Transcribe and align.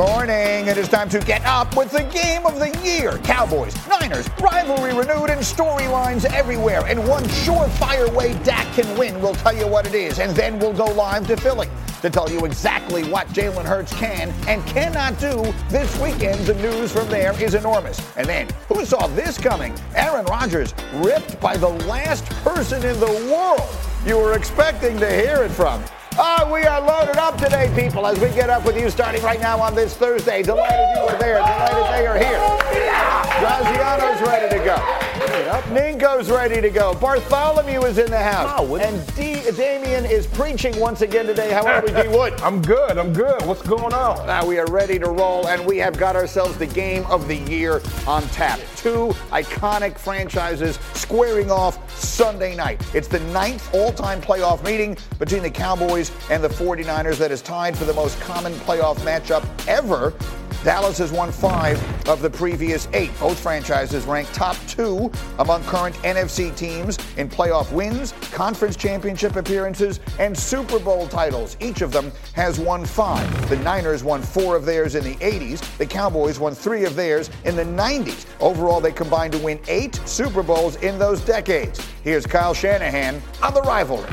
morning. 0.00 0.66
It 0.66 0.78
is 0.78 0.88
time 0.88 1.10
to 1.10 1.20
get 1.20 1.44
up 1.44 1.76
with 1.76 1.90
the 1.90 2.04
game 2.04 2.46
of 2.46 2.58
the 2.58 2.70
year. 2.82 3.18
Cowboys, 3.18 3.76
Niners, 3.86 4.26
rivalry 4.40 4.94
renewed 4.94 5.28
and 5.28 5.42
storylines 5.42 6.24
everywhere. 6.24 6.82
And 6.86 7.06
one 7.06 7.22
surefire 7.24 8.10
way 8.14 8.32
Dak 8.42 8.66
can 8.74 8.96
win. 8.96 9.20
We'll 9.20 9.34
tell 9.34 9.54
you 9.54 9.66
what 9.66 9.86
it 9.86 9.94
is. 9.94 10.18
And 10.18 10.34
then 10.34 10.58
we'll 10.58 10.72
go 10.72 10.86
live 10.86 11.26
to 11.26 11.36
Philly 11.36 11.68
to 12.00 12.08
tell 12.08 12.30
you 12.30 12.46
exactly 12.46 13.04
what 13.10 13.28
Jalen 13.28 13.66
Hurts 13.66 13.92
can 13.92 14.32
and 14.48 14.64
cannot 14.64 15.18
do 15.18 15.52
this 15.68 15.94
weekend. 16.00 16.46
The 16.46 16.54
news 16.54 16.90
from 16.90 17.10
there 17.10 17.38
is 17.38 17.52
enormous. 17.52 18.00
And 18.16 18.26
then, 18.26 18.48
who 18.68 18.86
saw 18.86 19.06
this 19.08 19.36
coming? 19.36 19.74
Aaron 19.94 20.24
Rodgers 20.24 20.72
ripped 20.94 21.38
by 21.42 21.58
the 21.58 21.68
last 21.68 22.24
person 22.42 22.82
in 22.86 22.98
the 23.00 23.30
world 23.30 23.68
you 24.06 24.16
were 24.16 24.32
expecting 24.32 24.98
to 24.98 25.10
hear 25.10 25.42
it 25.42 25.50
from. 25.50 25.84
Oh, 26.22 26.52
we 26.52 26.64
are 26.64 26.82
loaded 26.82 27.16
up 27.16 27.38
today, 27.38 27.72
people, 27.74 28.06
as 28.06 28.20
we 28.20 28.28
get 28.28 28.50
up 28.50 28.66
with 28.66 28.78
you 28.78 28.90
starting 28.90 29.22
right 29.22 29.40
now 29.40 29.58
on 29.58 29.74
this 29.74 29.96
Thursday. 29.96 30.42
Delighted 30.42 30.94
you 30.94 31.00
are 31.00 31.18
there. 31.18 31.38
Delighted 31.38 31.84
they 31.94 32.06
are 32.06 32.18
here. 32.18 32.38
Graziano's 33.40 34.20
ready 34.20 34.54
to 34.54 34.62
go. 34.62 35.09
Ninko's 35.20 36.30
ready 36.30 36.60
to 36.60 36.70
go. 36.70 36.94
Bartholomew 36.94 37.82
is 37.82 37.98
in 37.98 38.10
the 38.10 38.18
house. 38.18 38.54
Oh, 38.58 38.76
and 38.76 39.06
D- 39.14 39.40
Damien 39.56 40.04
is 40.06 40.26
preaching 40.26 40.78
once 40.80 41.02
again 41.02 41.26
today. 41.26 41.52
How 41.52 41.66
are 41.66 41.82
we, 41.82 41.92
D. 41.92 42.08
Wood? 42.08 42.32
I'm 42.42 42.62
good. 42.62 42.96
I'm 42.96 43.12
good. 43.12 43.44
What's 43.44 43.62
going 43.62 43.92
on? 43.92 44.26
Now 44.26 44.46
we 44.46 44.58
are 44.58 44.66
ready 44.66 44.98
to 44.98 45.06
roll, 45.10 45.46
and 45.48 45.64
we 45.66 45.76
have 45.78 45.98
got 45.98 46.16
ourselves 46.16 46.56
the 46.56 46.66
game 46.66 47.04
of 47.06 47.28
the 47.28 47.36
year 47.36 47.82
on 48.06 48.22
tap. 48.28 48.60
Two 48.76 49.08
iconic 49.30 49.98
franchises 49.98 50.78
squaring 50.94 51.50
off 51.50 51.78
Sunday 51.98 52.56
night. 52.56 52.82
It's 52.94 53.08
the 53.08 53.20
ninth 53.20 53.74
all 53.74 53.92
time 53.92 54.20
playoff 54.22 54.64
meeting 54.64 54.96
between 55.18 55.42
the 55.42 55.50
Cowboys 55.50 56.10
and 56.30 56.42
the 56.42 56.48
49ers 56.48 57.18
that 57.18 57.30
is 57.30 57.42
tied 57.42 57.76
for 57.76 57.84
the 57.84 57.94
most 57.94 58.18
common 58.20 58.52
playoff 58.54 58.96
matchup 58.98 59.44
ever. 59.68 60.14
Dallas 60.62 60.98
has 60.98 61.10
won 61.10 61.32
five 61.32 61.80
of 62.06 62.20
the 62.20 62.28
previous 62.28 62.86
eight. 62.92 63.10
Both 63.18 63.40
franchises 63.40 64.04
rank 64.04 64.28
top 64.32 64.56
two 64.68 65.10
among 65.38 65.64
current 65.64 65.96
NFC 65.96 66.54
teams 66.54 66.98
in 67.16 67.30
playoff 67.30 67.72
wins, 67.72 68.12
conference 68.32 68.76
championship 68.76 69.36
appearances, 69.36 70.00
and 70.18 70.36
Super 70.36 70.78
Bowl 70.78 71.08
titles. 71.08 71.56
Each 71.60 71.80
of 71.80 71.92
them 71.92 72.12
has 72.34 72.60
won 72.60 72.84
five. 72.84 73.48
The 73.48 73.56
Niners 73.56 74.04
won 74.04 74.20
four 74.20 74.54
of 74.54 74.66
theirs 74.66 74.96
in 74.96 75.02
the 75.02 75.14
80s. 75.16 75.60
The 75.78 75.86
Cowboys 75.86 76.38
won 76.38 76.54
three 76.54 76.84
of 76.84 76.94
theirs 76.94 77.30
in 77.44 77.56
the 77.56 77.64
90s. 77.64 78.26
Overall, 78.40 78.82
they 78.82 78.92
combined 78.92 79.32
to 79.32 79.38
win 79.38 79.58
eight 79.66 79.94
Super 80.04 80.42
Bowls 80.42 80.76
in 80.76 80.98
those 80.98 81.22
decades. 81.22 81.80
Here's 82.04 82.26
Kyle 82.26 82.52
Shanahan 82.52 83.22
on 83.42 83.54
the 83.54 83.62
rivalry. 83.62 84.10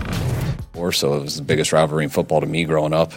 So 0.91 1.15
it 1.15 1.21
was 1.21 1.37
the 1.37 1.43
biggest 1.43 1.73
rivalry 1.73 2.03
in 2.03 2.09
football 2.09 2.41
to 2.41 2.47
me 2.47 2.63
growing 2.63 2.93
up, 2.93 3.13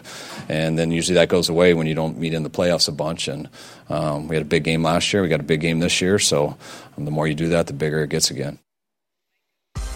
and 0.49 0.79
then 0.79 0.91
usually 0.91 1.15
that 1.15 1.29
goes 1.29 1.49
away 1.49 1.75
when 1.75 1.87
you 1.87 1.95
don't 1.95 2.19
meet 2.19 2.35
in 2.35 2.43
the 2.43 2.51
playoffs 2.51 2.89
a 2.89 2.93
bunch. 2.93 3.29
And 3.29 3.49
um, 3.89 4.29
we 4.29 4.37
had 4.37 4.43
a 4.43 4.49
big 4.49 4.65
game 4.65 4.83
last 4.83 5.13
year, 5.13 5.23
we 5.23 5.29
got 5.29 5.41
a 5.41 5.45
big 5.45 5.61
game 5.61 5.79
this 5.79 6.01
year, 6.01 6.19
so 6.19 6.57
um, 6.97 7.05
the 7.05 7.11
more 7.11 7.27
you 7.27 7.35
do 7.35 7.49
that, 7.49 7.67
the 7.67 7.73
bigger 7.73 8.03
it 8.03 8.11
gets 8.11 8.31
again. 8.31 8.59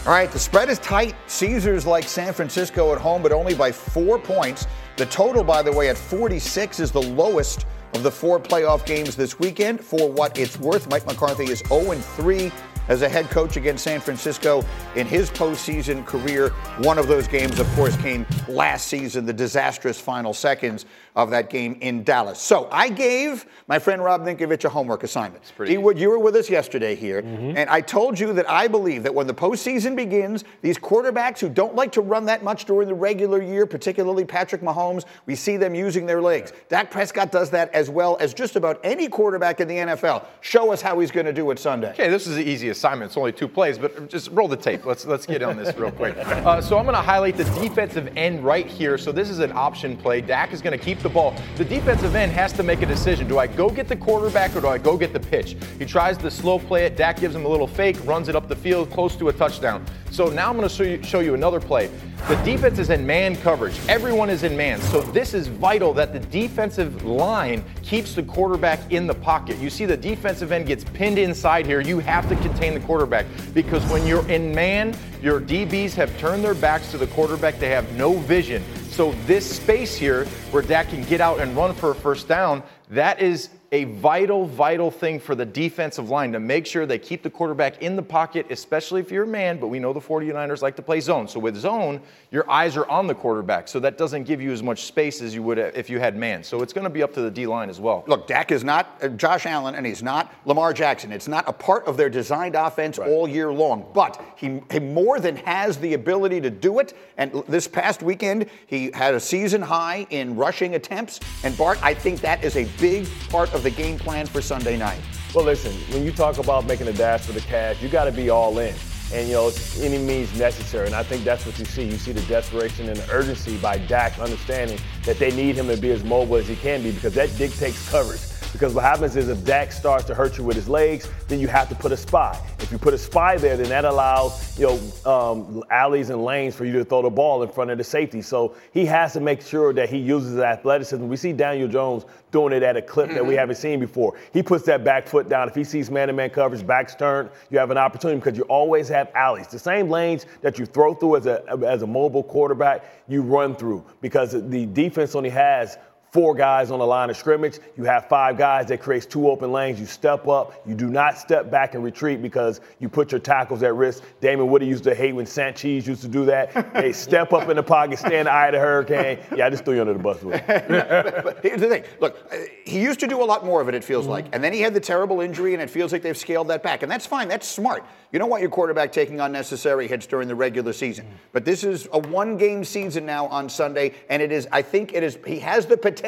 All 0.07 0.13
right, 0.13 0.31
the 0.31 0.39
spread 0.39 0.69
is 0.69 0.79
tight. 0.81 1.15
Caesars 1.29 1.87
like 1.87 2.05
San 2.05 2.35
Francisco 2.35 2.93
at 2.93 3.01
home, 3.01 3.23
but 3.23 3.33
only 3.33 3.55
by 3.55 3.73
four 3.73 4.19
points. 4.19 4.67
The 4.99 5.07
total, 5.07 5.43
by 5.43 5.63
the 5.63 5.73
way, 5.73 5.89
at 5.89 5.97
46 5.97 6.79
is 6.79 6.93
the 6.93 7.01
lowest 7.01 7.65
of 7.95 8.03
the 8.03 8.11
four 8.11 8.39
playoff 8.39 8.85
games 8.85 9.17
this 9.17 9.39
weekend. 9.39 9.81
For 9.81 10.11
what 10.11 10.39
it's 10.39 10.59
worth, 10.59 10.91
Mike 10.91 11.07
McCarthy 11.07 11.45
is 11.45 11.61
0 11.69 11.95
3 11.95 12.53
as 12.89 13.03
a 13.03 13.09
head 13.09 13.31
coach 13.31 13.57
against 13.57 13.85
San 13.85 14.01
Francisco 14.01 14.65
in 14.95 15.07
his 15.07 15.31
postseason 15.31 16.05
career. 16.07 16.51
One 16.79 16.99
of 16.99 17.09
those 17.09 17.27
games, 17.29 17.59
of 17.59 17.67
course, 17.75 17.97
came 17.97 18.27
last 18.49 18.89
season, 18.89 19.27
the 19.27 19.33
disastrous 19.33 20.01
final 20.01 20.35
seconds 20.35 20.87
of 21.17 21.31
that 21.31 21.49
game 21.49 21.79
in 21.81 22.03
Dallas. 22.03 22.41
So 22.41 22.69
I 22.73 22.89
gave 22.89 23.47
my 23.69 23.79
friend 23.79 24.03
Rob 24.03 24.23
Ninkovich 24.23 24.65
a 24.65 24.69
homework 24.69 25.05
assignment. 25.05 25.53
He 25.65 25.79
would, 25.79 25.99
you 25.99 26.11
were 26.11 26.19
with 26.19 26.35
us 26.35 26.51
yesterday 26.51 26.95
here, 26.95 27.23
mm-hmm. 27.23 27.57
and 27.57 27.71
I 27.71 27.81
told 27.81 28.19
you 28.19 28.33
that 28.33 28.51
I 28.51 28.67
believe 28.67 29.05
that 29.05 29.15
when 29.15 29.27
the 29.27 29.35
postseason 29.35 29.95
begins, 29.95 30.45
these 30.61 30.77
quarterbacks 30.77 31.39
who 31.39 31.49
don't 31.49 31.77
like 31.77 31.93
to 31.93 32.01
run 32.01 32.25
that 32.27 32.43
much 32.43 32.65
during 32.65 32.89
the 32.89 32.95
regular 32.95 33.41
year, 33.41 33.65
particularly 33.65 34.25
Patrick 34.25 34.61
Mahomes, 34.61 35.05
we 35.27 35.37
see 35.37 35.57
them 35.57 35.75
using 35.75 36.05
their 36.05 36.21
legs. 36.21 36.53
Dak 36.69 36.91
Prescott 36.91 37.31
does 37.31 37.51
that 37.51 37.73
as 37.73 37.89
well 37.89 38.17
as 38.19 38.35
just 38.35 38.57
about 38.57 38.81
any 38.83 39.09
quarterback 39.09 39.61
in 39.61 39.69
the 39.69 39.77
NFL. 39.77 40.25
Show 40.41 40.73
us 40.73 40.83
how 40.83 40.99
he's 40.99 41.13
going 41.13 41.27
to 41.27 41.33
do 41.33 41.51
it 41.53 41.59
Sunday. 41.59 41.91
Okay, 41.91 42.09
this 42.09 42.27
is 42.27 42.37
the 42.37 42.45
easy 42.45 42.69
assignment. 42.75 43.11
It's 43.11 43.17
only 43.17 43.33
two 43.33 43.49
plays, 43.49 43.79
but 43.79 44.09
just 44.09 44.31
roll 44.31 44.49
the 44.49 44.57
tape. 44.57 44.85
Let's 44.85 45.07
let's 45.07 45.27
get 45.27 45.43
on 45.43 45.57
this 45.57 45.77
real 45.77 45.91
quick. 45.91 46.17
Uh, 46.19 46.61
so 46.61 46.77
I'm 46.79 46.85
going 46.85 46.97
to 46.97 47.03
highlight 47.03 47.37
the 47.37 47.45
defensive 47.45 48.13
end 48.17 48.45
right 48.45 48.67
here. 48.67 48.99
So 48.99 49.13
this 49.13 49.31
is 49.31 49.39
an 49.39 49.53
option 49.53 49.97
play. 49.97 50.21
Dak 50.21 50.53
is 50.53 50.61
going 50.61 50.79
to 50.79 50.85
keep 50.85 50.99
the 51.01 51.09
ball. 51.09 51.35
The 51.57 51.65
defensive 51.65 52.15
end 52.15 52.33
has 52.33 52.53
to 52.55 52.63
make 52.63 52.83
a 52.83 52.87
decision. 52.87 53.29
Do 53.29 53.39
I 53.39 53.47
go 53.47 53.71
get 53.71 53.89
the 53.89 53.97
quarterback 53.97 54.55
or 54.57 54.61
do 54.61 54.69
I 54.69 54.79
go 54.79 54.97
get 54.97 55.13
the 55.13 55.21
pitch? 55.21 55.57
He 55.79 55.85
tries 55.85 56.19
to 56.19 56.31
slow 56.31 56.59
play 56.59 56.85
it. 56.87 56.97
Dak 56.97 57.21
gives 57.21 57.35
him 57.35 57.45
a 57.45 57.49
little 57.49 57.67
fake, 57.67 57.97
runs 58.05 58.29
it 58.29 58.37
up 58.37 58.49
the 58.49 58.57
field, 58.57 58.91
close 58.91 59.17
to 59.17 59.29
a 59.29 59.33
touchdown. 59.33 59.85
So 60.11 60.29
now 60.29 60.51
I'm 60.51 60.57
going 60.57 60.69
to 60.69 60.75
show 60.75 60.85
you, 60.85 61.03
show 61.03 61.21
you 61.21 61.35
another 61.35 61.61
play. 61.61 61.91
The 62.27 62.37
defense 62.37 62.79
is 62.79 62.89
in 62.89 63.07
man 63.07 63.37
coverage. 63.37 63.79
Everyone 63.87 64.31
is 64.31 64.45
in 64.45 64.57
man. 64.57 64.81
So 64.81 65.03
this 65.03 65.35
is 65.35 65.47
vital 65.47 65.93
that 65.93 66.15
the 66.15 66.21
defensive 66.21 67.05
line 67.05 67.63
keeps 67.83 68.15
the 68.15 68.23
quarterback 68.23 68.91
in 68.91 69.07
the 69.07 69.13
pocket. 69.13 69.59
You 69.59 69.69
see 69.69 69.85
the 69.85 69.99
defensive 69.99 70.51
end 70.51 70.67
gets 70.67 70.85
pinned 70.85 71.19
inside 71.19 71.67
here. 71.67 71.83
You 71.83 71.99
have 71.99 72.27
to 72.31 72.37
contain 72.37 72.73
the 72.73 72.81
quarterback 72.81 73.27
because 73.53 73.85
when 73.93 74.07
you're 74.07 74.27
in 74.31 74.55
man, 74.55 74.97
your 75.21 75.39
DBs 75.39 75.93
have 75.97 76.19
turned 76.19 76.43
their 76.43 76.55
backs 76.55 76.91
to 76.93 76.97
the 76.97 77.09
quarterback. 77.09 77.59
They 77.59 77.69
have 77.69 77.93
no 77.93 78.15
vision. 78.15 78.65
So 78.89 79.13
this 79.27 79.57
space 79.57 79.95
here 79.95 80.25
where 80.51 80.63
Dak 80.63 80.89
can 80.89 81.05
get 81.05 81.21
out 81.21 81.41
and 81.41 81.55
run 81.55 81.75
for 81.75 81.91
a 81.91 81.95
first 81.95 82.27
down, 82.27 82.63
that 82.89 83.21
is 83.21 83.51
a 83.75 83.83
vital, 83.83 84.47
vital 84.47 84.89
thing 84.89 85.19
for 85.19 85.35
the 85.35 85.45
defensive 85.45 86.09
line 86.09 86.31
to 86.31 86.39
make 86.39 86.65
sure 86.65 86.87
they 86.87 86.97
keep 86.97 87.25
the 87.25 87.29
quarterback 87.31 87.83
in 87.83 87.97
the 87.97 88.03
pocket, 88.03 88.47
especially 88.51 89.01
if 89.01 89.11
you're 89.11 89.25
a 89.25 89.27
man. 89.27 89.59
But 89.59 89.67
we 89.67 89.81
know 89.81 89.93
the 89.93 90.01
49ers 90.01 90.63
like 90.63 90.77
to 90.77 90.83
play 90.83 91.01
zone. 91.01 91.27
So 91.27 91.41
with 91.41 91.57
zone, 91.57 92.01
your 92.31 92.49
eyes 92.49 92.77
are 92.77 92.87
on 92.87 93.09
the 93.09 93.17
quarterback. 93.17 93.67
So 93.67 93.81
that 93.81 93.99
doesn't 93.99 94.25
give 94.25 94.41
you 94.41 94.53
as 94.53 94.63
much 94.63 94.85
space 94.85 95.21
as 95.21 95.35
you 95.35 95.43
would 95.43 95.59
if 95.59 95.91
you 95.91 95.99
had 95.99 96.17
man. 96.17 96.45
So 96.45 96.63
it's 96.63 96.73
going 96.73 96.85
to 96.85 96.91
be 96.91 97.03
up 97.03 97.13
to 97.15 97.21
the 97.21 97.33
D 97.33 97.49
line 97.49 97.69
as 97.69 97.81
well. 97.81 98.05
Look, 98.07 98.29
Dak 98.29 98.53
is 98.53 98.63
not 98.63 98.97
uh, 99.03 99.09
Josh 99.09 99.45
Allen, 99.45 99.75
and 99.75 99.85
he's 99.85 100.05
not 100.05 100.33
Lamar 100.45 100.73
Jackson. 100.73 101.11
It's 101.11 101.27
not 101.27 101.49
a 101.49 101.53
part 101.53 101.85
of 101.87 101.97
their 101.97 102.09
designed 102.09 102.55
offense 102.55 103.01
all 103.01 103.27
year 103.27 103.53
long. 103.53 103.91
But 103.93 104.23
he, 104.37 104.61
he 104.71 104.79
more 104.79 105.19
than 105.19 105.35
has 105.39 105.79
the 105.79 105.95
ability 105.95 106.41
to 106.43 106.51
do 106.51 106.79
it. 106.79 106.97
And 107.17 107.43
this 107.49 107.67
past 107.67 108.05
weekend, 108.05 108.47
he 108.69 108.93
had 108.95 109.15
a 109.15 109.21
season 109.21 109.63
high 109.63 110.07
in 110.11 110.37
rushing 110.37 110.77
attempts. 110.77 111.19
And 111.43 111.59
Bart, 111.59 111.83
I 111.83 111.93
think 111.93 112.21
that 112.21 112.45
is 112.45 112.57
a 112.57 112.67
big 112.79 113.09
part 113.31 113.53
of 113.53 113.64
the 113.65 113.71
game 113.71 113.99
plan 113.99 114.27
for 114.27 114.41
Sunday 114.41 114.77
night. 114.77 115.01
Well, 115.35 115.45
listen, 115.45 115.73
when 115.93 116.05
you 116.05 116.13
talk 116.13 116.39
about 116.39 116.67
making 116.67 116.87
a 116.87 116.93
dash 116.93 117.23
for 117.23 117.33
the 117.33 117.41
cash, 117.41 117.83
you 117.83 117.89
got 117.89 118.05
to 118.05 118.13
be 118.13 118.31
all 118.31 118.59
in. 118.59 118.75
And, 119.13 119.27
you 119.27 119.35
know, 119.35 119.51
any 119.81 119.99
means 119.99 120.39
necessary. 120.39 120.87
And 120.87 120.95
I 120.95 121.03
think 121.03 121.25
that's 121.25 121.45
what 121.47 121.59
you 121.59 121.65
see. 121.65 121.85
You 121.85 121.97
see 121.97 122.13
the 122.13 122.23
desperation 122.23 122.89
and 122.89 122.97
the 122.97 123.11
urgency 123.11 123.57
by 123.59 123.79
Dak 123.79 124.19
understanding 124.19 124.79
that 125.05 125.19
they 125.19 125.31
need 125.35 125.57
him 125.57 125.67
to 125.69 125.77
be 125.77 125.91
as 125.91 126.05
mobile 126.05 126.37
as 126.37 126.47
he 126.47 126.57
can 126.57 126.83
be 126.83 126.93
because 126.93 127.15
that 127.15 127.37
dictates 127.37 127.91
coverage. 127.91 128.21
Because 128.55 128.73
what 128.73 128.85
happens 128.85 129.17
is 129.17 129.29
if 129.29 129.45
Dak 129.45 129.73
starts 129.73 130.05
to 130.05 130.15
hurt 130.15 130.39
you 130.39 130.45
with 130.45 130.55
his 130.55 130.69
legs, 130.69 131.11
then 131.27 131.41
you 131.41 131.49
have 131.49 131.69
to 131.71 131.75
put 131.75 131.91
a 131.91 131.97
spy. 131.97 132.41
If 132.61 132.71
you 132.71 132.79
put 132.79 132.95
a 132.95 132.99
spy 132.99 133.37
there, 133.37 133.57
then 133.57 133.69
that 133.69 133.85
allows 133.85 134.57
you 134.57 134.69
know 134.69 135.11
um, 135.13 135.65
alleys 135.73 136.11
and 136.11 136.25
lanes 136.25 136.55
for 136.55 136.65
you 136.65 136.75
to 136.75 136.85
throw 136.85 137.03
the 137.03 137.11
ball 137.11 137.43
in 137.43 137.49
front 137.49 137.73
of 137.73 137.79
the 137.79 137.85
safety. 137.85 138.23
So 138.23 138.55
he 138.73 138.87
has 138.87 139.13
to 139.15 139.21
make 139.21 139.43
sure 139.43 139.73
that 139.73 139.91
he 139.91 139.99
uses 139.99 140.35
his 140.35 140.39
athleticism. 140.39 141.05
We 141.05 141.17
see 141.17 141.33
Daniel 141.33 141.67
Jones 141.67 142.05
doing 142.31 142.53
it 142.53 142.63
at 142.63 142.77
a 142.77 142.83
clip 142.83 143.11
that 143.11 143.27
we 143.27 143.35
haven't 143.35 143.57
seen 143.57 143.81
before. 143.81 144.17
He 144.33 144.41
puts 144.41 144.65
that 144.67 144.85
back 144.85 145.09
foot 145.09 145.29
down. 145.29 145.49
If 145.49 145.57
he 145.57 145.65
sees 145.65 145.91
man-to-man 145.91 146.31
coverage, 146.31 146.65
backs 146.65 146.95
turned, 146.95 147.31
you 147.51 147.59
have 147.59 147.73
an 147.73 147.79
opportunity 147.79 148.21
because 148.21 148.39
you 148.39 148.45
always 148.45 148.89
have 148.89 149.11
alleys. 149.17 149.49
The 149.49 149.59
same 149.59 149.91
lanes 149.91 150.27
that 150.43 150.61
you 150.61 150.67
throw 150.67 150.95
through 150.95 151.17
as 151.17 151.27
a 151.27 151.43
as 151.67 151.83
a 151.83 151.89
mobile 151.89 152.23
quarterback, 152.23 152.85
you 153.09 153.23
run 153.23 153.57
through 153.57 153.85
because 154.01 154.31
the 154.31 154.67
defense 154.67 155.17
only 155.17 155.31
has 155.31 155.77
four 156.15 156.33
guys 156.33 156.71
on 156.71 156.79
the 156.79 156.87
line 156.87 157.11
of 157.11 157.17
scrimmage. 157.17 157.59
You 157.77 157.83
have 157.85 158.09
five 158.09 158.39
guys 158.39 158.69
that 158.69 158.81
creates 158.81 159.05
two 159.05 159.29
open 159.29 159.51
lanes. 159.51 159.81
You 159.81 159.87
step 159.87 160.29
up. 160.29 160.63
You 160.65 160.77
do 160.77 160.89
not 160.89 161.19
step 161.19 161.51
back 161.51 161.75
and 161.75 161.83
retreat 161.83 162.23
because 162.23 162.61
you 162.79 162.89
put 162.89 163.11
your 163.11 163.19
tackles 163.19 163.65
at 163.65 163.75
risk. 163.75 164.05
Damien 164.21 164.49
Woody 164.49 164.65
used 164.65 164.85
to 164.85 164.95
hate 164.95 165.13
when 165.13 165.27
Sanchez 165.27 165.89
used 165.89 166.03
to 166.03 166.09
do 166.09 166.25
that. 166.27 166.73
They 166.73 166.93
step 167.09 167.33
up 167.33 167.49
in 167.49 167.57
the 167.57 167.65
pocket, 167.65 167.99
stand 167.99 168.29
eye 168.29 168.47
of 168.47 168.53
the 168.53 168.61
hurricane. 168.61 169.19
Yeah, 169.35 169.47
I 169.47 169.51
just 169.51 169.65
threw 169.65 169.75
you 169.75 169.81
under 169.81 169.93
the 169.93 169.99
bus 169.99 170.19
but 170.23 171.41
here's 171.43 171.61
the 171.61 171.69
thing. 171.69 171.83
Look, 172.01 172.33
he 172.65 172.81
used 172.81 173.01
to 173.01 173.09
do 173.09 173.21
a 173.21 173.27
lot 173.27 173.45
more 173.45 173.61
of 173.61 173.69
it, 173.69 173.75
it 173.75 173.83
feels 173.83 174.07
like. 174.07 174.27
And 174.33 174.43
then 174.45 174.53
he 174.53 174.61
had 174.61 174.73
the 174.73 174.81
terrible 174.81 175.21
injury, 175.21 175.53
and 175.53 175.61
it 175.61 175.69
feels 175.69 175.93
like 175.93 176.03
they've 176.03 176.17
scaled 176.17 176.47
that 176.47 176.63
back. 176.63 176.85
And 176.85 176.93
that's 176.93 177.07
fine. 177.07 177.27
That's 177.27 177.49
smart. 177.49 177.85
You 178.13 178.21
don't 178.21 178.31
want 178.31 178.41
your 178.41 178.51
quarterback 178.53 178.93
taking 178.93 179.19
unnecessary 179.19 179.89
hits 179.89 180.07
during 180.07 180.29
the 180.29 180.37
regular 180.37 180.73
season. 180.73 181.09
But 181.33 181.45
this 181.45 181.65
is 181.65 181.89
a 181.93 181.99
one 181.99 182.37
game 182.37 182.65
season 182.65 183.05
now 183.05 183.27
on 183.27 183.49
Sunday, 183.49 183.95
and 184.09 184.23
it 184.23 184.31
is, 184.31 184.47
I 184.53 184.63
think 184.63 184.95
it 184.95 185.03
is, 185.03 185.19
he 185.27 185.41
has 185.41 185.67
the 185.67 185.77
potential 185.77 186.04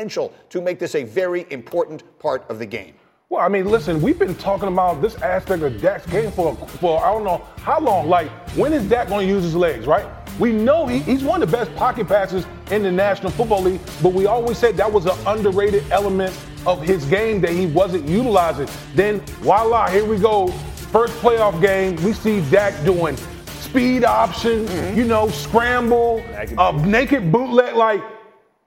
to 0.50 0.60
make 0.60 0.78
this 0.78 0.94
a 0.94 1.04
very 1.04 1.46
important 1.50 2.02
part 2.18 2.44
of 2.50 2.58
the 2.58 2.66
game. 2.66 2.94
Well, 3.28 3.40
I 3.40 3.48
mean, 3.48 3.64
listen, 3.64 4.00
we've 4.00 4.18
been 4.18 4.36
talking 4.36 4.68
about 4.68 5.02
this 5.02 5.16
aspect 5.16 5.62
of 5.64 5.80
Dak's 5.80 6.06
game 6.06 6.30
for, 6.30 6.54
for 6.54 7.04
I 7.04 7.10
don't 7.10 7.24
know 7.24 7.44
how 7.56 7.80
long. 7.80 8.08
Like, 8.08 8.30
when 8.50 8.72
is 8.72 8.84
Dak 8.88 9.08
going 9.08 9.26
to 9.26 9.32
use 9.34 9.42
his 9.42 9.56
legs, 9.56 9.86
right? 9.86 10.06
We 10.38 10.52
know 10.52 10.86
he, 10.86 11.00
he's 11.00 11.24
one 11.24 11.42
of 11.42 11.50
the 11.50 11.56
best 11.56 11.74
pocket 11.74 12.06
passers 12.06 12.46
in 12.70 12.82
the 12.82 12.92
National 12.92 13.32
Football 13.32 13.62
League, 13.62 13.80
but 14.00 14.12
we 14.12 14.26
always 14.26 14.58
said 14.58 14.76
that 14.76 14.92
was 14.92 15.06
an 15.06 15.16
underrated 15.26 15.90
element 15.90 16.38
of 16.66 16.82
his 16.82 17.04
game 17.06 17.40
that 17.40 17.50
he 17.50 17.66
wasn't 17.66 18.06
utilizing. 18.06 18.68
Then 18.94 19.20
voila, 19.40 19.88
here 19.88 20.04
we 20.04 20.18
go. 20.18 20.48
First 20.92 21.14
playoff 21.14 21.60
game, 21.60 21.96
we 22.04 22.12
see 22.12 22.48
Dak 22.48 22.84
doing 22.84 23.16
speed 23.46 24.04
option, 24.04 24.66
mm-hmm. 24.66 24.96
you 24.96 25.04
know, 25.04 25.28
scramble, 25.30 26.22
a 26.58 26.72
naked 26.86 27.32
bootleg. 27.32 27.74
Like, 27.74 28.02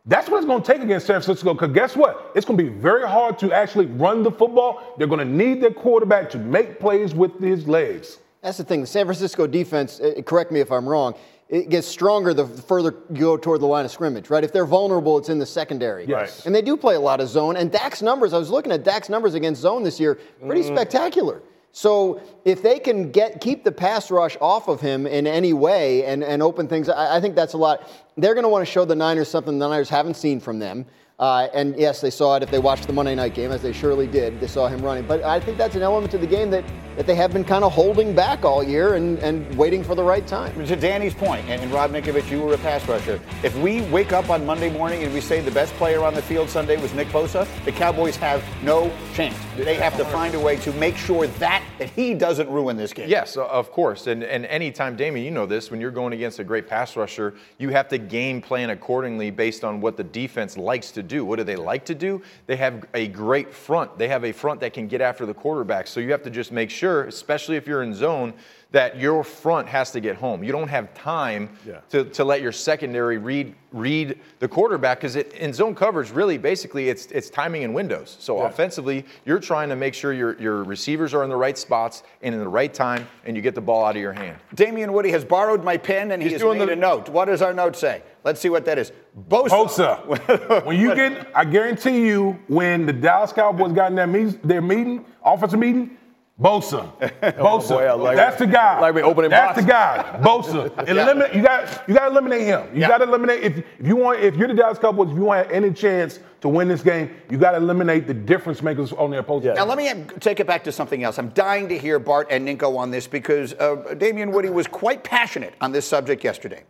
that's 0.06 0.30
what 0.30 0.38
it's 0.38 0.46
going 0.46 0.62
to 0.62 0.74
take 0.74 0.82
against 0.82 1.08
San 1.08 1.22
Francisco. 1.22 1.54
Because 1.54 1.74
guess 1.74 1.96
what? 1.96 2.32
It's 2.36 2.46
going 2.46 2.58
to 2.58 2.64
be 2.64 2.70
very 2.70 3.08
hard 3.08 3.38
to 3.40 3.52
actually 3.52 3.86
run 3.88 4.24
the 4.24 4.32
football. 4.32 4.96
They're 4.98 5.08
going 5.08 5.20
to 5.20 5.34
need 5.34 5.62
their 5.62 5.74
quarterback 5.74 6.30
to 6.32 6.38
make 6.38 6.80
plays 6.80 7.14
with 7.14 7.40
his 7.40 7.68
legs. 7.68 8.20
That's 8.42 8.58
the 8.58 8.64
thing. 8.64 8.82
The 8.82 8.88
San 8.88 9.06
Francisco 9.06 9.48
defense, 9.48 10.00
uh, 10.00 10.22
correct 10.26 10.52
me 10.52 10.62
if 10.62 10.72
I'm 10.72 10.88
wrong, 10.88 11.16
it 11.50 11.70
gets 11.70 11.88
stronger 11.88 12.34
the 12.34 12.48
further 12.48 12.96
you 13.12 13.22
go 13.22 13.38
toward 13.38 13.60
the 13.60 13.66
line 13.66 13.84
of 13.84 13.92
scrimmage, 13.92 14.30
right? 14.30 14.44
If 14.44 14.54
they're 14.54 14.68
vulnerable, 14.68 15.18
it's 15.18 15.30
in 15.30 15.40
the 15.40 15.46
secondary. 15.46 16.06
Yes. 16.06 16.46
And 16.46 16.54
they 16.54 16.62
do 16.62 16.78
play 16.78 16.96
a 16.96 17.00
lot 17.00 17.20
of 17.20 17.28
zone. 17.28 17.58
And 17.58 17.72
Dak's 17.72 18.02
numbers, 18.02 18.34
I 18.34 18.38
was 18.38 18.52
looking 18.52 18.72
at 18.72 18.84
Dak's 18.84 19.10
numbers 19.10 19.34
against 19.34 19.62
zone 19.62 19.84
this 19.84 20.00
year, 20.00 20.20
pretty 20.46 20.62
mm. 20.62 20.68
spectacular. 20.68 21.42
So 21.72 22.22
if 22.46 22.64
they 22.64 22.80
can 22.80 23.12
get 23.12 23.42
keep 23.42 23.64
the 23.64 23.72
pass 23.72 24.10
rush 24.10 24.36
off 24.42 24.68
of 24.68 24.82
him 24.82 25.06
in 25.06 25.28
any 25.28 25.54
way 25.54 26.06
and, 26.06 26.24
and 26.24 26.42
open 26.42 26.68
things, 26.68 26.90
I, 26.90 27.18
I 27.18 27.22
think 27.22 27.36
that's 27.36 27.54
a 27.54 27.58
lot. 27.58 27.88
They're 28.18 28.34
going 28.34 28.44
to 28.44 28.50
want 28.50 28.66
to 28.66 28.72
show 28.72 28.86
the 28.86 28.96
Niners 28.96 29.30
something 29.30 29.60
the 29.60 29.68
Niners 29.68 29.90
haven't 29.90 30.16
seen 30.16 30.40
from 30.40 30.60
them. 30.60 30.86
Uh, 31.20 31.50
and 31.54 31.76
yes, 31.78 32.00
they 32.00 32.10
saw 32.10 32.38
it 32.38 32.44
if 32.44 32.50
they 32.50 32.60
watched 32.60 32.88
the 32.88 32.94
Monday 32.94 33.14
night 33.14 33.34
game, 33.34 33.52
as 33.52 33.62
they 33.62 33.74
surely 33.74 34.08
did. 34.08 34.40
They 34.40 34.48
saw 34.48 34.70
him 34.70 34.82
running. 34.82 35.06
But 35.06 35.22
I 35.24 35.40
think 35.40 35.58
that's 35.58 35.76
an 35.76 35.82
element 35.82 36.12
to 36.12 36.18
the 36.18 36.26
game 36.28 36.50
that, 36.52 36.64
that 36.96 37.06
they 37.06 37.16
have 37.16 37.34
been 37.34 37.44
kind 37.44 37.66
of 37.66 37.74
holding 37.74 38.16
back 38.16 38.46
all 38.46 38.64
year 38.64 38.94
and, 38.94 39.20
and 39.20 39.54
waiting 39.58 39.84
for 39.84 39.96
the 39.96 40.04
right 40.04 40.26
time. 40.26 40.54
To 40.66 40.76
Danny's 40.78 41.14
point, 41.14 41.46
and, 41.50 41.62
and 41.62 41.74
Rob 41.74 41.92
Ninkovich, 41.92 42.32
you 42.32 42.42
were 42.42 42.54
a 42.54 42.58
pass 42.60 42.88
rusher. 42.88 43.20
If 43.44 43.54
we 43.58 43.82
wake 43.90 44.14
up 44.14 44.30
on 44.30 44.46
Monday 44.46 44.72
morning 44.72 45.04
and 45.04 45.14
we 45.14 45.20
say 45.20 45.42
the 45.42 45.52
best 45.52 45.74
player 45.74 46.04
on 46.06 46.14
the 46.14 46.22
field 46.22 46.50
Sunday 46.50 46.82
was 46.82 46.94
Nick 46.94 47.10
Bosa, 47.10 47.46
the 47.66 47.74
Cowboys 47.74 48.16
have 48.16 48.42
no 48.64 48.90
chance. 49.14 49.36
They 49.58 49.76
have 49.76 49.98
to 49.98 50.06
find 50.06 50.36
a 50.36 50.40
way 50.40 50.56
to 50.58 50.72
make 50.74 50.96
sure 50.96 51.28
that, 51.28 51.62
that 51.80 51.90
he 51.90 52.14
doesn't 52.14 52.50
ruin 52.50 52.78
this 52.78 52.94
game. 52.94 53.10
Yes, 53.10 53.36
of 53.36 53.72
course. 53.74 54.08
And, 54.08 54.24
and 54.24 54.46
anytime, 54.46 54.96
Damien, 54.96 55.26
you 55.26 55.32
know 55.32 55.46
this, 55.46 55.70
when 55.70 55.82
you're 55.82 55.92
going 55.92 56.14
against 56.14 56.40
a 56.40 56.46
great 56.46 56.66
pass 56.66 56.96
rusher, 56.96 57.36
you 57.58 57.70
have 57.70 57.90
to 57.90 57.98
game 57.98 58.42
plan 58.42 58.70
accordingly 58.70 59.32
based 59.32 59.66
on 59.66 59.82
what 59.82 59.98
the 59.98 60.04
defense 60.06 60.56
likes 60.56 60.92
to 60.92 61.04
do. 61.04 61.09
What 61.18 61.38
do 61.38 61.44
they 61.44 61.56
like 61.56 61.86
to 61.86 61.96
do? 61.96 62.22
They 62.46 62.56
have 62.58 62.86
a 62.94 63.08
great 63.08 63.54
front. 63.54 63.98
They 63.98 64.08
have 64.08 64.24
a 64.24 64.32
front 64.32 64.60
that 64.62 64.74
can 64.74 64.88
get 64.88 65.02
after 65.02 65.26
the 65.26 65.34
quarterback. 65.34 65.88
So 65.88 66.00
you 66.00 66.12
have 66.12 66.24
to 66.24 66.30
just 66.30 66.52
make 66.52 66.70
sure, 66.70 67.04
especially 67.06 67.56
if 67.56 67.68
you're 67.68 67.84
in 67.84 67.94
zone, 67.94 68.34
that 68.72 69.00
your 69.00 69.24
front 69.24 69.68
has 69.68 69.92
to 69.92 70.00
get 70.00 70.16
home. 70.16 70.44
You 70.44 70.52
don't 70.52 70.68
have 70.68 70.94
time 70.94 71.50
yeah. 71.66 71.80
to, 71.90 72.04
to 72.06 72.24
let 72.24 72.42
your 72.42 72.52
secondary 72.52 73.18
read 73.18 73.56
read 73.72 74.20
the 74.40 74.48
quarterback 74.48 75.00
because 75.00 75.16
in 75.16 75.54
zone 75.54 75.76
coverage, 75.76 76.12
really, 76.12 76.38
basically, 76.38 76.90
it's 76.90 77.08
it's 77.08 77.30
timing 77.30 77.64
and 77.64 77.74
windows. 77.74 78.16
So 78.20 78.38
yeah. 78.38 78.48
offensively, 78.48 79.06
you're 79.26 79.40
trying 79.40 79.70
to 79.70 79.76
make 79.76 79.94
sure 79.94 80.14
your 80.14 80.40
your 80.40 80.64
receivers 80.64 81.14
are 81.14 81.24
in 81.24 81.30
the 81.30 81.36
right 81.36 81.58
spots 81.58 82.04
and 82.22 82.34
in 82.34 82.42
the 82.42 82.48
right 82.48 82.74
time, 82.74 83.08
and 83.26 83.36
you 83.36 83.42
get 83.42 83.56
the 83.56 83.62
ball 83.62 83.86
out 83.86 83.96
of 83.96 84.02
your 84.02 84.14
hand. 84.14 84.38
Damien 84.54 84.94
Woody 84.94 85.10
has 85.12 85.26
borrowed 85.26 85.64
my 85.64 85.78
pen 85.78 86.12
and 86.12 86.22
he 86.22 86.30
He's 86.30 86.42
has 86.42 86.58
made 86.58 86.68
the, 86.68 86.74
a 86.74 86.76
note. 86.76 87.10
What 87.10 87.26
does 87.26 87.42
our 87.42 87.54
note 87.54 87.76
say? 87.76 88.04
Let's 88.24 88.40
see 88.40 88.50
what 88.50 88.66
that 88.66 88.78
is. 88.78 88.92
Bosa. 89.30 90.06
Bosa. 90.06 90.66
when 90.66 90.80
you 90.80 90.94
get, 90.94 91.28
I 91.34 91.46
guarantee 91.46 92.06
you, 92.06 92.38
when 92.48 92.86
the 92.86 92.94
Dallas 92.94 93.32
Cowboys 93.32 93.72
got 93.72 93.92
in 93.92 93.96
their, 93.96 94.08
meet, 94.08 94.44
their 94.46 94.62
meeting, 94.62 95.06
offensive 95.24 95.60
meeting, 95.60 95.98
Bosa. 96.40 96.98
Bosa. 97.22 97.90
Oh, 97.90 97.98
boy, 97.98 98.04
like 98.04 98.16
That's 98.16 98.40
the 98.40 98.48
guy. 98.48 98.80
Like 98.80 98.96
we 98.96 99.02
opening 99.02 99.30
That's 99.30 99.62
box. 99.62 99.62
the 99.62 99.72
guy. 99.72 100.20
Bosa. 100.24 100.88
Eliminate. 100.88 101.36
You 101.36 101.44
got. 101.44 101.88
You 101.88 101.94
got 101.94 102.06
to 102.06 102.12
eliminate 102.12 102.42
him. 102.44 102.70
You 102.74 102.82
yeah. 102.82 102.88
got 102.88 103.00
to 103.00 103.04
eliminate. 103.04 103.44
If, 103.44 103.58
if 103.58 103.88
you 103.88 103.98
want, 103.98 104.22
if 104.22 104.36
you're 104.38 104.48
the 104.48 104.54
Dallas 104.54 104.80
Cowboys, 104.80 105.10
if 105.10 105.16
you 105.16 105.24
want 105.24 105.52
any 105.52 105.74
chance 105.74 106.20
to 106.40 106.48
win 106.48 106.70
this 106.70 106.82
game, 106.82 107.14
you 107.30 107.38
got 107.38 107.52
to 107.52 107.58
eliminate 107.58 108.08
the 108.08 108.14
difference 108.14 108.62
makers 108.62 108.94
on 108.94 109.12
their 109.12 109.20
opposing. 109.20 109.50
Yeah. 109.50 109.56
Now 109.56 109.66
let 109.66 109.78
me 109.78 110.06
take 110.22 110.40
it 110.40 110.48
back 110.48 110.64
to 110.64 110.72
something 110.72 111.04
else. 111.04 111.20
I'm 111.20 111.30
dying 111.30 111.68
to 111.70 111.78
hear 111.78 112.00
Bart 112.00 112.28
and 112.30 112.48
Ninko 112.48 112.78
on 112.78 112.90
this 112.90 113.06
because 113.06 113.54
uh, 113.56 113.96
Damien 113.98 114.32
Woody 114.32 114.50
was 114.50 114.66
quite 114.66 115.04
passionate 115.04 115.56
on 115.60 115.74
this 115.74 115.86
subject 115.86 116.24
yesterday. 116.24 116.64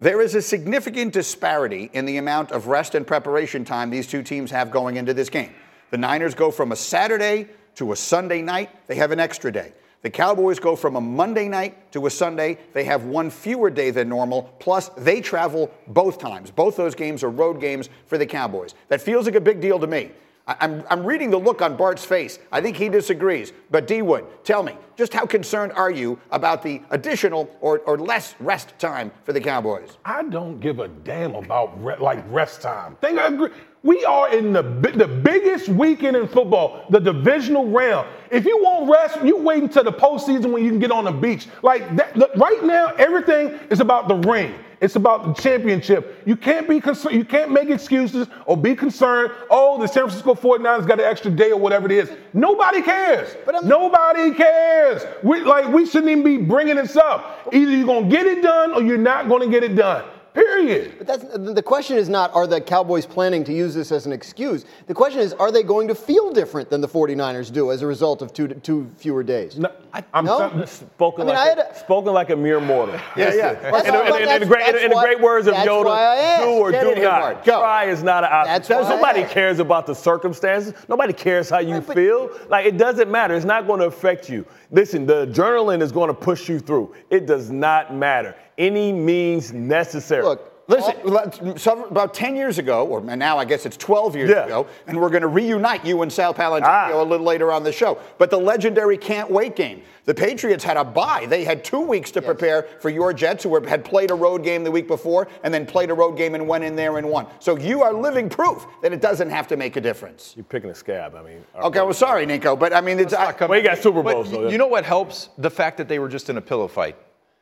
There 0.00 0.20
is 0.20 0.36
a 0.36 0.42
significant 0.42 1.12
disparity 1.12 1.90
in 1.92 2.04
the 2.04 2.18
amount 2.18 2.52
of 2.52 2.68
rest 2.68 2.94
and 2.94 3.04
preparation 3.04 3.64
time 3.64 3.90
these 3.90 4.06
two 4.06 4.22
teams 4.22 4.52
have 4.52 4.70
going 4.70 4.94
into 4.94 5.12
this 5.12 5.28
game. 5.28 5.52
The 5.90 5.98
Niners 5.98 6.36
go 6.36 6.52
from 6.52 6.70
a 6.70 6.76
Saturday 6.76 7.48
to 7.78 7.92
a 7.92 7.96
Sunday 7.96 8.42
night, 8.42 8.70
they 8.88 8.96
have 8.96 9.12
an 9.12 9.20
extra 9.20 9.52
day. 9.52 9.72
The 10.02 10.10
Cowboys 10.10 10.58
go 10.58 10.76
from 10.76 10.96
a 10.96 11.00
Monday 11.00 11.48
night 11.48 11.92
to 11.92 12.06
a 12.06 12.10
Sunday. 12.10 12.58
They 12.72 12.84
have 12.84 13.04
one 13.04 13.30
fewer 13.30 13.70
day 13.70 13.90
than 13.90 14.08
normal. 14.08 14.42
Plus, 14.60 14.88
they 14.90 15.20
travel 15.20 15.70
both 15.86 16.18
times. 16.18 16.50
Both 16.50 16.76
those 16.76 16.94
games 16.94 17.22
are 17.22 17.30
road 17.30 17.60
games 17.60 17.88
for 18.06 18.18
the 18.18 18.26
Cowboys. 18.26 18.74
That 18.88 19.00
feels 19.00 19.26
like 19.26 19.34
a 19.34 19.40
big 19.40 19.60
deal 19.60 19.78
to 19.78 19.86
me. 19.86 20.10
I'm, 20.48 20.82
I'm 20.88 21.04
reading 21.04 21.30
the 21.30 21.38
look 21.38 21.60
on 21.60 21.76
Bart's 21.76 22.04
face. 22.04 22.38
I 22.50 22.62
think 22.62 22.76
he 22.76 22.88
disagrees. 22.88 23.52
But 23.70 23.86
D 23.86 24.00
Wood, 24.00 24.24
tell 24.44 24.62
me, 24.62 24.76
just 24.96 25.12
how 25.12 25.26
concerned 25.26 25.72
are 25.72 25.90
you 25.90 26.18
about 26.30 26.62
the 26.62 26.80
additional 26.90 27.54
or, 27.60 27.80
or 27.80 27.98
less 27.98 28.34
rest 28.40 28.72
time 28.78 29.12
for 29.24 29.34
the 29.34 29.40
Cowboys? 29.40 29.98
I 30.06 30.22
don't 30.22 30.58
give 30.58 30.78
a 30.78 30.88
damn 30.88 31.34
about 31.34 31.82
re- 31.84 31.98
like 31.98 32.24
rest 32.30 32.62
time. 32.62 32.96
Think 33.02 33.18
I 33.18 33.26
agree. 33.28 33.50
We 33.82 34.04
are 34.06 34.34
in 34.34 34.52
the, 34.52 34.62
the 34.62 35.06
biggest 35.06 35.68
weekend 35.68 36.16
in 36.16 36.26
football, 36.26 36.84
the 36.90 36.98
divisional 36.98 37.68
round. 37.68 38.08
If 38.30 38.44
you 38.44 38.58
want 38.62 38.90
rest, 38.90 39.22
you 39.24 39.36
wait 39.36 39.62
until 39.62 39.84
the 39.84 39.92
postseason 39.92 40.50
when 40.50 40.64
you 40.64 40.70
can 40.70 40.80
get 40.80 40.90
on 40.90 41.04
the 41.04 41.12
beach. 41.12 41.46
Like 41.62 41.94
that, 41.96 42.16
look, 42.16 42.34
right 42.36 42.64
now, 42.64 42.86
everything 42.98 43.58
is 43.70 43.80
about 43.80 44.08
the 44.08 44.16
ring. 44.16 44.54
It's 44.80 44.96
about 44.96 45.24
the 45.24 45.42
championship. 45.42 46.22
You 46.24 46.36
can't 46.36 46.68
be 46.68 46.80
concerned. 46.80 47.16
You 47.16 47.24
can't 47.24 47.50
make 47.50 47.68
excuses 47.68 48.28
or 48.46 48.56
be 48.56 48.76
concerned. 48.76 49.32
Oh, 49.50 49.80
the 49.80 49.88
San 49.88 50.04
Francisco 50.04 50.34
49ers 50.34 50.86
got 50.86 51.00
an 51.00 51.06
extra 51.06 51.30
day 51.30 51.50
or 51.50 51.58
whatever 51.58 51.86
it 51.86 51.92
is. 51.92 52.10
Nobody 52.32 52.82
cares. 52.82 53.34
Nobody 53.64 54.34
cares. 54.34 55.02
We, 55.22 55.40
like 55.40 55.68
we 55.68 55.84
shouldn't 55.84 56.10
even 56.10 56.22
be 56.22 56.36
bringing 56.36 56.76
this 56.76 56.96
up. 56.96 57.48
Either 57.52 57.70
you're 57.70 57.86
gonna 57.86 58.08
get 58.08 58.26
it 58.26 58.42
done 58.42 58.72
or 58.72 58.82
you're 58.82 58.98
not 58.98 59.28
gonna 59.28 59.48
get 59.48 59.64
it 59.64 59.74
done. 59.74 60.04
Period. 60.34 60.94
But 60.98 61.06
that's, 61.06 61.24
the 61.54 61.62
question 61.62 61.96
is 61.96 62.08
not 62.08 62.34
are 62.34 62.46
the 62.46 62.60
Cowboys 62.60 63.06
planning 63.06 63.44
to 63.44 63.52
use 63.52 63.74
this 63.74 63.90
as 63.90 64.06
an 64.06 64.12
excuse? 64.12 64.64
The 64.86 64.94
question 64.94 65.20
is 65.20 65.32
are 65.34 65.50
they 65.50 65.62
going 65.62 65.88
to 65.88 65.94
feel 65.94 66.32
different 66.32 66.70
than 66.70 66.80
the 66.80 66.88
49ers 66.88 67.52
do 67.52 67.70
as 67.70 67.82
a 67.82 67.86
result 67.86 68.22
of 68.22 68.32
two, 68.32 68.48
two 68.48 68.90
fewer 68.96 69.22
days? 69.22 69.58
No, 69.58 69.72
I, 69.92 70.04
am 70.14 70.24
no? 70.26 70.64
spoken, 70.66 71.22
I 71.22 71.26
mean, 71.26 71.34
like 71.34 71.58
a, 71.58 71.70
a, 71.70 71.78
spoken 71.78 72.12
like 72.12 72.30
a 72.30 72.36
mere 72.36 72.60
mortal. 72.60 72.94
yeah, 73.16 73.34
yeah. 73.34 73.50
in, 73.50 74.40
the 74.40 74.46
great, 74.46 74.74
in, 74.82 74.90
the 74.90 75.00
great 75.00 75.20
words 75.20 75.46
of 75.46 75.54
Yoda, 75.54 76.44
do 76.44 76.50
or 76.50 76.72
do 76.72 77.00
not. 77.00 77.44
Try 77.44 77.86
is 77.86 78.02
not 78.02 78.24
an 78.24 78.30
option. 78.32 78.76
Nobody 78.82 79.24
cares 79.24 79.58
about 79.58 79.86
the 79.86 79.94
circumstances. 79.94 80.74
Nobody 80.88 81.12
cares 81.12 81.48
how 81.48 81.58
you 81.58 81.76
right, 81.76 81.94
feel. 81.94 82.30
Like 82.48 82.66
it 82.66 82.76
doesn't 82.76 83.10
matter. 83.10 83.34
It's 83.34 83.44
not 83.44 83.66
going 83.66 83.80
to 83.80 83.86
affect 83.86 84.28
you. 84.28 84.44
Listen, 84.70 85.06
the 85.06 85.26
adrenaline 85.26 85.82
is 85.82 85.92
going 85.92 86.08
to 86.08 86.14
push 86.14 86.48
you 86.48 86.58
through. 86.58 86.94
It 87.10 87.26
does 87.26 87.50
not 87.50 87.94
matter 87.94 88.34
any 88.58 88.92
means 88.92 89.52
necessary. 89.52 90.24
Look, 90.24 90.58
Listen, 90.68 91.56
so 91.56 91.86
about 91.86 92.12
10 92.12 92.36
years 92.36 92.58
ago, 92.58 92.86
or 92.86 93.00
now 93.00 93.38
I 93.38 93.46
guess 93.46 93.64
it's 93.64 93.78
12 93.78 94.14
years 94.14 94.28
yeah. 94.28 94.44
ago, 94.44 94.66
and 94.86 95.00
we're 95.00 95.08
going 95.08 95.22
to 95.22 95.28
reunite 95.28 95.82
you 95.82 96.02
and 96.02 96.12
Sal 96.12 96.34
Paolantonio 96.34 96.62
ah. 96.62 97.02
a 97.02 97.02
little 97.02 97.24
later 97.24 97.50
on 97.50 97.64
the 97.64 97.72
show. 97.72 97.98
But 98.18 98.28
the 98.28 98.36
legendary 98.36 98.98
can't 98.98 99.30
wait 99.30 99.56
game. 99.56 99.82
The 100.04 100.14
Patriots 100.14 100.62
had 100.62 100.76
a 100.76 100.84
bye. 100.84 101.24
They 101.26 101.42
had 101.42 101.64
two 101.64 101.80
weeks 101.80 102.10
to 102.12 102.20
yes. 102.20 102.26
prepare 102.26 102.64
for 102.80 102.90
your 102.90 103.14
Jets, 103.14 103.44
who 103.44 103.58
had 103.64 103.82
played 103.82 104.10
a 104.10 104.14
road 104.14 104.44
game 104.44 104.62
the 104.62 104.70
week 104.70 104.88
before 104.88 105.28
and 105.42 105.54
then 105.54 105.64
played 105.64 105.88
a 105.88 105.94
road 105.94 106.18
game 106.18 106.34
and 106.34 106.46
went 106.46 106.64
in 106.64 106.76
there 106.76 106.98
and 106.98 107.08
won. 107.08 107.26
So 107.40 107.56
you 107.56 107.82
are 107.82 107.94
living 107.94 108.28
proof 108.28 108.66
that 108.82 108.92
it 108.92 109.00
doesn't 109.00 109.30
have 109.30 109.48
to 109.48 109.56
make 109.56 109.76
a 109.76 109.80
difference. 109.80 110.34
You're 110.36 110.44
picking 110.44 110.68
a 110.68 110.74
scab. 110.74 111.14
I 111.14 111.22
mean, 111.22 111.42
okay, 111.56 111.80
well, 111.80 111.94
sorry, 111.94 112.26
Nico, 112.26 112.56
but 112.56 112.74
I 112.74 112.82
mean, 112.82 112.98
it's. 112.98 113.14
I, 113.14 113.34
well, 113.46 113.56
you 113.56 113.64
got 113.64 113.78
Super 113.78 114.02
Bowls. 114.02 114.28
So 114.28 114.50
you 114.50 114.58
know 114.58 114.66
what 114.66 114.84
helps? 114.84 115.30
The 115.38 115.50
fact 115.50 115.78
that 115.78 115.88
they 115.88 115.98
were 115.98 116.10
just 116.10 116.28
in 116.28 116.36
a 116.36 116.42
pillow 116.42 116.68
fight 116.68 116.96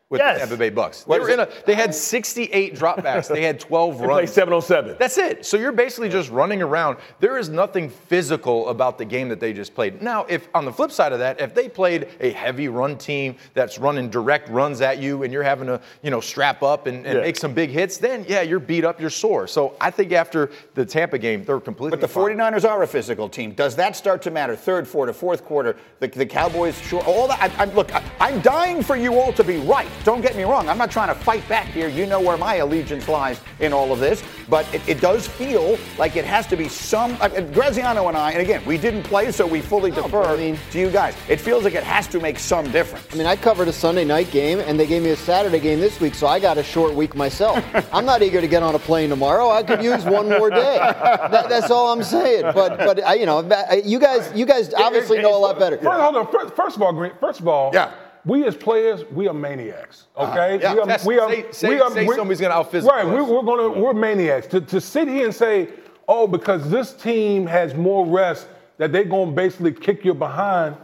with 0.09 0.21
yes. 0.21 0.37
the 0.37 0.41
Tampa 0.41 0.57
Bay 0.57 0.71
Bucks. 0.71 1.03
They, 1.03 1.19
were 1.19 1.31
in 1.31 1.41
a, 1.41 1.49
they 1.67 1.75
had 1.75 1.93
68 1.93 2.77
dropbacks. 2.77 3.29
they 3.29 3.43
had 3.43 3.59
12 3.59 3.99
they 3.99 4.07
runs. 4.07 4.19
Play 4.21 4.27
707. 4.27 4.97
That's 5.01 5.19
it. 5.19 5.45
So 5.45 5.57
you're 5.57 5.73
basically 5.73 6.09
just 6.09 6.31
running 6.31 6.63
around. 6.63 6.99
There 7.19 7.39
is 7.39 7.49
nothing 7.49 7.89
physical 7.91 8.69
about 8.69 8.99
the 8.99 9.05
game 9.05 9.29
that 9.31 9.41
they 9.41 9.53
just 9.53 9.75
played. 9.75 10.01
Now, 10.01 10.25
if 10.29 10.49
on 10.55 10.65
the 10.65 10.73
flip 10.73 10.93
side 10.93 11.13
of 11.13 11.19
that, 11.19 11.41
if 11.41 11.55
they 11.57 11.69
played 11.69 12.07
a 12.21 12.31
heavy 12.31 12.69
run 12.69 12.97
team 12.97 13.35
that's 13.53 13.79
running 13.79 14.09
direct 14.09 14.49
runs 14.49 14.81
at 14.81 14.99
you 14.99 15.25
and 15.25 15.33
you're 15.33 15.43
having 15.43 15.67
to, 15.67 15.81
you 16.03 16.13
know, 16.13 16.21
strap 16.21 16.63
up 16.63 16.87
and, 16.87 17.05
and 17.05 17.17
yeah. 17.17 17.25
make 17.25 17.37
some 17.37 17.53
big 17.53 17.71
hits, 17.71 17.99
then 17.99 18.25
yeah, 18.29 18.43
you're 18.43 18.61
beat 18.61 18.85
up, 18.85 19.01
you're 19.01 19.11
sore. 19.11 19.49
So 19.49 19.75
I 19.81 19.91
think 19.91 20.13
after 20.13 20.53
the 20.75 20.87
Tampa 20.87 21.19
game, 21.19 21.45
they're 21.45 21.59
completely. 21.59 21.91
But 21.99 22.01
the 22.01 22.09
fine. 22.09 22.37
49ers 22.37 22.69
are 22.69 22.85
a 22.85 22.87
physical 22.87 23.29
team. 23.29 23.55
Does 23.55 23.75
that 23.75 23.97
start 23.97 24.23
to 24.23 24.31
matter? 24.31 24.55
Third, 24.55 24.87
fourth, 24.87 25.17
fourth 25.17 25.45
quarter, 25.45 25.77
the, 25.99 26.07
the 26.07 26.27
Cowboys, 26.27 26.81
sure, 26.81 27.03
all 27.03 27.27
that. 27.27 27.41
I, 27.59 27.65
I, 27.65 27.65
look, 27.67 27.93
I, 27.93 28.05
I'm 28.21 28.41
dying 28.41 28.85
for 28.85 28.95
you 28.95 29.19
all 29.19 29.33
to 29.33 29.43
be 29.43 29.57
right. 29.57 29.89
Don't 30.05 30.21
get 30.21 30.37
me 30.37 30.45
wrong. 30.45 30.69
I'm 30.69 30.79
not 30.79 30.91
trying 30.91 31.09
to 31.09 31.15
fight 31.15 31.47
back 31.49 31.67
here. 31.67 31.89
You 31.89 32.07
know 32.07 32.21
where 32.21 32.37
my 32.37 32.57
allegiance 32.57 33.09
lies 33.09 33.41
in 33.61 33.73
all 33.73 33.93
of 33.93 33.99
this. 34.01 34.23
But 34.49 34.73
it, 34.73 34.89
it 34.89 35.01
does 35.01 35.27
feel 35.27 35.77
like 35.99 36.15
it 36.17 36.25
has 36.25 36.47
to 36.49 36.57
be 36.57 36.69
some. 36.69 37.17
Uh, 37.21 37.29
Graziano 37.53 38.07
and 38.09 38.17
I, 38.17 38.31
and 38.33 38.41
again, 38.41 38.65
we 38.65 38.79
didn't 38.79 39.03
play, 39.03 39.33
so 39.33 39.47
we 39.47 39.61
fully 39.61 39.91
No, 39.91 40.03
defer 40.03 40.23
I 40.23 40.37
mean- 40.37 40.59
to 40.71 40.79
you 40.79 40.91
guys. 40.91 41.17
It 41.29 41.41
feels 41.41 41.65
like 41.65 41.75
it 41.75 41.83
has 41.83 42.07
to 42.09 42.21
make 42.21 42.39
some 42.39 42.71
difference. 42.71 43.07
I 43.13 43.17
mean, 43.17 43.27
I 43.27 43.35
covered 43.37 43.67
a 43.69 43.73
Sunday 43.73 44.05
night 44.05 44.31
game, 44.31 44.61
and 44.61 44.79
they 44.79 44.87
gave 44.87 45.03
me 45.03 45.11
a 45.11 45.17
Saturday 45.17 45.59
game 45.59 45.81
this 45.81 45.99
week, 46.01 46.15
so 46.15 46.27
I 46.29 46.39
got 46.39 46.59
a 46.59 46.63
short 46.63 46.95
week 46.95 47.15
myself. 47.17 47.65
I'm 47.93 48.05
not 48.05 48.23
eager 48.23 48.41
to 48.41 48.47
get 48.49 48.63
on 48.63 48.75
a 48.75 48.79
plane 48.79 49.09
tomorrow. 49.11 49.51
I 49.51 49.63
could 49.65 49.83
use 49.83 50.05
one 50.05 50.29
more 50.29 50.51
day. 50.51 50.77
That, 50.79 51.49
that's 51.49 51.71
all 51.71 51.93
I'm 51.93 52.03
saying. 52.05 52.43
But, 52.55 52.79
but 52.79 53.05
I, 53.05 53.15
you 53.15 53.27
know, 53.27 53.41
you 53.85 53.99
guys, 53.99 54.31
you 54.35 54.47
guys 54.47 54.73
obviously 54.75 55.21
know 55.21 55.37
a 55.37 55.39
lot 55.41 55.59
better. 55.59 55.77
First, 55.79 56.01
hold 56.01 56.17
on. 56.17 56.31
First, 56.31 56.55
first 56.55 56.77
of 56.77 56.83
all, 56.83 56.93
Green. 56.93 57.13
First 57.21 57.41
of 57.41 57.49
all, 57.49 57.71
Yeah. 57.75 57.93
We 58.27 58.45
as 58.45 58.57
players, 58.57 59.05
we 59.13 59.29
are 59.29 59.33
maniacs. 59.35 60.07
Uh-huh. 60.17 60.33
Okay, 60.33 60.59
Yeah. 60.61 60.75
we 60.75 60.81
are. 60.81 60.87
Test- 60.87 61.07
we 61.07 61.19
are. 61.19 61.31
say- 61.31 61.45
say- 61.53 61.69
we 61.69 61.81
are 61.81 61.91
say 61.91 62.05
we're- 62.07 62.17
somebody's 62.19 62.41
gonna 62.41 62.55
out-physical 62.55 62.95
Right, 62.97 63.07
we're, 63.07 63.23
us. 63.23 63.29
we're 63.29 63.43
gonna. 63.43 63.69
We're 63.81 63.93
maniacs. 63.95 64.49
To, 64.49 64.61
to 64.61 64.81
sit 64.81 65.07
here 65.09 65.25
and 65.27 65.35
say, 65.35 65.69
oh, 66.09 66.27
because 66.27 66.69
this 66.71 66.93
team 66.93 67.47
has 67.47 67.75
more 67.75 68.05
rest, 68.05 68.49
that 68.79 68.91
they're 68.93 69.05
gonna 69.05 69.31
basically 69.33 69.73
kick 69.73 70.05
you 70.05 70.13
behind. 70.13 70.77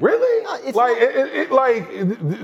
Really? 0.00 0.44
No, 0.44 0.54
it's 0.68 0.76
like, 0.76 0.92
not- 1.00 1.02
it, 1.02 1.16
it, 1.16 1.34
it- 1.34 1.50
like, 1.52 1.88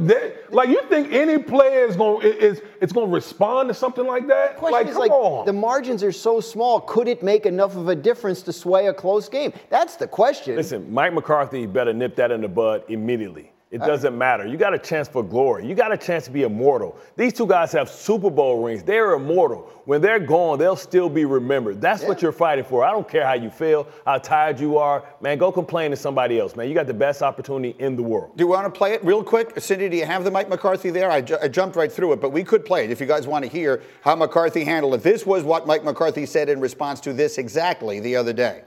that, 0.06 0.50
like 0.50 0.70
you 0.70 0.80
think 0.88 1.12
any 1.12 1.36
player 1.36 1.84
is 1.84 1.94
gonna 1.94 2.18
is 2.20 2.62
it's 2.80 2.92
gonna 2.92 3.12
respond 3.12 3.68
to 3.68 3.74
something 3.74 4.06
like 4.06 4.26
that? 4.28 4.56
question 4.56 4.72
like, 4.72 4.86
is 4.86 4.94
come 4.94 5.00
like 5.02 5.10
on. 5.10 5.44
the 5.44 5.52
margins 5.52 6.02
are 6.02 6.10
so 6.10 6.40
small. 6.40 6.80
Could 6.80 7.06
it 7.06 7.22
make 7.22 7.44
enough 7.44 7.76
of 7.76 7.88
a 7.88 7.94
difference 7.94 8.40
to 8.42 8.52
sway 8.52 8.86
a 8.86 8.94
close 8.94 9.28
game? 9.28 9.52
That's 9.68 9.96
the 9.96 10.06
question. 10.08 10.56
Listen, 10.56 10.90
Mike 10.90 11.12
McCarthy 11.12 11.66
better 11.66 11.92
nip 11.92 12.16
that 12.16 12.30
in 12.30 12.40
the 12.40 12.48
bud 12.48 12.84
immediately. 12.88 13.52
It 13.70 13.82
uh, 13.82 13.86
doesn't 13.86 14.16
matter. 14.16 14.46
You 14.46 14.56
got 14.56 14.72
a 14.72 14.78
chance 14.78 15.08
for 15.08 15.22
glory. 15.22 15.66
You 15.66 15.74
got 15.74 15.92
a 15.92 15.96
chance 15.96 16.24
to 16.24 16.30
be 16.30 16.42
immortal. 16.42 16.96
These 17.16 17.34
two 17.34 17.46
guys 17.46 17.70
have 17.72 17.90
Super 17.90 18.30
Bowl 18.30 18.62
rings. 18.62 18.82
They're 18.82 19.12
immortal. 19.12 19.70
When 19.84 20.00
they're 20.00 20.18
gone, 20.18 20.58
they'll 20.58 20.76
still 20.76 21.10
be 21.10 21.26
remembered. 21.26 21.80
That's 21.80 22.02
what 22.02 22.22
you're 22.22 22.32
fighting 22.32 22.64
for. 22.64 22.84
I 22.84 22.90
don't 22.90 23.08
care 23.08 23.26
how 23.26 23.34
you 23.34 23.50
feel, 23.50 23.86
how 24.06 24.18
tired 24.18 24.58
you 24.58 24.78
are. 24.78 25.04
Man, 25.20 25.36
go 25.36 25.52
complain 25.52 25.90
to 25.90 25.96
somebody 25.96 26.38
else, 26.38 26.56
man. 26.56 26.68
You 26.68 26.74
got 26.74 26.86
the 26.86 26.94
best 26.94 27.22
opportunity 27.22 27.76
in 27.78 27.96
the 27.96 28.02
world. 28.02 28.36
Do 28.36 28.44
you 28.44 28.48
want 28.48 28.72
to 28.72 28.76
play 28.76 28.94
it 28.94 29.04
real 29.04 29.22
quick? 29.22 29.58
Cindy, 29.60 29.88
do 29.88 29.96
you 29.96 30.06
have 30.06 30.24
the 30.24 30.30
Mike 30.30 30.48
McCarthy 30.48 30.90
there? 30.90 31.10
I, 31.10 31.20
ju- 31.20 31.38
I 31.42 31.48
jumped 31.48 31.76
right 31.76 31.92
through 31.92 32.12
it, 32.14 32.20
but 32.20 32.30
we 32.30 32.44
could 32.44 32.64
play 32.64 32.84
it 32.84 32.90
if 32.90 33.00
you 33.00 33.06
guys 33.06 33.26
want 33.26 33.44
to 33.44 33.50
hear 33.50 33.82
how 34.02 34.14
McCarthy 34.14 34.64
handled 34.64 34.94
it. 34.94 35.02
This 35.02 35.26
was 35.26 35.42
what 35.42 35.66
Mike 35.66 35.84
McCarthy 35.84 36.24
said 36.24 36.48
in 36.48 36.60
response 36.60 37.00
to 37.00 37.12
this 37.12 37.36
exactly 37.36 38.00
the 38.00 38.16
other 38.16 38.32
day. 38.32 38.62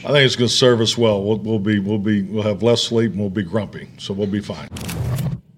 I 0.00 0.08
think 0.08 0.26
it's 0.26 0.36
going 0.36 0.48
to 0.48 0.54
serve 0.54 0.82
us 0.82 0.98
well. 0.98 1.22
We'll, 1.22 1.38
we'll 1.38 1.58
be 1.58 1.78
we'll 1.78 1.98
be 1.98 2.20
we'll 2.22 2.42
have 2.42 2.62
less 2.62 2.82
sleep 2.82 3.12
and 3.12 3.20
we'll 3.20 3.30
be 3.30 3.42
grumpy, 3.42 3.88
so 3.96 4.12
we'll 4.12 4.26
be 4.26 4.40
fine. 4.40 4.68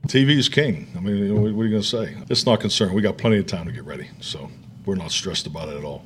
TV 0.07 0.38
is 0.38 0.49
king. 0.49 0.87
I 0.97 1.00
mean, 1.00 1.35
what, 1.35 1.52
what 1.52 1.62
are 1.62 1.64
you 1.64 1.71
going 1.71 1.83
to 1.83 1.88
say? 1.88 2.16
It's 2.30 2.47
not 2.47 2.61
concerned. 2.61 2.95
We 2.95 3.02
got 3.02 3.18
plenty 3.18 3.38
of 3.38 3.47
time 3.47 3.66
to 3.66 3.73
get 3.73 3.85
ready, 3.85 4.09
so 4.21 4.49
we're 4.87 4.95
not 4.95 5.11
stressed 5.11 5.49
about 5.49 5.71
it 5.71 5.76
at 5.76 5.83
all. 5.83 6.04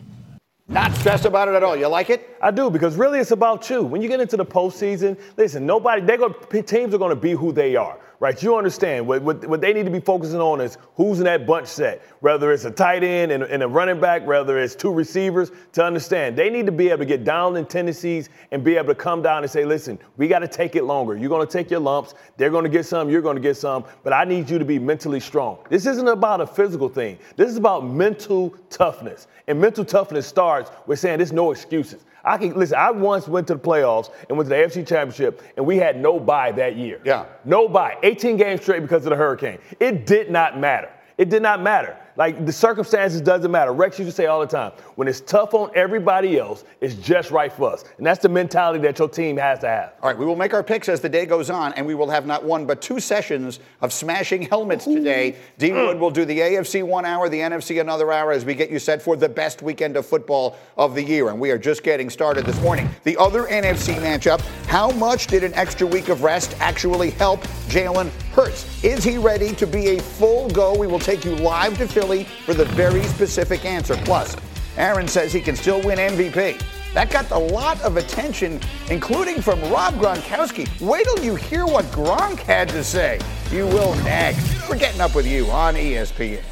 Not 0.67 0.95
stressed 0.95 1.27
about 1.27 1.49
it 1.49 1.55
at 1.55 1.63
all. 1.63 1.77
You 1.77 1.89
like 1.89 2.09
it? 2.09 2.39
I 2.41 2.51
do 2.51 2.71
because 2.71 2.97
really 2.97 3.19
it's 3.19 3.33
about 3.33 3.69
you. 3.69 3.83
When 3.83 4.01
you 4.01 4.09
get 4.09 4.19
into 4.19 4.39
the 4.39 4.47
postseason, 4.47 5.21
listen, 5.37 5.67
nobody, 5.67 6.01
they're 6.01 6.17
going, 6.17 6.35
teams 6.65 6.95
are 6.95 6.99
going 6.99 7.11
to 7.11 7.21
be 7.21 7.33
who 7.33 7.53
they 7.53 7.77
are, 7.77 7.99
right? 8.23 8.41
You 8.41 8.57
understand 8.57 9.05
what, 9.05 9.21
what, 9.23 9.45
what 9.49 9.61
they 9.61 9.73
need 9.73 9.85
to 9.85 9.91
be 9.91 9.99
focusing 9.99 10.41
on 10.41 10.61
is 10.61 10.79
who's 10.95 11.19
in 11.19 11.25
that 11.25 11.45
bunch 11.45 11.67
set, 11.67 12.03
whether 12.21 12.53
it's 12.53 12.65
a 12.65 12.71
tight 12.71 13.03
end 13.03 13.33
and, 13.33 13.43
and 13.43 13.65
a 13.65 13.67
running 13.67 14.01
back, 14.01 14.25
whether 14.25 14.61
it's 14.61 14.77
two 14.77 14.93
receivers. 14.93 15.51
To 15.73 15.85
understand, 15.85 16.39
they 16.39 16.49
need 16.49 16.67
to 16.67 16.73
be 16.73 16.89
able 16.91 16.99
to 16.99 17.05
get 17.05 17.25
down 17.25 17.57
in 17.57 17.67
tendencies 17.67 18.29
and 18.53 18.63
be 18.63 18.77
able 18.77 18.87
to 18.87 18.95
come 18.95 19.23
down 19.23 19.43
and 19.43 19.51
say, 19.51 19.65
listen, 19.65 19.99
we 20.19 20.29
got 20.29 20.39
to 20.39 20.47
take 20.47 20.77
it 20.77 20.85
longer. 20.85 21.17
You're 21.17 21.31
going 21.31 21.45
to 21.45 21.53
take 21.53 21.69
your 21.69 21.81
lumps. 21.81 22.15
They're 22.37 22.49
going 22.49 22.63
to 22.63 22.71
get 22.71 22.87
some. 22.87 23.11
You're 23.11 23.23
going 23.23 23.35
to 23.35 23.43
get 23.43 23.57
some. 23.57 23.85
But 24.05 24.13
I 24.13 24.23
need 24.23 24.49
you 24.49 24.61
to 24.61 24.65
be 24.65 24.79
mentally 24.79 25.19
strong. 25.19 25.59
This 25.69 25.85
isn't 25.87 26.07
about 26.07 26.41
a 26.41 26.47
physical 26.47 26.89
thing. 26.89 27.19
This 27.35 27.51
is 27.51 27.57
about 27.57 27.85
mental 27.85 28.51
toughness. 28.71 29.27
And 29.49 29.61
mental 29.61 29.85
toughness 29.85 30.29
starts 30.29 30.71
with 30.87 31.01
saying 31.01 31.19
there's 31.19 31.33
no 31.33 31.51
excuses. 31.51 32.05
I 32.25 32.39
can 32.39 32.55
listen. 32.55 32.77
I 32.79 32.91
once 32.91 33.27
went 33.29 33.47
to 33.49 33.55
the 33.55 33.61
playoffs 33.61 34.11
and 34.29 34.39
went 34.39 34.49
to 34.49 34.55
the 34.55 34.63
AFC 34.63 34.87
Championship, 34.87 35.43
and 35.57 35.67
we 35.67 35.77
had 35.77 36.01
no 36.01 36.21
bye 36.21 36.53
that 36.53 36.77
year. 36.77 37.01
Yeah. 37.05 37.27
no 37.45 37.69
bye. 37.69 37.97
18 38.03 38.37
games 38.37 38.63
straight 38.63 38.81
because 38.81 39.05
of 39.05 39.11
the 39.11 39.17
hurricane. 39.17 39.59
It 39.81 40.07
did 40.07 40.31
not 40.31 40.59
matter. 40.59 40.91
It 41.19 41.29
did 41.29 41.43
not 41.43 41.63
matter. 41.63 41.97
Like 42.17 42.45
the 42.45 42.53
circumstances 42.53 43.21
doesn't 43.21 43.51
matter. 43.51 43.73
Rex 43.73 43.99
used 43.99 44.11
to 44.11 44.15
say 44.15 44.27
all 44.27 44.41
the 44.41 44.47
time, 44.47 44.73
when 44.97 45.09
it's 45.09 45.21
tough 45.21 45.55
on 45.55 45.71
everybody 45.75 46.39
else, 46.39 46.65
it's 46.81 46.95
just 46.95 47.31
right 47.31 47.53
for 47.53 47.73
us. 47.73 47.85
And 47.97 48.07
that's 48.07 48.21
the 48.21 48.29
mentality 48.29 48.81
that 48.81 48.99
your 48.99 49.09
team 49.09 49.37
has 49.37 49.61
to 49.61 49.69
have. 49.69 49.95
All 50.03 50.11
right, 50.11 50.19
we 50.19 50.27
will 50.27 50.37
make 50.37 50.55
our 50.55 50.63
picks 50.63 50.89
as 50.89 51.01
the 51.01 51.09
day 51.09 51.27
goes 51.27 51.51
on, 51.51 51.73
and 51.75 51.87
we 51.87 51.95
will 51.95 52.11
have 52.11 52.27
not 52.27 52.45
one 52.45 52.67
but 52.67 52.83
two 52.83 53.01
sessions 53.01 53.61
of 53.81 53.93
smashing 53.93 54.43
helmets 54.43 54.85
today. 54.85 55.37
D 55.59 55.73
Wood 55.73 55.97
mm. 55.97 56.01
will 56.01 56.11
do 56.11 56.25
the 56.25 56.39
AFC 56.39 56.83
one 56.83 57.05
hour, 57.05 57.29
the 57.29 57.41
NFC 57.41 57.81
another 57.81 58.13
hour 58.13 58.33
as 58.33 58.45
we 58.45 58.55
get 58.55 58.71
you 58.71 58.79
set 58.79 59.01
for 59.01 59.17
the 59.17 59.29
best 59.29 59.63
weekend 59.63 59.97
of 59.97 60.07
football 60.07 60.59
of 60.77 60.95
the 60.95 61.03
year. 61.03 61.29
And 61.29 61.41
we 61.41 61.51
are 61.51 61.59
just 61.59 61.83
getting 61.83 62.11
started 62.11 62.45
this 62.45 62.61
morning. 62.61 62.89
The 63.05 63.17
other 63.17 63.45
NFC 63.45 63.95
matchup 63.97 64.43
how 64.73 64.91
much 64.93 65.27
did 65.27 65.45
an 65.45 65.53
extra 65.53 65.87
week 65.87 66.09
of 66.09 66.23
rest 66.23 66.57
actually 66.59 67.11
help 67.11 67.43
Jalen 67.69 68.11
Hurts? 68.33 68.83
Is 68.83 69.05
he 69.05 69.19
ready 69.19 69.55
to 69.55 69.67
be 69.67 69.97
a 69.97 70.01
full 70.01 70.49
go? 70.51 70.75
We 70.77 70.87
will 70.87 70.99
take 70.99 71.25
you 71.25 71.37
live 71.37 71.77
to 71.79 71.87
Philly 71.87 72.25
for 72.25 72.55
the 72.55 72.65
very 72.65 73.03
specific 73.03 73.67
answer. 73.67 73.95
Plus, 74.05 74.35
Aaron 74.79 75.07
says 75.07 75.33
he 75.33 75.41
can 75.41 75.55
still 75.55 75.83
win 75.83 75.99
MVP. 75.99 76.63
That 76.95 77.11
got 77.11 77.31
a 77.31 77.39
lot 77.39 77.81
of 77.83 77.97
attention, 77.99 78.61
including 78.91 79.43
from 79.43 79.61
Rob 79.71 79.95
Gronkowski. 79.95 80.69
Wait 80.81 81.05
till 81.05 81.25
you 81.25 81.35
hear 81.35 81.67
what 81.67 81.85
Gronk 81.87 82.39
had 82.41 82.69
to 82.71 82.83
say. 82.83 83.21
You 83.51 83.67
will 83.67 83.95
next. 83.97 84.69
We're 84.69 84.79
getting 84.79 85.01
up 85.01 85.15
with 85.15 85.27
you 85.27 85.47
on 85.51 85.75
ESPN. 85.75 86.52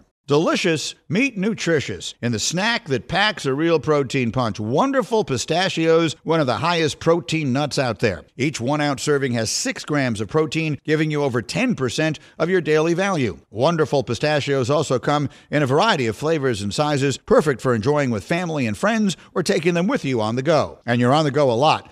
Delicious, 0.31 0.95
meat 1.09 1.37
nutritious, 1.37 2.15
and 2.21 2.33
the 2.33 2.39
snack 2.39 2.85
that 2.85 3.09
packs 3.09 3.45
a 3.45 3.53
real 3.53 3.81
protein 3.81 4.31
punch. 4.31 4.61
Wonderful 4.61 5.25
pistachios, 5.25 6.15
one 6.23 6.39
of 6.39 6.47
the 6.47 6.55
highest 6.55 7.01
protein 7.01 7.51
nuts 7.51 7.77
out 7.77 7.99
there. 7.99 8.23
Each 8.37 8.61
one 8.61 8.79
ounce 8.79 9.03
serving 9.03 9.33
has 9.33 9.51
six 9.51 9.83
grams 9.83 10.21
of 10.21 10.29
protein, 10.29 10.79
giving 10.85 11.11
you 11.11 11.21
over 11.21 11.41
10% 11.41 12.17
of 12.39 12.49
your 12.49 12.61
daily 12.61 12.93
value. 12.93 13.39
Wonderful 13.49 14.05
pistachios 14.05 14.69
also 14.69 14.99
come 14.99 15.27
in 15.49 15.63
a 15.63 15.67
variety 15.67 16.07
of 16.07 16.15
flavors 16.15 16.61
and 16.61 16.73
sizes, 16.73 17.17
perfect 17.17 17.59
for 17.59 17.75
enjoying 17.75 18.09
with 18.09 18.23
family 18.23 18.65
and 18.65 18.77
friends 18.77 19.17
or 19.35 19.43
taking 19.43 19.73
them 19.73 19.87
with 19.87 20.05
you 20.05 20.21
on 20.21 20.37
the 20.37 20.41
go. 20.41 20.79
And 20.85 21.01
you're 21.01 21.13
on 21.13 21.25
the 21.25 21.31
go 21.31 21.51
a 21.51 21.59
lot, 21.59 21.91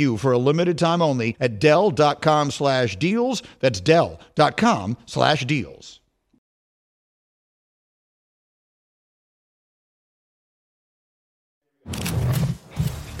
you 0.00 0.16
for 0.16 0.32
a 0.32 0.38
limited 0.38 0.78
time 0.78 1.00
only 1.00 1.36
at 1.38 1.60
Dell.com 1.60 2.50
slash 2.50 2.96
deals. 2.96 3.42
That's 3.60 3.80
Dell.com 3.80 4.96
slash 5.06 5.44
deals. 5.44 6.00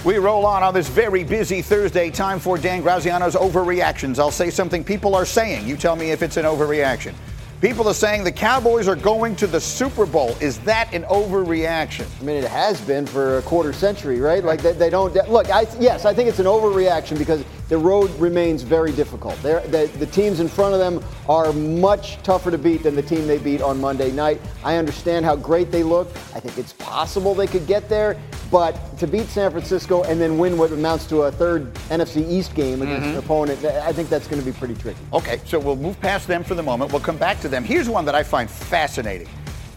We 0.02 0.16
roll 0.16 0.46
on 0.46 0.62
on 0.62 0.72
this 0.72 0.88
very 0.88 1.24
busy 1.24 1.60
Thursday. 1.60 2.10
Time 2.10 2.38
for 2.38 2.56
Dan 2.56 2.82
Graziano's 2.82 3.34
overreactions. 3.34 4.18
I'll 4.18 4.30
say 4.30 4.48
something 4.48 4.82
people 4.82 5.14
are 5.14 5.26
saying. 5.26 5.68
You 5.68 5.76
tell 5.76 5.94
me 5.94 6.10
if 6.10 6.22
it's 6.22 6.38
an 6.38 6.46
overreaction. 6.46 7.12
People 7.60 7.86
are 7.88 7.94
saying 7.94 8.24
the 8.24 8.32
Cowboys 8.32 8.88
are 8.88 8.96
going 8.96 9.36
to 9.36 9.46
the 9.46 9.60
Super 9.60 10.06
Bowl. 10.06 10.34
Is 10.40 10.58
that 10.60 10.94
an 10.94 11.02
overreaction? 11.04 12.06
I 12.18 12.24
mean, 12.24 12.36
it 12.36 12.48
has 12.48 12.80
been 12.80 13.04
for 13.04 13.36
a 13.36 13.42
quarter 13.42 13.74
century, 13.74 14.18
right? 14.18 14.42
Like 14.42 14.62
they, 14.62 14.72
they 14.72 14.88
don't 14.88 15.14
look. 15.28 15.50
I, 15.50 15.66
yes, 15.78 16.06
I 16.06 16.14
think 16.14 16.30
it's 16.30 16.38
an 16.38 16.46
overreaction 16.46 17.18
because 17.18 17.44
the 17.70 17.78
road 17.78 18.10
remains 18.18 18.62
very 18.62 18.90
difficult. 18.92 19.40
The, 19.42 19.90
the 19.96 20.06
teams 20.06 20.40
in 20.40 20.48
front 20.48 20.74
of 20.74 20.80
them 20.80 21.02
are 21.28 21.52
much 21.52 22.20
tougher 22.24 22.50
to 22.50 22.58
beat 22.58 22.82
than 22.82 22.96
the 22.96 23.02
team 23.02 23.28
they 23.28 23.38
beat 23.38 23.62
on 23.62 23.80
Monday 23.80 24.10
night. 24.10 24.40
I 24.64 24.76
understand 24.76 25.24
how 25.24 25.36
great 25.36 25.70
they 25.70 25.84
look. 25.84 26.08
I 26.34 26.40
think 26.40 26.58
it's 26.58 26.72
possible 26.72 27.32
they 27.32 27.46
could 27.46 27.68
get 27.68 27.88
there, 27.88 28.20
but 28.50 28.98
to 28.98 29.06
beat 29.06 29.28
San 29.28 29.52
Francisco 29.52 30.02
and 30.02 30.20
then 30.20 30.36
win 30.36 30.58
what 30.58 30.72
amounts 30.72 31.06
to 31.06 31.22
a 31.22 31.32
third 31.32 31.72
NFC 31.90 32.28
East 32.28 32.56
game 32.56 32.82
against 32.82 33.06
mm-hmm. 33.06 33.18
an 33.18 33.24
opponent, 33.24 33.64
I 33.64 33.92
think 33.92 34.08
that's 34.08 34.26
going 34.26 34.42
to 34.42 34.44
be 34.46 34.52
pretty 34.52 34.74
tricky. 34.74 34.98
Okay, 35.12 35.40
so 35.44 35.60
we'll 35.60 35.76
move 35.76 35.98
past 36.00 36.26
them 36.26 36.42
for 36.42 36.56
the 36.56 36.64
moment. 36.64 36.90
We'll 36.90 37.00
come 37.00 37.18
back 37.18 37.38
to 37.40 37.48
them. 37.48 37.62
Here's 37.62 37.88
one 37.88 38.04
that 38.06 38.16
I 38.16 38.24
find 38.24 38.50
fascinating. 38.50 39.28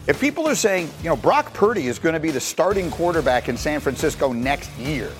If 0.08 0.20
people 0.20 0.48
are 0.48 0.56
saying, 0.56 0.90
you 0.98 1.08
know, 1.08 1.16
Brock 1.16 1.54
Purdy 1.54 1.86
is 1.86 2.00
going 2.00 2.12
to 2.14 2.20
be 2.20 2.32
the 2.32 2.40
starting 2.40 2.90
quarterback 2.90 3.48
in 3.48 3.56
San 3.56 3.78
Francisco 3.78 4.32
next 4.32 4.70
year, 4.72 5.12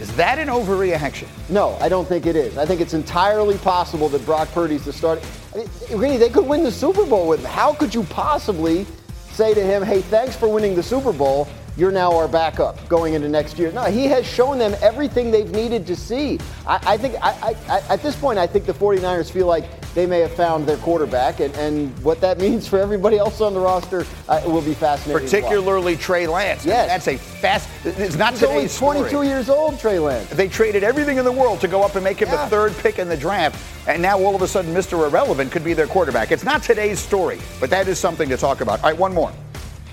is 0.00 0.14
that 0.16 0.38
an 0.38 0.48
overreaction? 0.48 1.28
No, 1.48 1.76
I 1.80 1.88
don't 1.88 2.08
think 2.08 2.26
it 2.26 2.36
is. 2.36 2.58
I 2.58 2.66
think 2.66 2.80
it's 2.80 2.94
entirely 2.94 3.58
possible 3.58 4.08
that 4.08 4.24
Brock 4.24 4.48
Purdy's 4.52 4.84
the 4.84 4.92
starter. 4.92 5.24
I 5.54 5.58
mean, 5.58 5.68
really, 5.90 6.16
they 6.16 6.28
could 6.28 6.46
win 6.46 6.64
the 6.64 6.72
Super 6.72 7.04
Bowl 7.04 7.28
with 7.28 7.40
him. 7.40 7.46
How 7.46 7.74
could 7.74 7.94
you 7.94 8.02
possibly 8.04 8.86
say 9.32 9.54
to 9.54 9.62
him, 9.62 9.82
hey, 9.82 10.00
thanks 10.00 10.34
for 10.34 10.48
winning 10.48 10.74
the 10.74 10.82
Super 10.82 11.12
Bowl? 11.12 11.48
you're 11.76 11.92
now 11.92 12.14
our 12.14 12.28
backup 12.28 12.86
going 12.88 13.14
into 13.14 13.28
next 13.28 13.58
year. 13.58 13.72
No, 13.72 13.84
he 13.84 14.04
has 14.06 14.26
shown 14.26 14.58
them 14.58 14.74
everything 14.82 15.30
they've 15.30 15.50
needed 15.50 15.86
to 15.86 15.96
see. 15.96 16.38
I, 16.66 16.80
I 16.94 16.96
think 16.96 17.14
I, 17.22 17.56
I, 17.68 17.80
at 17.88 18.02
this 18.02 18.14
point, 18.16 18.38
I 18.38 18.46
think 18.46 18.66
the 18.66 18.74
49ers 18.74 19.30
feel 19.30 19.46
like 19.46 19.64
they 19.94 20.06
may 20.06 20.20
have 20.20 20.32
found 20.32 20.66
their 20.66 20.76
quarterback, 20.78 21.40
and, 21.40 21.54
and 21.56 21.96
what 22.02 22.20
that 22.20 22.38
means 22.40 22.66
for 22.66 22.78
everybody 22.78 23.18
else 23.18 23.40
on 23.40 23.54
the 23.54 23.60
roster 23.60 24.06
uh, 24.28 24.42
will 24.46 24.62
be 24.62 24.74
fascinating. 24.74 25.22
Particularly 25.22 25.96
Trey 25.96 26.26
Lance. 26.26 26.64
Yes. 26.64 26.88
That's 26.88 27.08
a 27.08 27.16
fast, 27.16 27.68
it's 27.84 28.16
not 28.16 28.32
He's 28.32 28.40
today's 28.40 28.82
only 28.82 29.00
22 29.00 29.08
story. 29.08 29.26
years 29.28 29.48
old, 29.48 29.78
Trey 29.78 29.98
Lance. 29.98 30.30
They 30.30 30.48
traded 30.48 30.82
everything 30.82 31.18
in 31.18 31.24
the 31.24 31.32
world 31.32 31.60
to 31.60 31.68
go 31.68 31.82
up 31.82 31.94
and 31.94 32.04
make 32.04 32.20
him 32.20 32.28
yeah. 32.28 32.44
the 32.44 32.50
third 32.50 32.72
pick 32.78 32.98
in 32.98 33.08
the 33.08 33.16
draft, 33.16 33.62
and 33.88 34.00
now 34.00 34.18
all 34.18 34.34
of 34.34 34.42
a 34.42 34.48
sudden 34.48 34.74
Mr. 34.74 35.06
Irrelevant 35.06 35.52
could 35.52 35.64
be 35.64 35.74
their 35.74 35.86
quarterback. 35.86 36.32
It's 36.32 36.44
not 36.44 36.62
today's 36.62 36.98
story, 36.98 37.40
but 37.60 37.70
that 37.70 37.88
is 37.88 37.98
something 37.98 38.28
to 38.28 38.36
talk 38.36 38.60
about. 38.60 38.82
All 38.82 38.90
right, 38.90 38.98
one 38.98 39.12
more. 39.12 39.32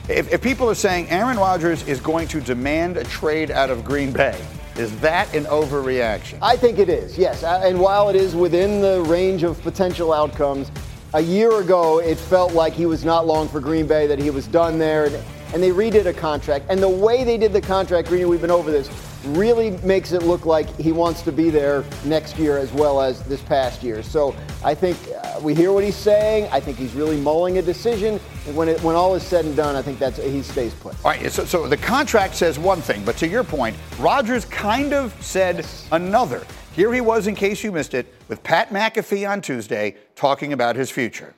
If, 0.08 0.34
if 0.34 0.42
people 0.42 0.68
are 0.68 0.76
saying 0.76 1.08
Aaron 1.10 1.38
Rodgers 1.38 1.88
is 1.88 2.00
going 2.00 2.28
to 2.30 2.42
demand 2.42 2.98
a 2.98 3.04
trade 3.04 3.52
out 3.52 3.70
of 3.70 3.86
Green 3.86 4.12
Bay, 4.12 4.40
is 4.80 4.98
that 5.02 5.34
an 5.36 5.44
overreaction? 5.46 6.40
I 6.42 6.56
think 6.56 6.80
it 6.80 6.88
is, 6.88 7.18
yes. 7.18 7.44
And 7.44 7.80
while 7.80 8.08
it 8.08 8.16
is 8.16 8.34
within 8.34 8.80
the 8.82 9.02
range 9.02 9.44
of 9.44 9.62
potential 9.62 10.14
outcomes, 10.14 10.72
a 11.14 11.20
year 11.20 11.60
ago 11.60 12.00
it 12.00 12.18
felt 12.18 12.54
like 12.54 12.72
he 12.72 12.86
was 12.86 13.04
not 13.04 13.28
long 13.28 13.50
for 13.50 13.60
Green 13.60 13.88
Bay, 13.88 14.08
that 14.08 14.20
he 14.20 14.30
was 14.30 14.48
done 14.48 14.80
there, 14.80 15.06
and, 15.54 15.62
they 15.62 15.72
redid 15.72 16.06
a 16.06 16.14
contract. 16.14 16.66
And 16.70 16.82
the 16.82 16.88
way 16.88 17.26
they 17.26 17.38
did 17.38 17.52
the 17.52 17.60
contract, 17.60 18.08
Greeny, 18.08 18.24
we've 18.24 18.40
been 18.40 18.52
over 18.52 18.72
this, 18.72 18.88
really 19.26 19.72
makes 19.78 20.12
it 20.12 20.24
look 20.24 20.46
like 20.46 20.74
he 20.78 20.92
wants 20.92 21.22
to 21.24 21.32
be 21.32 21.50
there 21.50 21.84
next 22.06 22.38
year 22.38 22.58
as 22.58 22.72
well 22.74 23.02
as 23.02 23.22
this 23.24 23.42
past 23.42 23.84
year. 23.84 24.02
So 24.02 24.36
I 24.64 24.74
think 24.74 24.98
uh, 25.24 25.40
we 25.42 25.54
hear 25.54 25.72
what 25.72 25.84
he's 25.84 25.96
saying. 25.96 26.50
I 26.52 26.60
think 26.60 26.78
he's 26.78 26.94
really 26.94 27.20
mulling 27.20 27.58
a 27.58 27.62
decision. 27.62 28.20
And 28.48 28.56
when, 28.56 28.70
it, 28.70 28.82
when 28.82 28.96
all 28.96 29.16
is 29.16 29.24
said 29.24 29.46
and 29.46 29.56
done, 29.56 29.76
I 29.76 29.82
think 29.82 30.00
that's 30.00 30.18
he 30.18 30.42
stays 30.42 30.74
put. 30.74 30.96
All 31.04 31.12
right. 31.12 31.32
So, 31.32 31.46
so 31.46 31.68
the 31.68 31.78
contract 31.78 32.36
says 32.36 32.58
one 32.58 32.82
thing, 32.82 33.04
but 33.04 33.18
to 33.18 33.28
your 33.28 33.44
point, 33.44 33.76
Rodgers 34.00 34.46
kind 34.46 34.94
of 34.94 35.14
said 35.24 35.66
another. 35.92 36.46
Here 36.74 36.94
he 36.94 37.02
was, 37.02 37.28
in 37.28 37.36
case 37.36 37.64
you 37.64 37.72
missed 37.72 37.94
it, 37.94 38.14
with 38.28 38.42
Pat 38.44 38.70
McAfee 38.70 39.30
on 39.30 39.42
Tuesday 39.42 39.98
talking 40.16 40.54
about 40.54 40.76
his 40.76 40.90
future. 40.90 41.34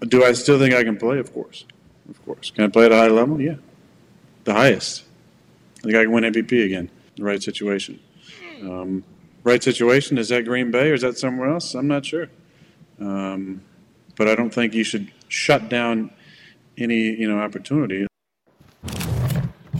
Do 0.00 0.24
I 0.24 0.32
still 0.32 0.58
think 0.58 0.74
I 0.74 0.82
can 0.82 0.96
play? 0.96 1.18
Of 1.18 1.32
course. 1.32 1.66
Of 2.08 2.24
course. 2.24 2.50
Can 2.50 2.64
I 2.64 2.68
play 2.68 2.86
at 2.86 2.92
a 2.92 2.96
high 2.96 3.08
level? 3.08 3.40
Yeah. 3.40 3.56
The 4.44 4.54
highest. 4.54 5.04
I 5.80 5.82
think 5.82 5.96
I 5.96 6.02
can 6.02 6.12
win 6.12 6.24
MVP 6.24 6.64
again. 6.64 6.90
The 7.16 7.24
right 7.24 7.42
situation. 7.42 7.98
Um, 8.62 9.02
right 9.44 9.62
situation 9.62 10.18
is 10.18 10.28
that 10.28 10.44
Green 10.44 10.70
Bay 10.70 10.90
or 10.90 10.94
is 10.94 11.00
that 11.00 11.18
somewhere 11.18 11.48
else? 11.48 11.74
I'm 11.74 11.88
not 11.88 12.04
sure. 12.04 12.28
Um, 13.00 13.62
but 14.16 14.28
I 14.28 14.34
don't 14.34 14.52
think 14.52 14.74
you 14.74 14.84
should 14.84 15.10
shut 15.28 15.70
down 15.70 16.10
any 16.76 17.14
you 17.16 17.28
know 17.28 17.40
opportunity. 17.40 18.06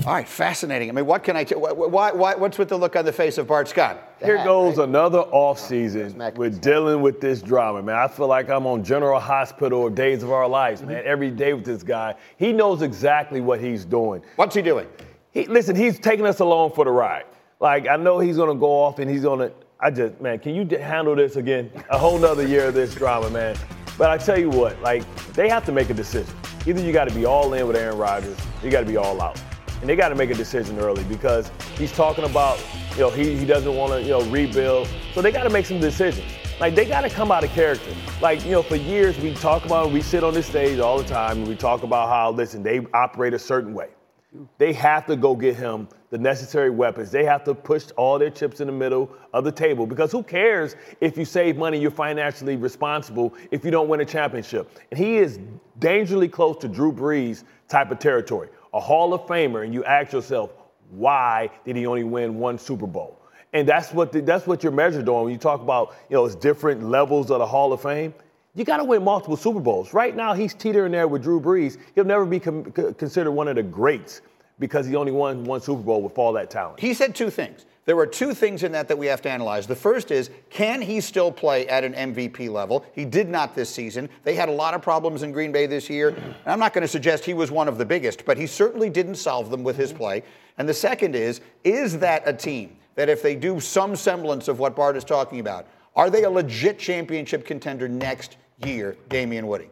All 0.06 0.14
right, 0.14 0.26
fascinating. 0.26 0.88
I 0.88 0.92
mean, 0.92 1.04
what 1.04 1.22
can 1.22 1.36
I 1.36 1.44
tell? 1.44 1.60
Why, 1.60 2.10
why, 2.10 2.34
what's 2.34 2.56
with 2.56 2.70
the 2.70 2.78
look 2.78 2.96
on 2.96 3.04
the 3.04 3.12
face 3.12 3.36
of 3.36 3.46
Bart 3.46 3.68
Scott? 3.68 4.14
Here 4.24 4.42
goes 4.44 4.78
another 4.78 5.18
off 5.18 5.58
season 5.58 6.16
with 6.36 6.62
dealing 6.62 7.02
with 7.02 7.20
this 7.20 7.42
drama, 7.42 7.82
man. 7.82 7.96
I 7.96 8.08
feel 8.08 8.26
like 8.26 8.48
I'm 8.48 8.66
on 8.66 8.82
General 8.82 9.20
Hospital 9.20 9.78
or 9.78 9.90
Days 9.90 10.22
of 10.22 10.32
Our 10.32 10.48
Lives, 10.48 10.82
man. 10.82 11.02
Every 11.04 11.30
day 11.30 11.52
with 11.52 11.66
this 11.66 11.82
guy. 11.82 12.14
He 12.38 12.50
knows 12.50 12.80
exactly 12.80 13.42
what 13.42 13.60
he's 13.60 13.84
doing. 13.84 14.22
What's 14.36 14.54
he 14.54 14.62
doing? 14.62 14.88
He, 15.32 15.46
listen, 15.46 15.76
he's 15.76 15.98
taking 15.98 16.26
us 16.26 16.40
along 16.40 16.72
for 16.72 16.84
the 16.84 16.90
ride. 16.90 17.24
Like, 17.60 17.86
I 17.86 17.96
know 17.96 18.18
he's 18.18 18.36
going 18.36 18.48
to 18.48 18.58
go 18.58 18.70
off 18.70 18.98
and 18.98 19.10
he's 19.10 19.22
going 19.22 19.38
to, 19.38 19.52
I 19.78 19.90
just, 19.90 20.20
man, 20.20 20.38
can 20.38 20.54
you 20.54 20.66
handle 20.78 21.14
this 21.14 21.36
again? 21.36 21.70
A 21.90 21.98
whole 21.98 22.18
nother 22.18 22.46
year 22.46 22.68
of 22.68 22.74
this 22.74 22.94
drama, 22.94 23.30
man. 23.30 23.56
But 23.96 24.10
I 24.10 24.18
tell 24.18 24.38
you 24.38 24.50
what, 24.50 24.80
like, 24.82 25.04
they 25.34 25.48
have 25.48 25.64
to 25.66 25.72
make 25.72 25.90
a 25.90 25.94
decision. 25.94 26.34
Either 26.66 26.80
you 26.80 26.92
got 26.92 27.08
to 27.08 27.14
be 27.14 27.26
all 27.26 27.52
in 27.54 27.66
with 27.66 27.76
Aaron 27.76 27.96
Rodgers, 27.96 28.36
you 28.62 28.70
got 28.70 28.80
to 28.80 28.86
be 28.86 28.96
all 28.96 29.20
out. 29.20 29.40
And 29.80 29.88
they 29.88 29.96
got 29.96 30.08
to 30.08 30.14
make 30.14 30.30
a 30.30 30.34
decision 30.34 30.78
early 30.78 31.04
because 31.04 31.50
he's 31.76 31.92
talking 31.92 32.24
about, 32.24 32.62
you 32.92 33.00
know, 33.00 33.10
he, 33.10 33.36
he 33.36 33.46
doesn't 33.46 33.74
want 33.74 33.92
to, 33.92 34.02
you 34.02 34.10
know, 34.10 34.22
rebuild. 34.30 34.88
So 35.14 35.22
they 35.22 35.32
got 35.32 35.44
to 35.44 35.50
make 35.50 35.64
some 35.64 35.80
decisions. 35.80 36.26
Like 36.60 36.74
they 36.74 36.84
got 36.84 37.00
to 37.00 37.08
come 37.08 37.32
out 37.32 37.42
of 37.42 37.50
character. 37.50 37.90
Like 38.20 38.44
you 38.44 38.50
know, 38.50 38.62
for 38.62 38.76
years 38.76 39.18
we 39.18 39.32
talk 39.32 39.64
about, 39.64 39.90
we 39.90 40.02
sit 40.02 40.22
on 40.22 40.34
this 40.34 40.46
stage 40.46 40.78
all 40.78 40.98
the 40.98 41.08
time, 41.08 41.38
and 41.38 41.48
we 41.48 41.56
talk 41.56 41.82
about 41.82 42.10
how 42.10 42.30
listen, 42.32 42.62
they 42.62 42.86
operate 42.92 43.32
a 43.32 43.38
certain 43.38 43.72
way. 43.72 43.88
They 44.58 44.72
have 44.74 45.06
to 45.06 45.16
go 45.16 45.34
get 45.34 45.56
him 45.56 45.88
the 46.10 46.18
necessary 46.18 46.70
weapons. 46.70 47.10
They 47.10 47.24
have 47.24 47.42
to 47.44 47.54
push 47.54 47.86
all 47.96 48.18
their 48.18 48.30
chips 48.30 48.60
in 48.60 48.66
the 48.68 48.72
middle 48.72 49.10
of 49.32 49.44
the 49.44 49.50
table 49.50 49.86
because 49.86 50.12
who 50.12 50.22
cares 50.22 50.76
if 51.00 51.18
you 51.18 51.24
save 51.24 51.56
money, 51.56 51.78
you're 51.78 51.90
financially 51.90 52.56
responsible 52.56 53.34
if 53.50 53.64
you 53.64 53.70
don't 53.70 53.88
win 53.88 54.00
a 54.00 54.04
championship. 54.04 54.70
And 54.90 54.98
he 54.98 55.16
is 55.18 55.40
dangerously 55.80 56.28
close 56.28 56.56
to 56.58 56.68
Drew 56.68 56.92
Brees 56.92 57.42
type 57.68 57.90
of 57.90 57.98
territory, 57.98 58.48
a 58.72 58.80
Hall 58.80 59.14
of 59.14 59.22
Famer, 59.22 59.64
and 59.64 59.74
you 59.74 59.84
ask 59.84 60.12
yourself, 60.12 60.52
why 60.90 61.50
did 61.64 61.76
he 61.76 61.86
only 61.86 62.04
win 62.04 62.38
one 62.38 62.58
Super 62.58 62.86
Bowl? 62.86 63.18
And 63.52 63.66
that's 63.66 63.92
what 63.92 64.12
the, 64.12 64.20
that's 64.20 64.46
what 64.46 64.62
you're 64.62 64.72
measured 64.72 65.08
on 65.08 65.24
when 65.24 65.32
you 65.32 65.38
talk 65.38 65.60
about 65.60 65.94
you 66.08 66.16
know 66.16 66.24
it's 66.24 66.36
different 66.36 66.84
levels 66.84 67.32
of 67.32 67.40
the 67.40 67.46
Hall 67.46 67.72
of 67.72 67.82
Fame. 67.82 68.14
You 68.54 68.64
got 68.64 68.78
to 68.78 68.84
win 68.84 69.04
multiple 69.04 69.36
Super 69.36 69.60
Bowls. 69.60 69.94
Right 69.94 70.14
now, 70.16 70.34
he's 70.34 70.54
teetering 70.54 70.92
there 70.92 71.06
with 71.06 71.22
Drew 71.22 71.40
Brees. 71.40 71.78
He'll 71.94 72.04
never 72.04 72.26
be 72.26 72.40
com- 72.40 72.64
considered 72.64 73.30
one 73.30 73.46
of 73.46 73.54
the 73.54 73.62
greats 73.62 74.22
because 74.58 74.86
he 74.86 74.96
only 74.96 75.12
won 75.12 75.44
one 75.44 75.60
Super 75.60 75.82
Bowl 75.82 76.02
with 76.02 76.18
all 76.18 76.32
that 76.32 76.50
talent. 76.50 76.80
He 76.80 76.92
said 76.92 77.14
two 77.14 77.30
things. 77.30 77.64
There 77.86 77.96
are 77.98 78.06
two 78.06 78.34
things 78.34 78.62
in 78.62 78.72
that 78.72 78.88
that 78.88 78.98
we 78.98 79.06
have 79.06 79.22
to 79.22 79.30
analyze. 79.30 79.66
The 79.66 79.74
first 79.74 80.10
is, 80.10 80.30
can 80.50 80.82
he 80.82 81.00
still 81.00 81.32
play 81.32 81.66
at 81.68 81.82
an 81.82 81.94
MVP 81.94 82.50
level? 82.50 82.84
He 82.92 83.04
did 83.04 83.28
not 83.28 83.54
this 83.54 83.70
season. 83.70 84.08
They 84.22 84.34
had 84.34 84.48
a 84.48 84.52
lot 84.52 84.74
of 84.74 84.82
problems 84.82 85.22
in 85.22 85.32
Green 85.32 85.50
Bay 85.50 85.66
this 85.66 85.88
year. 85.88 86.10
And 86.10 86.34
I'm 86.46 86.58
not 86.58 86.74
going 86.74 86.82
to 86.82 86.88
suggest 86.88 87.24
he 87.24 87.34
was 87.34 87.50
one 87.50 87.68
of 87.68 87.78
the 87.78 87.86
biggest, 87.86 88.24
but 88.24 88.36
he 88.36 88.46
certainly 88.46 88.90
didn't 88.90 89.14
solve 89.14 89.50
them 89.50 89.64
with 89.64 89.76
his 89.76 89.90
mm-hmm. 89.90 89.98
play. 89.98 90.22
And 90.58 90.68
the 90.68 90.74
second 90.74 91.16
is, 91.16 91.40
is 91.64 91.98
that 91.98 92.22
a 92.26 92.32
team 92.32 92.76
that 92.96 93.08
if 93.08 93.22
they 93.22 93.34
do 93.34 93.60
some 93.60 93.96
semblance 93.96 94.46
of 94.46 94.58
what 94.58 94.76
Bart 94.76 94.96
is 94.96 95.04
talking 95.04 95.40
about, 95.40 95.66
are 95.96 96.10
they 96.10 96.24
a 96.24 96.30
legit 96.30 96.78
championship 96.78 97.46
contender 97.46 97.88
next 97.88 98.36
year, 98.64 98.96
Damien 99.08 99.46
Woody? 99.46 99.70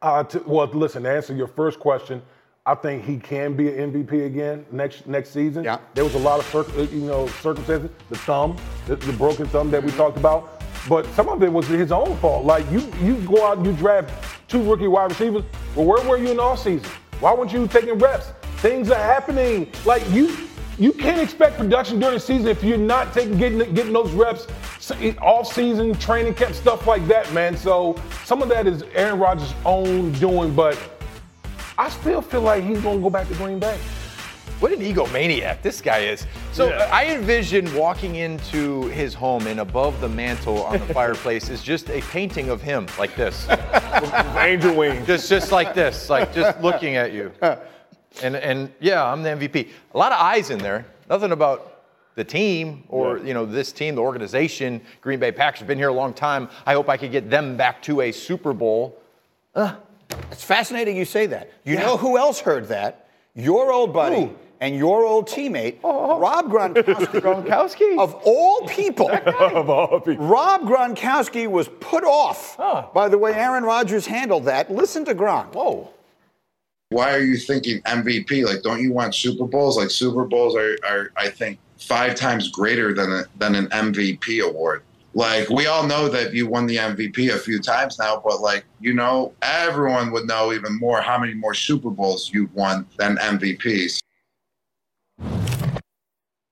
Uh, 0.00 0.24
to, 0.24 0.42
well, 0.46 0.66
listen, 0.66 1.04
to 1.04 1.10
answer 1.10 1.34
your 1.34 1.46
first 1.46 1.78
question, 1.78 2.22
I 2.64 2.74
think 2.74 3.04
he 3.04 3.18
can 3.18 3.54
be 3.54 3.68
an 3.68 3.92
MVP 3.92 4.26
again 4.26 4.64
next 4.70 5.06
next 5.08 5.30
season. 5.30 5.64
Yeah. 5.64 5.78
There 5.94 6.04
was 6.04 6.14
a 6.14 6.18
lot 6.18 6.38
of 6.38 6.46
circ- 6.46 6.76
uh, 6.76 6.82
you 6.82 7.00
know 7.00 7.26
circumstances, 7.26 7.90
the 8.08 8.18
thumb, 8.18 8.56
the, 8.86 8.96
the 8.96 9.12
broken 9.14 9.46
thumb 9.46 9.70
that 9.72 9.82
we 9.82 9.90
talked 9.92 10.16
about, 10.16 10.62
but 10.88 11.04
some 11.14 11.28
of 11.28 11.42
it 11.42 11.52
was 11.52 11.66
his 11.66 11.90
own 11.90 12.16
fault. 12.18 12.44
Like 12.44 12.64
you 12.70 12.80
you 13.00 13.16
go 13.22 13.44
out 13.44 13.56
and 13.56 13.66
you 13.66 13.72
draft 13.72 14.12
two 14.48 14.62
rookie 14.62 14.86
wide 14.86 15.10
receivers. 15.10 15.42
Well, 15.74 15.86
where 15.86 16.08
were 16.08 16.16
you 16.16 16.30
in 16.30 16.36
the 16.36 16.42
offseason? 16.42 16.86
Why 17.18 17.34
weren't 17.34 17.52
you 17.52 17.66
taking 17.66 17.98
reps? 17.98 18.26
Things 18.58 18.90
are 18.90 18.94
happening. 18.94 19.72
Like 19.84 20.08
you 20.10 20.28
you 20.78 20.92
can't 20.92 21.20
expect 21.20 21.56
production 21.56 21.98
during 21.98 22.14
the 22.14 22.20
season 22.20 22.48
if 22.48 22.62
you're 22.64 22.78
not 22.78 23.12
taking 23.12 23.36
getting 23.36 23.58
getting 23.74 23.92
those 23.92 24.10
reps 24.12 24.46
off 25.20 25.52
season 25.52 25.94
training 25.94 26.34
camp 26.34 26.54
stuff 26.54 26.86
like 26.86 27.06
that, 27.06 27.32
man. 27.32 27.56
So 27.56 27.96
some 28.24 28.42
of 28.42 28.48
that 28.48 28.66
is 28.66 28.82
Aaron 28.94 29.18
Rodgers' 29.18 29.54
own 29.64 30.12
doing, 30.12 30.54
but 30.54 30.78
I 31.78 31.88
still 31.90 32.22
feel 32.22 32.42
like 32.42 32.64
he's 32.64 32.80
going 32.80 32.98
to 32.98 33.02
go 33.02 33.10
back 33.10 33.28
to 33.28 33.34
Green 33.34 33.58
Bay. 33.58 33.78
What 34.60 34.70
an 34.72 34.78
egomaniac 34.80 35.60
this 35.62 35.80
guy 35.80 36.00
is. 36.00 36.24
So 36.52 36.68
Yeah. 36.68 36.88
I 36.92 37.06
envision 37.06 37.74
walking 37.74 38.14
into 38.16 38.82
his 38.88 39.12
home 39.12 39.48
and 39.48 39.58
above 39.58 40.00
the 40.00 40.08
mantle 40.08 40.62
on 40.62 40.78
the 40.78 40.94
fireplace 40.94 41.48
is 41.48 41.62
just 41.64 41.90
a 41.90 42.00
painting 42.02 42.48
of 42.48 42.62
him 42.62 42.86
like 42.96 43.16
this. 43.16 43.48
Angel 44.38 44.74
wings. 44.74 45.04
just 45.06 45.28
just 45.28 45.50
like 45.50 45.74
this, 45.74 46.08
like 46.08 46.32
just 46.32 46.60
looking 46.60 46.94
at 46.96 47.12
you. 47.12 47.32
And 48.22 48.36
and 48.36 48.72
yeah, 48.80 49.04
I'm 49.04 49.22
the 49.22 49.30
MVP. 49.30 49.68
A 49.94 49.98
lot 49.98 50.12
of 50.12 50.18
eyes 50.20 50.50
in 50.50 50.58
there. 50.58 50.86
Nothing 51.08 51.32
about 51.32 51.68
the 52.14 52.24
team 52.24 52.84
or 52.88 53.18
you 53.18 53.34
know 53.34 53.46
this 53.46 53.72
team, 53.72 53.94
the 53.94 54.02
organization. 54.02 54.80
Green 55.00 55.18
Bay 55.18 55.32
Packers 55.32 55.60
have 55.60 55.68
been 55.68 55.78
here 55.78 55.88
a 55.88 55.94
long 55.94 56.12
time. 56.12 56.48
I 56.66 56.74
hope 56.74 56.88
I 56.88 56.96
could 56.96 57.12
get 57.12 57.30
them 57.30 57.56
back 57.56 57.82
to 57.82 58.02
a 58.02 58.12
Super 58.12 58.52
Bowl. 58.52 58.98
It's 60.30 60.44
fascinating 60.44 60.96
you 60.96 61.04
say 61.04 61.26
that. 61.26 61.50
You 61.64 61.76
know 61.76 61.96
who 61.96 62.18
else 62.18 62.40
heard 62.40 62.68
that? 62.68 63.08
Your 63.34 63.72
old 63.72 63.92
buddy 63.92 64.26
Who? 64.26 64.36
and 64.60 64.76
your 64.76 65.04
old 65.04 65.26
teammate, 65.26 65.78
oh, 65.82 65.90
oh, 65.90 66.10
oh. 66.12 66.20
Rob 66.20 66.50
Gronkowski. 66.50 67.20
Gronkowski? 67.20 67.98
of 67.98 68.14
all 68.24 68.66
people, 68.68 69.10
of 69.26 69.70
all 69.70 70.00
people. 70.00 70.26
Rob 70.26 70.62
Gronkowski 70.62 71.48
was 71.48 71.68
put 71.80 72.04
off 72.04 72.56
by 72.92 73.08
the 73.08 73.16
way 73.18 73.32
Aaron 73.32 73.64
Rodgers 73.64 74.06
handled 74.06 74.44
that. 74.44 74.70
Listen 74.70 75.04
to 75.06 75.14
Gronk. 75.14 75.54
Whoa. 75.54 75.90
Why 76.92 77.14
are 77.14 77.22
you 77.22 77.36
thinking 77.36 77.80
MVP? 77.82 78.44
Like, 78.44 78.62
don't 78.62 78.80
you 78.80 78.92
want 78.92 79.14
Super 79.14 79.46
Bowls? 79.46 79.76
Like, 79.76 79.90
Super 79.90 80.24
Bowls 80.24 80.54
are, 80.54 80.76
are 80.86 81.10
I 81.16 81.28
think, 81.28 81.58
five 81.78 82.14
times 82.14 82.50
greater 82.50 82.94
than 82.94 83.10
a, 83.12 83.24
than 83.38 83.54
an 83.54 83.66
MVP 83.68 84.40
award. 84.42 84.82
Like, 85.14 85.50
we 85.50 85.66
all 85.66 85.86
know 85.86 86.08
that 86.08 86.32
you 86.32 86.46
won 86.46 86.66
the 86.66 86.76
MVP 86.76 87.34
a 87.34 87.38
few 87.38 87.60
times 87.60 87.98
now, 87.98 88.22
but 88.24 88.40
like, 88.40 88.64
you 88.80 88.94
know, 88.94 89.34
everyone 89.42 90.10
would 90.12 90.26
know 90.26 90.52
even 90.52 90.78
more 90.78 91.02
how 91.02 91.18
many 91.18 91.34
more 91.34 91.54
Super 91.54 91.90
Bowls 91.90 92.30
you've 92.32 92.54
won 92.54 92.86
than 92.96 93.16
MVPs. 93.16 94.01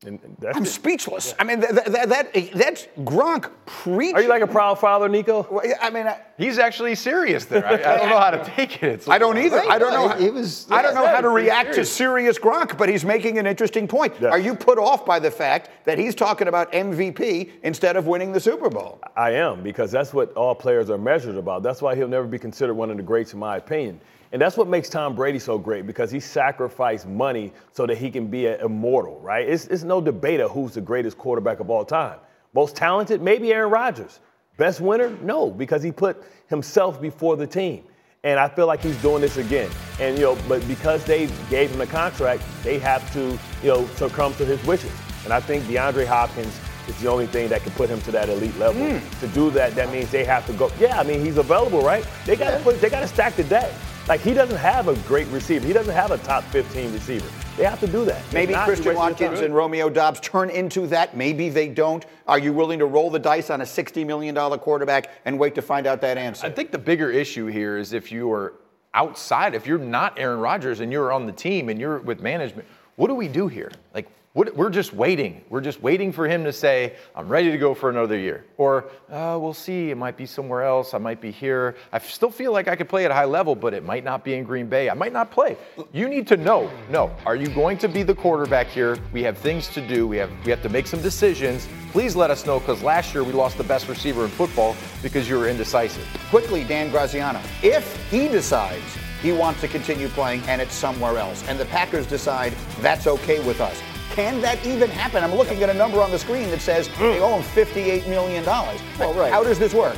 And 0.07 0.19
and 0.25 0.35
that's 0.39 0.57
I'm 0.57 0.63
it. 0.63 0.67
speechless. 0.67 1.35
I 1.39 1.45
mean, 1.45 1.61
that, 1.61 1.75
that, 1.93 2.09
that 2.09 2.53
that's 2.55 2.87
Gronk 3.01 3.51
preach. 3.67 4.15
Are 4.15 4.23
you 4.23 4.31
like 4.31 4.41
a 4.41 4.47
proud 4.47 4.77
father, 4.79 5.11
Nico? 5.11 5.61
I 5.79 5.91
mean, 5.91 6.07
I, 6.07 6.19
He's 6.39 6.59
actually 6.59 6.95
serious 6.95 7.45
there. 7.45 7.67
I, 7.67 7.75
I 7.75 7.99
don't 7.99 8.09
know 8.09 8.19
how 8.19 8.31
to 8.31 8.43
take 8.57 8.83
it. 8.83 8.93
It's 8.95 9.09
I 9.09 9.19
don't 9.19 9.37
either. 9.37 9.59
I 9.59 9.79
don't 9.79 9.93
know. 9.93 10.09
He- 10.17 10.25
he 10.25 10.31
was- 10.31 10.67
I 10.71 10.81
don't 10.81 10.95
know 10.95 11.07
how 11.07 11.21
to 11.21 11.29
pretty 11.31 11.45
react 11.49 11.75
to 11.75 11.85
serious 11.85 12.39
Gronk, 12.39 12.79
but 12.79 12.89
he's 12.89 13.05
making 13.05 13.37
an 13.39 13.47
interesting 13.47 13.87
point. 13.87 14.15
Yeah. 14.19 14.29
Are 14.31 14.39
you 14.39 14.55
put 14.55 14.79
off 14.79 15.05
by 15.05 15.19
the 15.19 15.31
fact 15.31 15.69
that 15.85 15.99
he's 15.99 16.15
talking 16.15 16.49
about 16.49 16.73
MVP 16.73 17.51
instead 17.63 17.97
of 17.97 18.07
winning 18.07 18.33
the 18.33 18.41
Super 18.41 18.71
Bowl? 18.71 19.01
I 19.17 19.33
am 19.33 19.63
because 19.63 19.91
that's 19.93 20.15
what 20.15 20.33
all 20.33 20.55
players 20.55 20.89
are 20.89 20.97
measured 20.97 21.37
about. 21.37 21.63
That's 21.63 21.83
why 21.83 21.95
he'll 21.95 22.09
never 22.09 22.27
be 22.27 22.39
considered 22.39 22.73
one 22.73 22.91
of 22.91 22.97
the 22.97 23.03
greats, 23.03 23.35
in 23.35 23.39
my 23.39 23.59
opinion. 23.59 24.01
And 24.33 24.41
that's 24.41 24.57
what 24.57 24.69
makes 24.69 24.89
Tom 24.89 25.17
Brady 25.17 25.41
so 25.41 25.59
great 25.59 25.87
because 25.87 26.11
he 26.11 26.21
sacrificed 26.21 27.07
money 27.07 27.53
so 27.73 27.85
that 27.87 27.99
he 27.99 28.11
can 28.11 28.29
be 28.29 28.47
a, 28.47 28.65
immortal, 28.65 29.19
right? 29.21 29.49
It's, 29.49 29.67
it's 29.67 29.83
no 29.83 30.01
debate 30.01 30.41
of 30.41 30.53
who's 30.53 30.75
the 30.75 30.81
greatest 30.81 31.19
quarterback 31.19 31.59
of 31.59 31.69
all 31.69 31.85
time. 31.85 32.19
Most 32.55 32.77
talented, 32.77 33.23
maybe 33.23 33.53
Aaron 33.53 33.71
Rodgers. 33.71 34.21
Best 34.57 34.81
winner? 34.81 35.11
No, 35.23 35.51
because 35.51 35.83
he 35.83 35.91
put 35.91 36.23
himself 36.49 37.01
before 37.01 37.37
the 37.37 37.47
team. 37.47 37.85
And 38.23 38.39
I 38.39 38.49
feel 38.49 38.67
like 38.67 38.83
he's 38.83 39.01
doing 39.01 39.23
this 39.23 39.39
again. 39.39 39.71
And 39.99 40.17
you 40.19 40.25
know, 40.25 40.39
but 40.47 40.67
because 40.69 41.03
they 41.05 41.27
gave 41.49 41.71
him 41.71 41.81
a 41.81 41.87
contract, 41.87 42.43
they 42.63 42.79
have 42.79 43.11
to, 43.15 43.39
you 43.63 43.69
know, 43.69 43.87
succumb 43.97 44.35
to 44.35 44.45
his 44.45 44.63
wishes. 44.65 44.93
And 45.25 45.33
I 45.33 45.41
think 45.41 45.65
DeAndre 45.65 46.07
Hopkins 46.07 46.61
is 46.87 47.01
the 47.01 47.09
only 47.09 47.27
thing 47.27 47.49
that 47.49 47.63
can 47.63 47.73
put 47.73 47.89
him 47.89 48.01
to 48.03 48.11
that 48.13 48.29
elite 48.29 48.57
level. 48.59 48.85
Hmm. 48.87 49.21
To 49.21 49.29
do 49.29 49.51
that, 49.53 49.75
that 49.75 49.91
means 49.91 50.11
they 50.11 50.25
have 50.25 50.47
to 50.47 50.53
go. 50.53 50.71
Yeah, 50.79 51.01
I 51.01 51.05
mean 51.05 51.25
he's 51.25 51.39
available, 51.39 51.81
right? 51.83 52.07
They 52.27 52.37
got 52.37 52.51
to 52.57 52.63
put, 52.63 52.81
they 52.81 52.91
got 52.91 53.01
to 53.01 53.09
stack 53.09 53.37
the 53.37 53.45
deck. 53.45 53.73
Like 54.11 54.23
he 54.23 54.35
doesn't 54.35 54.57
have 54.57 54.89
a 54.89 54.97
great 55.07 55.29
receiver. 55.29 55.65
He 55.65 55.73
doesn't 55.73 55.95
have 55.95 56.11
a 56.11 56.19
top 56.19 56.43
15 56.47 56.93
receiver. 56.93 57.29
They 57.57 57.63
have 57.63 57.79
to 57.79 57.87
do 57.87 58.05
that. 58.07 58.21
Maybe 58.33 58.55
not, 58.55 58.67
Christian 58.67 58.87
you're 58.87 58.95
wasting 58.97 59.19
your 59.19 59.31
Watkins 59.31 59.41
and 59.47 59.55
Romeo 59.55 59.89
Doubs 59.89 60.19
turn 60.19 60.51
into 60.51 60.89
that. 60.89 61.17
Maybe 61.17 61.49
they 61.49 61.69
don't. 61.69 62.05
Are 62.27 62.41
you 62.41 62.53
willing 62.53 62.81
to 62.81 62.87
roll 62.87 63.09
the 63.09 63.21
dice 63.21 63.51
on 63.51 63.61
a 63.61 63.65
$60 63.65 64.05
million 64.05 64.35
quarterback 64.59 65.13
and 65.27 65.39
wait 65.39 65.55
to 65.55 65.63
find 65.63 65.87
out 65.87 66.01
that 66.01 66.19
answer? 66.19 66.45
I 66.45 66.51
think 66.51 66.73
the 66.73 66.79
bigger 66.79 67.13
issue 67.13 67.47
here 67.47 67.79
is 67.79 67.93
if 67.93 68.11
you 68.11 68.33
are 68.33 68.55
outside, 68.95 69.55
if 69.55 69.65
you're 69.65 69.79
not 69.79 70.19
Aaron 70.19 70.41
Rodgers 70.41 70.81
and 70.81 70.91
you're 70.91 71.13
on 71.13 71.25
the 71.25 71.33
team 71.33 71.69
and 71.69 71.81
you're 71.81 72.01
with 72.01 72.21
management, 72.21 72.67
what 72.97 73.07
do 73.07 73.15
we 73.15 73.29
do 73.29 73.47
here? 73.47 73.71
Like, 73.95 74.07
what, 74.07 74.15
we're 74.33 74.71
just 74.71 74.93
waiting. 74.93 75.43
We're 75.49 75.61
just 75.61 75.83
waiting 75.83 76.13
for 76.13 76.29
him 76.29 76.45
to 76.45 76.53
say, 76.53 76.95
I'm 77.17 77.29
ready 77.29 77.51
to 77.51 77.59
go 77.59 77.75
for 77.75 77.91
another 77.91 78.17
year. 78.17 78.45
Or, 78.59 78.85
uh, 79.11 79.37
we'll 79.41 79.55
see, 79.55 79.91
it 79.91 79.97
might 79.97 80.17
be 80.17 80.25
somewhere 80.25 80.63
else. 80.63 80.95
I 80.95 80.99
might 80.99 81.21
be 81.21 81.33
here. 81.33 81.75
I 81.93 81.99
still 81.99 82.31
feel 82.31 82.53
like 82.53 82.69
I 82.69 82.77
could 82.77 82.89
play 82.89 83.05
at 83.05 83.11
a 83.11 83.15
high 83.15 83.25
level, 83.25 83.57
but 83.57 83.75
it 83.75 83.85
might 83.85 84.05
not 84.05 84.23
be 84.23 84.35
in 84.35 84.45
Green 84.45 84.69
Bay. 84.69 84.89
I 84.89 84.95
might 84.95 85.13
not 85.13 85.33
play. 85.33 85.57
You 85.93 86.09
need 86.09 86.29
to 86.29 86.37
know, 86.37 86.71
no, 86.91 87.15
are 87.27 87.35
you 87.35 87.49
going 87.49 87.77
to 87.79 87.89
be 87.89 88.05
the 88.05 88.15
quarterback 88.15 88.69
here? 88.69 88.99
We 89.13 89.25
have 89.25 89.37
things 89.37 89.67
to 89.69 89.81
do. 89.81 90.07
We 90.07 90.17
have, 90.19 90.31
we 90.45 90.51
have 90.53 90.63
to 90.63 90.69
make 90.69 90.87
some 90.87 91.03
decisions. 91.03 91.69
Please 91.91 92.15
let 92.15 92.31
us 92.31 92.47
know 92.47 92.61
because 92.61 92.85
last 92.85 93.13
year 93.13 93.25
we 93.25 93.33
lost 93.33 93.59
the 93.59 93.65
best 93.65 93.89
receiver 93.89 94.25
in 94.25 94.31
football 94.31 94.77
because 95.03 95.29
you 95.29 95.39
were 95.39 95.49
indecisive. 95.49 96.07
Quickly, 96.31 96.63
Dan 96.63 96.93
Graziano. 96.93 97.41
If 97.65 98.09
he 98.11 98.29
decides 98.29 98.97
he 99.23 99.33
wants 99.33 99.61
to 99.61 99.69
continue 99.69 100.09
playing 100.09 100.43
and 100.43 100.63
it's 100.63 100.75
somewhere 100.75 101.19
else, 101.19 101.47
and 101.49 101.59
the 101.59 101.67
Packers 101.67 102.07
decide 102.07 102.53
that's 102.81 103.09
okay 103.09 103.45
with 103.45 103.61
us, 103.61 103.83
can 104.11 104.41
that 104.41 104.65
even 104.67 104.91
happen? 104.91 105.25
I'm 105.25 105.35
looking 105.35 105.63
at 105.63 105.71
a 105.71 105.75
number 105.75 106.01
on 106.01 106.11
the 106.11 106.19
screen 106.19 106.51
that 106.51 106.61
says 106.61 106.89
hmm. 106.89 107.03
they 107.03 107.21
owe 107.21 107.41
him 107.41 107.43
$58 107.43 108.09
million. 108.09 108.45
Well, 108.45 109.15
right. 109.15 109.33
How 109.33 109.43
does 109.43 109.59
this 109.59 109.73
work? 109.73 109.97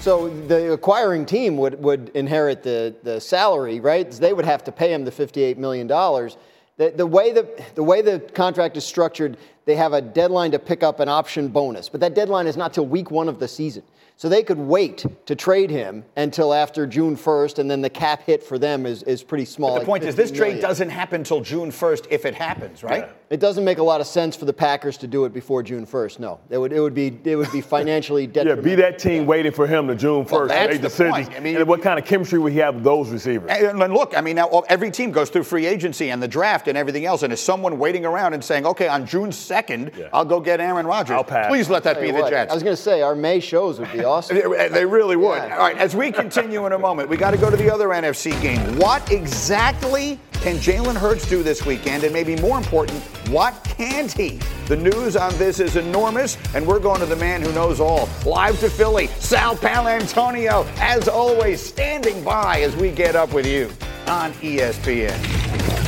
So 0.00 0.28
the 0.28 0.72
acquiring 0.72 1.26
team 1.26 1.56
would, 1.56 1.82
would 1.82 2.10
inherit 2.14 2.62
the, 2.62 2.94
the 3.02 3.20
salary, 3.20 3.80
right? 3.80 4.10
They 4.10 4.32
would 4.32 4.44
have 4.44 4.62
to 4.64 4.72
pay 4.72 4.92
him 4.92 5.04
the 5.04 5.10
$58 5.10 5.56
million. 5.56 5.88
The, 5.88 6.90
the, 6.94 7.06
way 7.06 7.32
the, 7.32 7.48
the 7.74 7.82
way 7.82 8.00
the 8.02 8.20
contract 8.20 8.76
is 8.76 8.84
structured, 8.84 9.36
they 9.64 9.74
have 9.74 9.92
a 9.92 10.00
deadline 10.00 10.52
to 10.52 10.58
pick 10.60 10.84
up 10.84 11.00
an 11.00 11.08
option 11.08 11.48
bonus, 11.48 11.88
but 11.88 12.00
that 12.00 12.14
deadline 12.14 12.46
is 12.46 12.56
not 12.56 12.72
till 12.72 12.86
week 12.86 13.10
one 13.10 13.28
of 13.28 13.40
the 13.40 13.48
season. 13.48 13.82
So 14.16 14.28
they 14.28 14.42
could 14.42 14.58
wait 14.58 15.04
to 15.26 15.36
trade 15.36 15.70
him 15.70 16.04
until 16.16 16.54
after 16.54 16.86
June 16.86 17.16
1st, 17.16 17.58
and 17.58 17.70
then 17.70 17.82
the 17.82 17.90
cap 17.90 18.22
hit 18.22 18.42
for 18.42 18.58
them 18.58 18.86
is, 18.86 19.02
is 19.02 19.22
pretty 19.22 19.44
small. 19.44 19.74
The 19.74 19.80
like 19.80 19.86
point 19.86 20.04
is, 20.04 20.16
this 20.16 20.30
15 20.30 20.38
trade 20.38 20.60
doesn't 20.60 20.90
happen 20.90 21.20
until 21.20 21.40
June 21.40 21.70
1st 21.70 22.06
if 22.10 22.24
it 22.24 22.34
happens, 22.34 22.82
right? 22.82 23.10
It 23.30 23.40
doesn't 23.40 23.62
make 23.62 23.76
a 23.76 23.82
lot 23.82 24.00
of 24.00 24.06
sense 24.06 24.34
for 24.36 24.46
the 24.46 24.54
Packers 24.54 24.96
to 24.98 25.06
do 25.06 25.26
it 25.26 25.34
before 25.34 25.62
June 25.62 25.84
1st. 25.84 26.18
No, 26.18 26.40
it 26.48 26.56
would 26.56 26.72
it 26.72 26.80
would 26.80 26.94
be 26.94 27.18
it 27.24 27.36
would 27.36 27.52
be 27.52 27.60
financially 27.60 28.26
detrimental. 28.26 28.64
Yeah, 28.70 28.76
be 28.76 28.80
that 28.82 28.98
team 28.98 29.26
waiting 29.26 29.52
for 29.52 29.66
him 29.66 29.86
to 29.88 29.94
June 29.94 30.24
1st 30.24 30.30
Well, 30.32 30.40
to 30.42 30.48
that's 30.48 30.72
make 30.72 30.80
the 30.80 30.88
decisions. 30.88 31.26
point. 31.28 31.36
I 31.36 31.40
mean- 31.40 31.56
and 31.56 31.68
what 31.68 31.82
kind 31.82 31.98
of 31.98 32.06
chemistry 32.06 32.38
would 32.38 32.52
he 32.54 32.58
have 32.60 32.76
with 32.76 32.84
those 32.84 33.10
receivers? 33.10 33.50
And 33.50 33.82
and 33.82 33.92
look, 33.92 34.16
I 34.16 34.22
mean, 34.22 34.36
now 34.36 34.48
every 34.70 34.90
team 34.90 35.10
goes 35.12 35.28
through 35.28 35.42
free 35.44 35.66
agency 35.66 36.08
and 36.10 36.22
the 36.22 36.28
draft 36.28 36.68
and 36.68 36.78
everything 36.78 37.04
else, 37.04 37.22
and 37.22 37.30
is 37.30 37.40
someone 37.40 37.78
waiting 37.78 38.06
around 38.06 38.32
and 38.32 38.42
saying, 38.42 38.64
"Okay, 38.64 38.88
on 38.88 39.04
June 39.04 39.30
2nd, 39.30 40.08
I'll 40.12 40.24
go 40.24 40.40
get 40.40 40.58
Aaron 40.60 40.86
Rodgers." 40.86 41.12
I'll 41.14 41.22
pass. 41.24 41.48
Please 41.48 41.68
let 41.68 41.82
that 41.82 42.00
be 42.00 42.06
you 42.06 42.12
the 42.14 42.20
what, 42.22 42.30
Jets. 42.30 42.50
I 42.50 42.54
was 42.54 42.62
going 42.62 42.76
to 42.76 42.82
say 42.82 43.02
our 43.02 43.14
May 43.14 43.40
shows 43.40 43.78
would 43.78 43.92
be 43.92 44.04
awesome. 44.04 44.36
They 44.36 44.68
they 44.70 44.86
really 44.86 45.16
would. 45.16 45.36
Yeah. 45.42 45.52
All 45.56 45.64
right, 45.64 45.76
as 45.76 45.94
we 45.94 46.10
continue 46.12 46.64
in 46.64 46.72
a 46.72 46.78
moment, 46.78 47.10
we 47.10 47.18
got 47.18 47.32
to 47.32 47.36
go 47.36 47.50
to 47.50 47.56
the 47.58 47.70
other 47.70 47.88
NFC 47.88 48.30
game. 48.40 48.78
What 48.78 49.12
exactly 49.12 50.18
can 50.40 50.56
Jalen 50.56 50.96
Hurts 50.96 51.28
do 51.28 51.42
this 51.42 51.66
weekend? 51.66 52.04
And 52.04 52.12
maybe 52.12 52.36
more 52.36 52.58
important, 52.58 53.02
what 53.28 53.62
can't 53.64 54.12
he? 54.12 54.38
The 54.66 54.76
news 54.76 55.16
on 55.16 55.36
this 55.38 55.60
is 55.60 55.76
enormous, 55.76 56.36
and 56.54 56.66
we're 56.66 56.78
going 56.78 57.00
to 57.00 57.06
the 57.06 57.16
man 57.16 57.42
who 57.42 57.52
knows 57.52 57.80
all. 57.80 58.08
Live 58.24 58.58
to 58.60 58.70
Philly, 58.70 59.08
Sal 59.18 59.56
Paolantonio, 59.56 60.66
as 60.78 61.08
always, 61.08 61.62
standing 61.64 62.22
by 62.22 62.60
as 62.60 62.76
we 62.76 62.90
get 62.90 63.16
up 63.16 63.32
with 63.32 63.46
you 63.46 63.66
on 64.06 64.32
ESPN. 64.34 65.87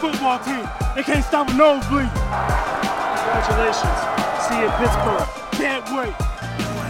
good 0.00 0.12
football 0.12 0.38
team. 0.40 0.68
They 0.94 1.02
can't 1.02 1.24
stop 1.24 1.48
a 1.48 1.54
nosebleed. 1.54 2.08
Congratulations. 3.24 3.98
See 4.44 4.58
you 4.58 4.66
in 4.66 4.72
Pittsburgh. 4.72 5.28
Can't 5.52 5.84
wait. 5.96 6.14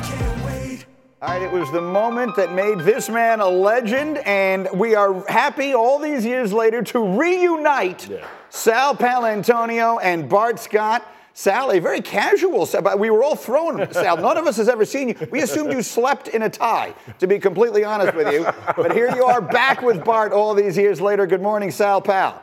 Can't 0.05 0.45
wait. 0.45 0.87
All 1.23 1.29
right, 1.29 1.43
it 1.43 1.51
was 1.51 1.71
the 1.73 1.81
moment 1.81 2.37
that 2.37 2.53
made 2.53 2.81
this 2.81 3.09
man 3.09 3.41
a 3.41 3.49
legend, 3.49 4.19
and 4.19 4.69
we 4.75 4.95
are 4.95 5.27
happy 5.29 5.75
all 5.75 5.99
these 5.99 6.25
years 6.25 6.53
later 6.53 6.83
to 6.83 7.19
reunite 7.19 8.11
Sal 8.51 8.95
Paolantonio 8.95 9.99
and 10.03 10.29
Bart 10.29 10.59
Scott. 10.59 11.07
Sal, 11.37 11.73
a 11.73 11.81
very 11.81 12.01
casual, 12.01 12.69
but 12.83 12.99
we 13.01 13.11
were 13.11 13.25
all 13.25 13.35
thrown, 13.35 13.93
Sal. 13.93 14.19
None 14.19 14.37
of 14.37 14.47
us 14.47 14.57
has 14.57 14.69
ever 14.69 14.85
seen 14.85 15.09
you. 15.09 15.17
We 15.33 15.43
assumed 15.43 15.73
you 15.73 15.83
slept 15.83 16.29
in 16.29 16.43
a 16.43 16.51
tie, 16.51 16.95
to 17.19 17.27
be 17.27 17.41
completely 17.41 17.83
honest 17.83 18.15
with 18.15 18.33
you. 18.33 18.47
But 18.77 18.93
here 18.93 19.13
you 19.17 19.25
are 19.25 19.41
back 19.41 19.83
with 19.83 20.05
Bart 20.05 20.33
all 20.33 20.55
these 20.55 20.77
years 20.77 21.01
later. 21.01 21.27
Good 21.27 21.43
morning, 21.43 21.73
Sal 21.73 22.01
Pal. 22.01 22.41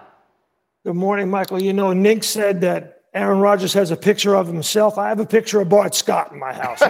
Good 0.83 0.95
morning, 0.95 1.29
Michael. 1.29 1.61
You 1.61 1.73
know, 1.73 1.93
Nick 1.93 2.23
said 2.23 2.61
that 2.61 3.03
Aaron 3.13 3.39
Rodgers 3.39 3.71
has 3.73 3.91
a 3.91 3.95
picture 3.95 4.35
of 4.35 4.47
himself. 4.47 4.97
I 4.97 5.09
have 5.09 5.19
a 5.19 5.25
picture 5.27 5.61
of 5.61 5.69
Bart 5.69 5.93
Scott 5.93 6.31
in 6.31 6.39
my 6.39 6.53
house. 6.53 6.81
Uh, 6.81 6.87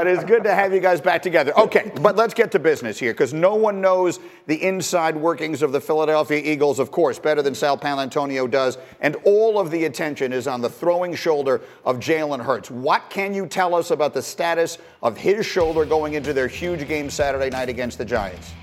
it 0.04 0.08
is 0.08 0.24
good 0.24 0.42
to 0.42 0.52
have 0.52 0.74
you 0.74 0.80
guys 0.80 1.00
back 1.00 1.22
together. 1.22 1.56
Okay, 1.56 1.92
but 2.00 2.16
let's 2.16 2.34
get 2.34 2.50
to 2.52 2.58
business 2.58 2.98
here 2.98 3.12
because 3.12 3.32
no 3.32 3.54
one 3.54 3.80
knows 3.80 4.18
the 4.46 4.60
inside 4.64 5.16
workings 5.16 5.62
of 5.62 5.70
the 5.70 5.80
Philadelphia 5.80 6.42
Eagles, 6.42 6.80
of 6.80 6.90
course, 6.90 7.20
better 7.20 7.40
than 7.40 7.54
Sal 7.54 7.78
Paolantonio 7.78 8.50
does. 8.50 8.76
And 9.00 9.14
all 9.22 9.60
of 9.60 9.70
the 9.70 9.84
attention 9.84 10.32
is 10.32 10.48
on 10.48 10.60
the 10.60 10.68
throwing 10.70 11.14
shoulder 11.14 11.60
of 11.84 12.00
Jalen 12.00 12.44
Hurts. 12.44 12.68
What 12.68 13.10
can 13.10 13.32
you 13.32 13.46
tell 13.46 13.76
us 13.76 13.92
about 13.92 14.12
the 14.12 14.22
status 14.22 14.78
of 15.04 15.16
his 15.16 15.46
shoulder 15.46 15.84
going 15.84 16.14
into 16.14 16.32
their 16.32 16.48
huge 16.48 16.88
game 16.88 17.08
Saturday 17.08 17.50
night 17.50 17.68
against 17.68 17.96
the 17.98 18.04
Giants? 18.04 18.54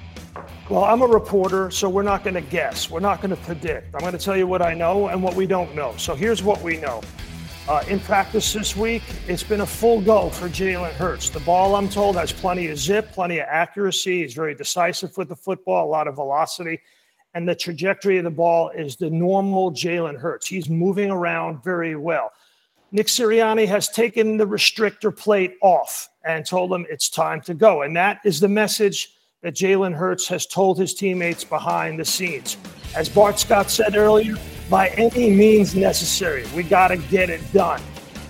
Well, 0.68 0.84
I'm 0.84 1.04
a 1.04 1.08
reporter, 1.08 1.70
so 1.70 1.88
we're 1.88 2.02
not 2.02 2.24
going 2.24 2.34
to 2.34 2.42
guess. 2.42 2.90
We're 2.90 3.00
not 3.00 3.22
going 3.22 3.30
to 3.30 3.42
predict. 3.44 3.94
I'm 3.94 4.02
going 4.02 4.14
to 4.14 4.18
tell 4.18 4.36
you 4.36 4.48
what 4.48 4.64
I 4.64 4.74
know 4.74 5.10
and 5.10 5.22
what 5.22 5.36
we 5.36 5.46
don't 5.46 5.76
know. 5.76 5.94
So 5.98 6.16
here's 6.16 6.42
what 6.42 6.60
we 6.64 6.78
know. 6.78 7.02
Uh, 7.70 7.84
in 7.88 8.00
practice 8.00 8.52
this 8.52 8.76
week, 8.76 9.04
it's 9.28 9.44
been 9.44 9.62
a 9.62 9.66
full 9.66 10.02
go 10.02 10.30
for 10.30 10.50
Jalen 10.50 10.94
Hurts. 10.94 11.30
The 11.30 11.40
ball, 11.42 11.76
I'm 11.76 11.88
told, 11.88 12.16
has 12.16 12.32
plenty 12.32 12.68
of 12.70 12.80
zip, 12.80 13.12
plenty 13.12 13.40
of 13.40 13.46
accuracy. 13.48 14.24
He's 14.24 14.34
very 14.34 14.56
decisive 14.56 15.16
with 15.18 15.30
the 15.30 15.36
football, 15.36 15.86
a 15.86 15.90
lot 15.90 16.08
of 16.08 16.16
velocity. 16.16 16.82
And 17.36 17.48
the 17.48 17.56
trajectory 17.56 18.18
of 18.18 18.24
the 18.24 18.32
ball 18.32 18.70
is 18.70 18.96
the 18.96 19.10
normal 19.12 19.72
Jalen 19.72 20.20
Hurts. 20.20 20.48
He's 20.48 20.68
moving 20.68 21.12
around 21.12 21.64
very 21.64 21.96
well. 21.96 22.32
Nick 22.92 23.08
Sirianni 23.08 23.68
has 23.68 23.90
taken 23.90 24.38
the 24.38 24.48
restrictor 24.48 25.16
plate 25.16 25.58
off 25.62 26.10
and 26.24 26.44
told 26.44 26.72
him 26.72 26.88
it's 26.90 27.10
time 27.10 27.42
to 27.42 27.54
go. 27.54 27.84
And 27.84 27.96
that 27.96 28.20
is 28.26 28.40
the 28.40 28.48
message 28.48 29.15
that 29.46 29.54
Jalen 29.54 29.94
Hurts 29.94 30.28
has 30.30 30.48
told 30.48 30.80
his 30.80 30.96
teammates 30.96 31.44
behind 31.44 32.00
the 32.00 32.06
scenes. 32.06 32.58
As 32.96 33.08
Bart 33.08 33.38
Scott 33.38 33.70
said 33.70 33.96
earlier, 33.96 34.34
by 34.72 34.88
any 34.98 35.30
means 35.30 35.76
necessary, 35.76 36.46
we 36.56 36.64
got 36.64 36.88
to 36.88 36.98
get 36.98 37.30
it 37.30 37.54
done. 37.54 37.80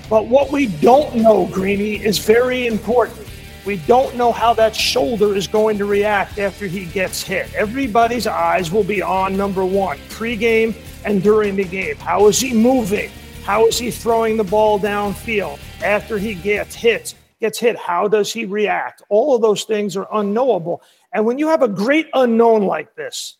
But 0.09 0.27
what 0.27 0.51
we 0.51 0.65
don't 0.65 1.15
know, 1.15 1.45
Greeny, 1.45 2.03
is 2.03 2.17
very 2.17 2.67
important. 2.67 3.29
We 3.65 3.77
don't 3.77 4.17
know 4.17 4.33
how 4.33 4.53
that 4.55 4.75
shoulder 4.75 5.33
is 5.37 5.47
going 5.47 5.77
to 5.77 5.85
react 5.85 6.37
after 6.37 6.67
he 6.67 6.83
gets 6.83 7.23
hit. 7.23 7.53
Everybody's 7.55 8.27
eyes 8.27 8.69
will 8.69 8.83
be 8.83 9.01
on 9.01 9.37
number 9.37 9.63
one, 9.63 9.97
pregame 10.09 10.75
and 11.05 11.23
during 11.23 11.55
the 11.55 11.63
game. 11.63 11.95
How 11.95 12.27
is 12.27 12.41
he 12.41 12.53
moving? 12.53 13.09
How 13.45 13.67
is 13.67 13.79
he 13.79 13.89
throwing 13.89 14.35
the 14.35 14.43
ball 14.43 14.81
downfield 14.81 15.59
after 15.81 16.17
he 16.17 16.35
gets 16.35 16.75
hit? 16.75 17.15
Gets 17.41 17.59
hit. 17.59 17.77
How 17.77 18.07
does 18.07 18.31
he 18.31 18.45
react? 18.45 19.01
All 19.09 19.35
of 19.35 19.41
those 19.41 19.65
things 19.65 19.97
are 19.97 20.07
unknowable. 20.13 20.81
And 21.15 21.25
when 21.25 21.39
you 21.39 21.47
have 21.47 21.63
a 21.63 21.69
great 21.69 22.09
unknown 22.13 22.63
like 22.63 22.93
this, 22.95 23.37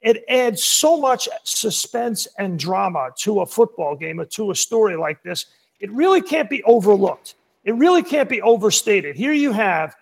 it 0.00 0.24
adds 0.30 0.64
so 0.64 0.98
much 0.98 1.28
suspense 1.44 2.26
and 2.38 2.58
drama 2.58 3.10
to 3.18 3.42
a 3.42 3.46
football 3.46 3.94
game 3.94 4.18
or 4.18 4.24
to 4.24 4.50
a 4.50 4.54
story 4.54 4.96
like 4.96 5.22
this. 5.22 5.44
It 5.78 5.92
really 5.92 6.22
can't 6.22 6.48
be 6.48 6.62
overlooked. 6.62 7.34
It 7.64 7.74
really 7.74 8.02
can't 8.02 8.30
be 8.30 8.40
overstated. 8.40 9.14
Here 9.14 9.34
you 9.34 9.52
have 9.52 9.94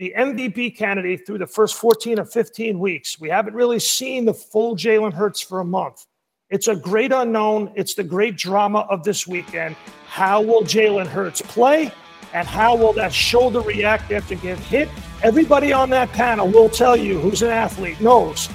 the 0.00 0.12
MVP 0.18 0.76
candidate 0.76 1.24
through 1.24 1.38
the 1.38 1.46
first 1.46 1.76
14 1.76 2.18
or 2.18 2.24
15 2.24 2.80
weeks. 2.80 3.20
We 3.20 3.28
haven't 3.28 3.54
really 3.54 3.78
seen 3.78 4.24
the 4.24 4.34
full 4.34 4.74
Jalen 4.74 5.12
Hurts 5.12 5.40
for 5.40 5.60
a 5.60 5.64
month. 5.64 6.06
It's 6.50 6.66
a 6.66 6.74
great 6.74 7.12
unknown. 7.12 7.70
It's 7.76 7.94
the 7.94 8.02
great 8.02 8.36
drama 8.36 8.80
of 8.90 9.04
this 9.04 9.24
weekend. 9.24 9.76
How 10.08 10.40
will 10.40 10.62
Jalen 10.62 11.06
Hurts 11.06 11.42
play? 11.42 11.92
And 12.34 12.48
how 12.48 12.74
will 12.74 12.92
that 12.94 13.12
shoulder 13.12 13.60
react 13.60 14.10
after 14.10 14.34
get 14.34 14.58
hit? 14.58 14.88
Everybody 15.22 15.72
on 15.72 15.88
that 15.90 16.10
panel 16.10 16.48
will 16.48 16.68
tell 16.68 16.96
you 16.96 17.20
who's 17.20 17.42
an 17.42 17.50
athlete 17.50 18.00
knows 18.00 18.48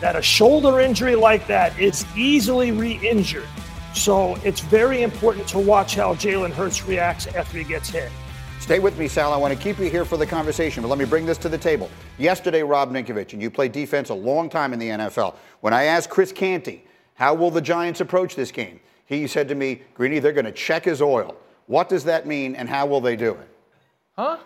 that 0.00 0.14
a 0.14 0.22
shoulder 0.22 0.78
injury 0.78 1.16
like 1.16 1.48
that 1.48 1.76
is 1.76 2.06
easily 2.16 2.70
re-injured. 2.70 3.48
So 3.94 4.36
it's 4.44 4.60
very 4.60 5.02
important 5.02 5.48
to 5.48 5.58
watch 5.58 5.96
how 5.96 6.14
Jalen 6.14 6.52
Hurts 6.52 6.86
reacts 6.86 7.26
after 7.26 7.58
he 7.58 7.64
gets 7.64 7.88
hit. 7.88 8.12
Stay 8.60 8.78
with 8.78 8.96
me, 8.96 9.08
Sal. 9.08 9.32
I 9.32 9.36
want 9.36 9.52
to 9.52 9.60
keep 9.60 9.80
you 9.80 9.90
here 9.90 10.04
for 10.04 10.16
the 10.16 10.26
conversation, 10.26 10.84
but 10.84 10.88
let 10.88 11.00
me 11.00 11.04
bring 11.04 11.26
this 11.26 11.38
to 11.38 11.48
the 11.48 11.58
table. 11.58 11.90
Yesterday, 12.16 12.62
Rob 12.62 12.92
Ninkovich, 12.92 13.32
and 13.32 13.42
you 13.42 13.50
played 13.50 13.72
defense 13.72 14.10
a 14.10 14.14
long 14.14 14.48
time 14.48 14.72
in 14.72 14.78
the 14.78 14.90
NFL. 14.90 15.34
When 15.62 15.74
I 15.74 15.84
asked 15.84 16.10
Chris 16.10 16.30
Canty, 16.30 16.84
how 17.14 17.34
will 17.34 17.50
the 17.50 17.60
Giants 17.60 18.00
approach 18.00 18.36
this 18.36 18.52
game? 18.52 18.78
He 19.06 19.26
said 19.26 19.48
to 19.48 19.56
me, 19.56 19.82
Greeny, 19.94 20.20
they're 20.20 20.32
going 20.32 20.44
to 20.44 20.52
check 20.52 20.84
his 20.84 21.02
oil. 21.02 21.36
What 21.66 21.88
does 21.88 22.04
that 22.04 22.24
mean, 22.24 22.54
and 22.54 22.68
how 22.68 22.86
will 22.86 23.00
they 23.00 23.16
do 23.16 23.32
it? 23.32 23.48
Huh? 24.14 24.38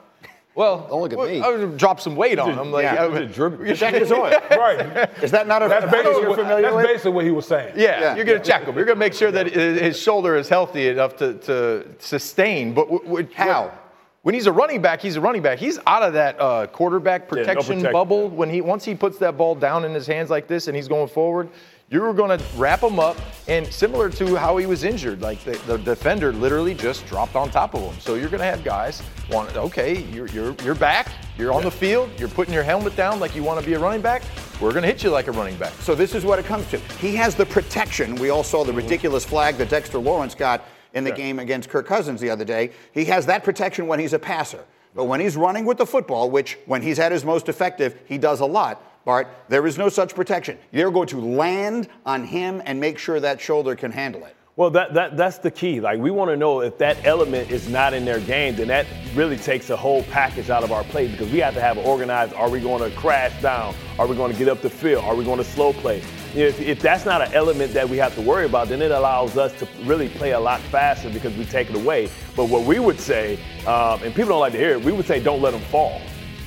Well, 0.55 0.87
Don't 0.91 1.01
look 1.01 1.13
at 1.13 1.19
well, 1.19 1.29
me. 1.29 1.41
I 1.41 1.49
would 1.49 1.79
drop 1.79 1.99
some 1.99 2.15
weight 2.15 2.39
on 2.39 2.53
him. 2.59 2.71
Like, 2.73 2.83
Yeah. 2.85 3.05
I 3.05 3.07
would- 3.07 3.33
Check 3.77 3.95
his 3.95 4.13
oil. 4.13 4.31
right. 4.51 5.09
Is 5.23 5.31
that 5.31 5.47
not 5.47 5.63
a 5.63 5.69
That's 5.69 5.91
basically, 5.91 6.21
you're 6.21 6.29
what, 6.29 6.39
familiar 6.41 6.63
that's 6.63 6.75
with? 6.77 6.87
basically 6.87 7.11
what 7.13 7.25
he 7.25 7.31
was 7.31 7.47
saying. 7.47 7.73
Yeah, 7.77 8.01
Yeah. 8.01 8.17
you're 8.17 8.27
going 8.27 8.39
to 8.39 8.45
check 8.45 8.65
him. 8.65 8.77
You're 8.77 8.85
going 8.85 8.97
to 8.97 9.01
make 9.01 9.15
sure 9.15 9.31
that 9.31 9.47
his 9.47 9.81
his 9.81 9.99
shoulder 9.99 10.37
is 10.37 10.49
healthy 10.51 10.89
enough 10.89 11.17
to, 11.17 11.35
to 11.35 11.87
sustain. 11.99 12.75
But 12.75 12.85
w- 12.91 13.03
w- 13.05 13.29
How? 13.35 13.71
when 14.23 14.35
he's 14.35 14.47
a 14.47 14.53
running 14.53 14.83
back, 14.83 15.01
he's 15.01 15.17
a 15.17 15.21
running 15.23 15.41
back. 15.43 15.59
He's 15.59 15.79
out 15.87 16.03
of 16.03 16.13
that 16.13 16.39
uh, 16.39 16.67
quarterback 16.67 17.23
Yeah, 17.23 17.27
no 17.27 17.29
protection 17.39 17.77
protection, 17.79 17.93
bubble. 17.93 18.29
When 18.29 18.51
he 18.51 18.61
once 18.61 18.85
he 18.85 18.95
puts 18.95 19.17
that 19.19 19.39
ball 19.39 19.55
down 19.55 19.87
in 19.87 19.93
his 19.95 20.07
hands 20.07 20.29
like 20.29 20.49
this 20.49 20.67
and 20.69 20.77
he's 20.77 20.87
going 20.89 21.09
forward, 21.09 21.49
you're 21.93 22.15
going 22.15 22.37
to 22.37 22.43
wrap 22.57 22.83
him 22.83 22.99
up. 22.99 23.19
And 23.49 23.67
similar 23.67 24.09
to 24.09 24.37
how 24.37 24.57
he 24.57 24.67
was 24.67 24.83
injured, 24.83 25.21
like 25.21 25.43
the, 25.45 25.53
the 25.67 25.77
defender 25.77 26.33
literally 26.33 26.75
just 26.75 27.05
dropped 27.07 27.37
on 27.37 27.51
top 27.51 27.75
of 27.75 27.83
him. 27.83 28.01
So 28.01 28.15
you're 28.15 28.31
going 28.31 28.41
to 28.41 28.47
have 28.47 28.65
guys 28.65 29.03
want, 29.31 29.55
okay, 29.57 30.03
you're 30.05 30.29
you're 30.29 30.55
you're 30.65 30.77
back, 30.77 31.09
you're 31.37 31.53
on 31.53 31.65
the 31.65 31.71
field, 31.71 32.11
you're 32.19 32.29
putting 32.29 32.55
your 32.55 32.63
helmet 32.63 32.97
down 32.97 33.21
like 33.21 33.35
you 33.35 33.43
want 33.43 33.61
to 33.61 33.67
be 33.67 33.75
a 33.75 33.79
running 33.79 34.01
back. 34.01 34.23
We're 34.61 34.71
going 34.71 34.83
to 34.83 34.89
hit 34.89 35.03
you 35.03 35.11
like 35.11 35.27
a 35.27 35.33
running 35.33 35.57
back. 35.57 35.73
So 35.81 35.95
this 35.95 36.15
is 36.15 36.25
what 36.25 36.39
it 36.39 36.45
comes 36.45 36.71
to. 36.71 36.79
He 37.01 37.17
has 37.17 37.35
the 37.35 37.45
protection. 37.45 38.15
We 38.15 38.31
all 38.31 38.45
saw 38.45 38.63
the 38.65 38.71
mm-hmm. 38.71 38.79
ridiculous 38.79 39.25
flag 39.25 39.57
that 39.57 39.69
Dexter 39.69 39.99
Lawrence 39.99 40.37
got 40.37 40.65
in 40.95 41.05
the 41.05 41.13
game 41.13 41.41
against 41.41 41.69
Kirk 41.69 41.87
Cousins 41.87 42.21
the 42.21 42.31
other 42.31 42.45
day. 42.45 42.71
He 42.93 43.05
has 43.07 43.27
that 43.27 43.43
protection 43.43 43.87
when 43.87 43.99
he's 43.99 44.13
a 44.13 44.19
passer. 44.19 44.65
But 44.95 45.05
when 45.05 45.21
he's 45.21 45.37
running 45.37 45.65
with 45.65 45.79
the 45.79 45.87
football, 45.87 46.31
which 46.31 46.59
when 46.67 46.83
he's 46.83 46.99
at 46.99 47.13
his 47.13 47.25
most 47.25 47.49
effective, 47.49 47.99
he 48.07 48.19
does 48.19 48.41
a 48.41 48.47
lot, 48.47 48.92
Bart, 49.05 49.29
there 49.49 49.67
is 49.67 49.79
no 49.79 49.89
such 49.89 50.15
protection. 50.15 50.59
They're 50.71 50.91
going 50.91 51.09
to 51.09 51.21
land 51.21 51.89
on 52.07 52.25
him 52.25 52.63
and 52.65 52.79
make 52.79 52.99
sure 52.99 53.19
that 53.21 53.41
shoulder 53.41 53.75
can 53.75 53.91
handle 53.91 54.25
it. 54.25 54.37
Well, 54.55 54.69
that, 54.71 54.93
that 54.93 55.17
that's 55.17 55.39
the 55.39 55.51
key. 55.51 55.81
Like 55.81 55.99
we 55.99 56.11
want 56.11 56.31
to 56.31 56.37
know 56.37 56.61
if 56.61 56.77
that 56.77 56.99
element 57.07 57.51
is 57.51 57.71
not 57.71 57.95
in 57.95 58.05
their 58.05 58.21
game, 58.21 58.55
then 58.55 58.69
that 58.69 58.87
really 59.15 59.39
takes 59.39 59.71
a 59.71 59.77
whole 59.77 60.03
package 60.05 60.51
out 60.51 60.63
of 60.63 60.71
our 60.71 60.85
play 60.85 61.09
because 61.09 61.33
we 61.33 61.39
have 61.39 61.55
to 61.55 61.61
have 61.61 61.79
an 61.79 61.87
organized. 61.87 62.35
Are 62.35 62.51
we 62.51 62.61
going 62.61 62.89
to 62.89 62.95
crash 62.95 63.41
down? 63.41 63.75
Are 63.99 64.07
we 64.07 64.15
going 64.15 64.31
to 64.31 64.39
get 64.39 64.49
up 64.49 64.61
the 64.61 64.69
field? 64.69 65.05
Are 65.07 65.15
we 65.15 65.25
going 65.25 65.39
to 65.39 65.45
slow 65.45 65.73
play? 65.73 66.03
If, 66.35 66.61
if 66.61 66.81
that's 66.81 67.07
not 67.07 67.23
an 67.23 67.33
element 67.33 67.73
that 67.73 67.89
we 67.89 67.97
have 67.97 68.15
to 68.15 68.21
worry 68.21 68.45
about, 68.45 68.69
then 68.69 68.83
it 68.83 68.91
allows 68.91 69.39
us 69.39 69.59
to 69.59 69.69
really 69.85 70.11
play 70.11 70.33
a 70.33 70.41
lot 70.41 70.61
faster 70.61 71.09
because 71.09 71.35
we 71.37 71.47
take 71.47 71.71
it 71.71 71.77
away. 71.77 72.11
But 72.37 72.51
what 72.51 72.65
we 72.67 72.79
would 72.79 73.01
say, 73.01 73.39
um, 73.67 74.03
and 74.03 74.15
people 74.15 74.31
don't 74.31 74.41
like 74.41 74.53
to 74.53 74.59
hear 74.59 74.73
it, 74.73 74.85
we 74.85 74.93
would 74.93 75.07
say 75.07 75.23
don't 75.23 75.41
let 75.41 75.53
them 75.53 75.63
fall, 75.63 75.99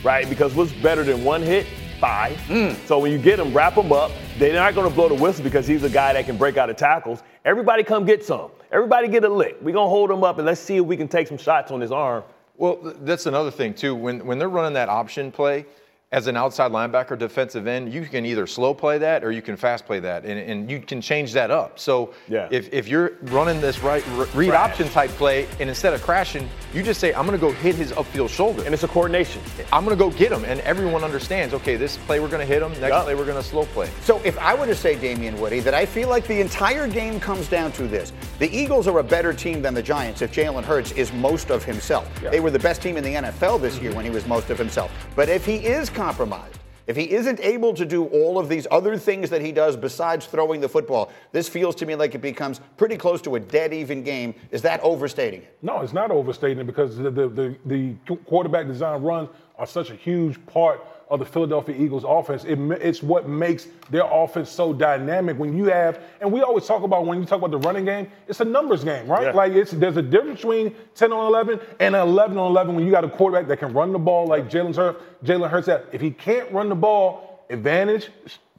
right? 0.04 0.30
Because 0.30 0.54
what's 0.54 0.74
better 0.74 1.04
than 1.04 1.24
one 1.24 1.42
hit? 1.42 1.66
Five. 2.00 2.38
Mm. 2.48 2.76
So 2.88 3.00
when 3.00 3.12
you 3.12 3.18
get 3.18 3.40
him, 3.40 3.54
wrap 3.54 3.74
him 3.74 3.92
up. 3.92 4.12
They're 4.38 4.54
not 4.54 4.76
going 4.76 4.90
to 4.90 4.94
blow 4.94 5.08
the 5.08 5.16
whistle 5.16 5.44
because 5.44 5.66
he's 5.66 5.84
a 5.84 5.90
guy 5.90 6.14
that 6.14 6.26
can 6.26 6.38
break 6.38 6.58
out 6.58 6.70
of 6.70 6.76
tackles. 6.76 7.24
Everybody 7.46 7.84
come 7.84 8.06
get 8.06 8.24
some. 8.24 8.52
Everybody 8.72 9.08
get 9.08 9.24
a 9.24 9.30
lick. 9.30 9.58
We're 9.62 9.74
going 9.74 9.86
to 9.86 9.90
hold 9.90 10.12
him 10.12 10.24
up 10.24 10.38
and 10.38 10.46
let's 10.46 10.60
see 10.60 10.78
if 10.78 10.86
we 10.86 10.98
can 10.98 11.08
take 11.08 11.28
some 11.28 11.38
shots 11.38 11.72
on 11.72 11.80
his 11.80 11.92
arm. 11.92 12.24
Well, 12.58 12.80
that's 13.02 13.26
another 13.26 13.52
thing 13.52 13.74
too. 13.74 13.96
When 13.96 14.26
when 14.26 14.40
they're 14.40 14.50
running 14.50 14.74
that 14.74 14.90
option 14.90 15.32
play, 15.32 15.66
as 16.16 16.28
an 16.28 16.38
outside 16.38 16.72
linebacker, 16.72 17.18
defensive 17.20 17.68
end, 17.68 17.92
you 17.94 18.06
can 18.06 18.26
either 18.26 18.48
slow 18.48 18.74
play 18.74 18.98
that 18.98 19.22
or 19.22 19.32
you 19.34 19.42
can 19.42 19.58
fast 19.58 19.86
play 19.86 20.00
that, 20.00 20.24
and, 20.24 20.40
and 20.40 20.72
you 20.72 20.80
can 20.80 21.02
change 21.02 21.34
that 21.34 21.52
up. 21.52 21.78
So 21.78 22.14
Yeah. 22.30 22.48
if, 22.52 22.72
if 22.74 22.88
you're 22.88 23.12
running 23.24 23.60
this 23.60 23.80
right 23.84 24.02
r- 24.18 24.26
read 24.34 24.52
Crash. 24.52 24.70
option 24.72 24.88
type 24.88 25.10
play, 25.12 25.46
and 25.60 25.68
instead 25.68 25.94
of 25.94 26.02
crashing, 26.02 26.50
you 26.74 26.84
just 26.84 27.02
say, 27.02 27.14
I'm 27.14 27.26
going 27.28 27.38
to 27.38 27.46
go 27.46 27.52
hit 27.52 27.76
his 27.76 27.92
upfield 27.92 28.30
shoulder. 28.30 28.64
And 28.64 28.74
it's 28.74 28.84
a 28.84 28.88
coordination. 28.88 29.42
I'm 29.74 29.84
going 29.84 29.98
to 29.98 30.02
go 30.02 30.10
get 30.10 30.32
him, 30.32 30.46
and 30.46 30.62
everyone 30.62 31.04
understands. 31.04 31.54
Okay, 31.54 31.76
this 31.76 31.98
play 32.08 32.22
we're 32.22 32.30
going 32.30 32.40
to 32.48 32.54
hit 32.54 32.62
him. 32.62 32.70
Next 32.80 32.94
Yup. 32.94 33.04
play 33.04 33.14
we're 33.16 33.26
going 33.26 33.36
to 33.42 33.44
slow 33.44 33.66
play. 33.66 33.90
So 34.04 34.22
if 34.24 34.38
I 34.40 34.54
were 34.56 34.68
to 34.68 34.76
say, 34.76 34.96
Damien 34.98 35.38
Woody, 35.38 35.60
that 35.60 35.74
I 35.74 35.86
feel 35.86 36.08
like 36.08 36.26
the 36.28 36.40
entire 36.40 36.88
game 36.88 37.20
comes 37.20 37.50
down 37.50 37.74
to 37.74 37.88
this. 37.90 38.14
The 38.40 38.50
Eagles 38.58 38.88
are 38.88 39.00
a 39.00 39.04
better 39.04 39.34
team 39.34 39.62
than 39.62 39.74
the 39.74 39.84
Giants 39.84 40.22
if 40.22 40.32
Jalen 40.32 40.64
Hurts 40.64 40.94
is 40.94 41.12
most 41.12 41.50
of 41.52 41.66
himself. 41.66 42.08
They 42.22 42.40
were 42.40 42.52
the 42.52 42.60
best 42.60 42.82
team 42.82 42.96
in 42.96 43.04
the 43.04 43.16
NFL 43.16 43.60
this 43.60 43.80
year 43.80 43.94
when 43.94 44.06
he 44.06 44.12
was 44.12 44.26
most 44.26 44.50
of 44.50 44.58
himself. 44.58 44.92
But 45.14 45.28
if 45.28 45.46
he 45.46 45.56
is 45.58 45.90
compromised, 46.06 46.60
if 46.86 46.96
he 46.96 47.12
isn't 47.12 47.40
able 47.40 47.74
to 47.74 47.84
do 47.84 48.06
all 48.06 48.38
of 48.38 48.48
these 48.48 48.68
other 48.70 48.96
things 48.96 49.28
that 49.32 49.42
he 49.42 49.52
does 49.52 49.76
besides 49.76 50.28
throwing 50.28 50.62
the 50.62 50.70
football, 50.70 51.12
this 51.32 51.50
feels 51.50 51.74
to 51.78 51.86
me 51.88 51.96
like 51.96 52.14
it 52.14 52.22
becomes 52.22 52.62
pretty 52.78 52.96
close 52.96 53.24
to 53.24 53.38
a 53.38 53.40
dead 53.40 53.74
even 53.74 54.04
game. 54.04 54.36
Is 54.52 54.62
that 54.62 54.80
overstating 54.82 55.42
it? 55.42 55.58
No, 55.64 55.82
it's 55.82 55.94
not 55.94 56.12
overstating 56.12 56.60
it 56.60 56.68
because 56.68 56.96
the, 56.96 57.10
the, 57.10 57.28
the, 57.28 57.56
the 57.66 57.96
quarterback 58.28 58.68
design 58.68 59.02
runs 59.02 59.30
are 59.58 59.66
such 59.66 59.90
a 59.90 59.96
huge 59.96 60.38
part 60.46 60.80
of 61.10 61.20
the 61.20 61.26
Philadelphia 61.26 61.76
Eagles 61.78 62.04
offense. 62.08 62.44
It, 62.46 62.60
it's 62.82 63.04
what 63.04 63.30
makes 63.30 63.68
their 63.90 64.06
offense 64.06 64.50
so 64.50 64.74
dynamic. 64.74 65.38
When 65.38 65.56
you 65.56 65.66
have, 65.66 66.02
and 66.20 66.32
we 66.32 66.42
always 66.42 66.66
talk 66.66 66.84
about 66.84 67.06
when 67.06 67.20
you 67.20 67.26
talk 67.26 67.40
about 67.40 67.52
the 67.52 67.60
running 67.60 67.86
game, 67.86 68.08
it's 68.28 68.40
a 68.40 68.46
numbers 68.46 68.84
game, 68.84 69.08
right? 69.08 69.26
Yeah. 69.26 69.32
Like 69.32 69.54
it's 69.54 69.72
there's 69.72 69.98
a 69.98 70.02
difference 70.02 70.42
between 70.42 70.76
10 70.96 71.14
on 71.14 71.28
11 71.28 71.60
and 71.80 71.96
11 71.96 72.38
on 72.38 72.48
11 72.52 72.76
when 72.76 72.86
you 72.86 72.92
got 72.92 73.04
a 73.04 73.10
quarterback 73.10 73.48
that 73.48 73.58
can 73.58 73.74
run 73.74 73.92
the 73.92 74.00
ball 74.00 74.26
like 74.28 74.50
Jalen 74.50 74.76
Hurts. 74.76 75.02
Jalen 75.24 75.50
Hurts. 75.50 75.70
If 75.92 76.02
he 76.02 76.12
can't 76.12 76.52
run 76.52 76.70
the 76.70 76.76
ball, 76.76 77.46
advantage, 77.50 78.10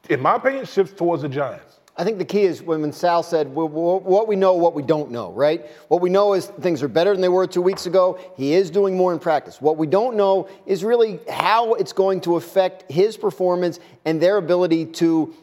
in 0.09 0.21
my 0.21 0.37
opinion, 0.37 0.65
shifts 0.67 0.93
towards 0.93 1.23
the 1.23 1.29
Giants. 1.29 1.76
I 1.99 2.05
think 2.05 2.19
the 2.19 2.27
key 2.27 2.43
is 2.43 2.63
when, 2.63 2.93
Sal 2.93 3.23
said 3.23 3.49
"Wh- 3.49 3.71
wh- 3.71 4.05
what 4.05 4.29
we 4.29 4.37
know, 4.37 4.53
what 4.55 4.75
we 4.75 4.83
don't 4.83 5.11
know, 5.11 5.33
right? 5.33 5.67
What 5.89 6.03
we 6.03 6.11
know 6.11 6.35
is 6.35 6.47
things 6.61 6.83
are 6.83 6.89
better 6.89 7.13
than 7.13 7.23
they 7.23 7.29
were 7.31 7.47
two 7.47 7.63
weeks 7.63 7.87
ago. 7.87 8.19
He 8.37 8.53
is 8.53 8.71
doing 8.71 8.97
more 8.97 9.15
in 9.15 9.19
practice. 9.19 9.63
What 9.63 9.79
we 9.79 9.87
don't 9.87 10.17
know 10.17 10.49
is 10.67 10.85
really 10.85 11.21
how 11.31 11.73
it's 11.75 11.95
going 11.95 12.21
to 12.23 12.37
affect 12.37 12.91
his 12.91 13.17
performance 13.17 13.81
and 14.05 14.21
their 14.21 14.37
ability 14.37 14.87
to 14.87 15.35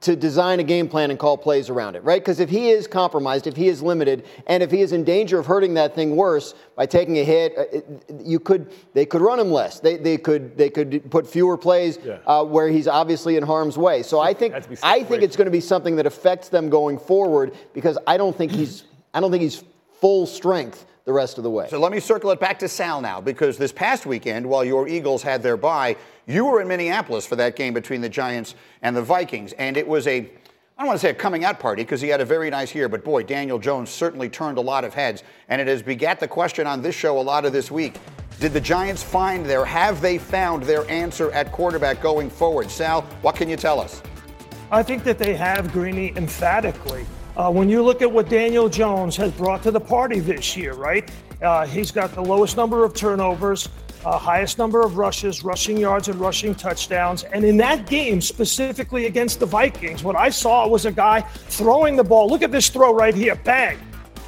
to 0.00 0.16
design 0.16 0.58
a 0.58 0.62
game 0.62 0.88
plan 0.88 1.10
and 1.10 1.18
call 1.18 1.36
plays 1.36 1.68
around 1.68 1.96
it, 1.96 2.02
right? 2.04 2.20
Because 2.20 2.40
if 2.40 2.48
he 2.48 2.70
is 2.70 2.86
compromised, 2.86 3.46
if 3.46 3.54
he 3.56 3.68
is 3.68 3.82
limited, 3.82 4.24
and 4.46 4.62
if 4.62 4.70
he 4.70 4.80
is 4.80 4.92
in 4.92 5.04
danger 5.04 5.38
of 5.38 5.46
hurting 5.46 5.74
that 5.74 5.94
thing 5.94 6.16
worse 6.16 6.54
by 6.76 6.86
taking 6.86 7.18
a 7.18 7.24
hit, 7.24 7.54
uh, 7.58 7.64
you 8.22 8.40
could 8.40 8.72
they 8.94 9.04
could 9.04 9.20
run 9.20 9.38
him 9.38 9.50
less. 9.50 9.80
They, 9.80 9.98
they 9.98 10.16
could 10.16 10.56
they 10.56 10.70
could 10.70 11.10
put 11.10 11.26
fewer 11.26 11.58
plays 11.58 11.98
Yeah. 12.04 12.18
uh, 12.26 12.42
where 12.44 12.68
he's 12.68 12.88
obviously 12.88 13.36
in 13.36 13.42
harm's 13.42 13.76
way. 13.76 14.02
So 14.02 14.18
I 14.20 14.32
think 14.32 14.54
Has 14.54 14.64
to 14.64 14.70
be 14.70 14.76
I 14.82 15.04
think 15.04 15.22
it's 15.22 15.36
going 15.36 15.46
to 15.46 15.50
be 15.52 15.60
something 15.60 15.96
that 15.96 16.06
affects 16.06 16.48
them 16.48 16.70
going 16.70 16.98
forward 16.98 17.54
because 17.74 17.98
I 18.06 18.16
don't 18.16 18.36
think 18.36 18.50
he's 18.52 18.84
I 19.12 19.20
don't 19.20 19.30
think 19.30 19.42
he's 19.42 19.62
full 20.00 20.26
strength 20.26 20.86
the 21.04 21.12
rest 21.12 21.38
of 21.38 21.44
the 21.44 21.50
way. 21.50 21.68
So 21.68 21.80
let 21.80 21.92
me 21.92 22.00
circle 22.00 22.30
it 22.30 22.40
back 22.40 22.58
to 22.60 22.68
Sal 22.68 23.00
now, 23.00 23.20
because 23.20 23.58
this 23.58 23.72
past 23.72 24.06
weekend, 24.06 24.46
while 24.46 24.64
your 24.64 24.88
Eagles 24.88 25.22
had 25.22 25.42
their 25.42 25.56
bye, 25.56 25.96
you 26.26 26.44
were 26.44 26.60
in 26.60 26.68
Minneapolis 26.68 27.26
for 27.26 27.36
that 27.36 27.56
game 27.56 27.74
between 27.74 28.00
the 28.00 28.08
Giants 28.08 28.54
and 28.82 28.94
the 28.94 29.02
Vikings, 29.02 29.52
and 29.54 29.76
it 29.76 29.86
was 29.86 30.06
a 30.06 30.30
I 30.78 30.84
don't 30.84 30.88
want 30.88 31.00
to 31.00 31.06
say 31.06 31.10
a 31.10 31.14
coming 31.14 31.44
out 31.44 31.60
party 31.60 31.82
because 31.82 32.00
he 32.00 32.08
had 32.08 32.20
a 32.20 32.24
very 32.24 32.50
nice 32.50 32.74
year, 32.74 32.88
but 32.88 33.04
boy, 33.04 33.22
Daniel 33.22 33.58
Jones 33.58 33.90
certainly 33.90 34.28
turned 34.28 34.58
a 34.58 34.60
lot 34.60 34.84
of 34.84 34.94
heads, 34.94 35.22
and 35.48 35.60
it 35.60 35.68
has 35.68 35.82
begat 35.82 36.18
the 36.18 36.26
question 36.26 36.66
on 36.66 36.82
this 36.82 36.94
show 36.94 37.20
a 37.20 37.22
lot 37.22 37.44
of 37.44 37.52
this 37.52 37.70
week. 37.70 38.00
Did 38.40 38.52
the 38.52 38.60
Giants 38.60 39.02
find 39.02 39.44
their, 39.46 39.64
have 39.64 40.00
they 40.00 40.18
found 40.18 40.62
their 40.64 40.90
answer 40.90 41.30
at 41.32 41.52
quarterback 41.52 42.00
going 42.02 42.30
forward? 42.30 42.70
Sal, 42.70 43.02
what 43.20 43.36
can 43.36 43.48
you 43.48 43.56
tell 43.56 43.78
us? 43.78 44.02
I 44.72 44.82
think 44.82 45.04
that 45.04 45.18
they 45.18 45.34
have 45.34 45.70
Greeny 45.72 46.16
emphatically. 46.16 47.04
Uh, 47.34 47.50
when 47.50 47.68
you 47.68 47.82
look 47.82 48.02
at 48.02 48.12
what 48.12 48.28
Daniel 48.28 48.68
Jones 48.68 49.16
has 49.16 49.32
brought 49.32 49.62
to 49.62 49.70
the 49.70 49.80
party 49.80 50.20
this 50.20 50.54
year, 50.54 50.74
right? 50.74 51.10
Uh, 51.40 51.66
he's 51.66 51.90
got 51.90 52.14
the 52.14 52.20
lowest 52.20 52.58
number 52.58 52.84
of 52.84 52.92
turnovers, 52.92 53.70
uh, 54.04 54.18
highest 54.18 54.58
number 54.58 54.82
of 54.82 54.98
rushes, 54.98 55.42
rushing 55.42 55.78
yards, 55.78 56.08
and 56.08 56.20
rushing 56.20 56.54
touchdowns. 56.54 57.24
And 57.24 57.42
in 57.42 57.56
that 57.56 57.86
game, 57.86 58.20
specifically 58.20 59.06
against 59.06 59.40
the 59.40 59.46
Vikings, 59.46 60.04
what 60.04 60.14
I 60.14 60.28
saw 60.28 60.68
was 60.68 60.84
a 60.84 60.92
guy 60.92 61.22
throwing 61.48 61.96
the 61.96 62.04
ball. 62.04 62.28
Look 62.28 62.42
at 62.42 62.52
this 62.52 62.68
throw 62.68 62.92
right 62.92 63.14
here, 63.14 63.34
bang. 63.34 63.78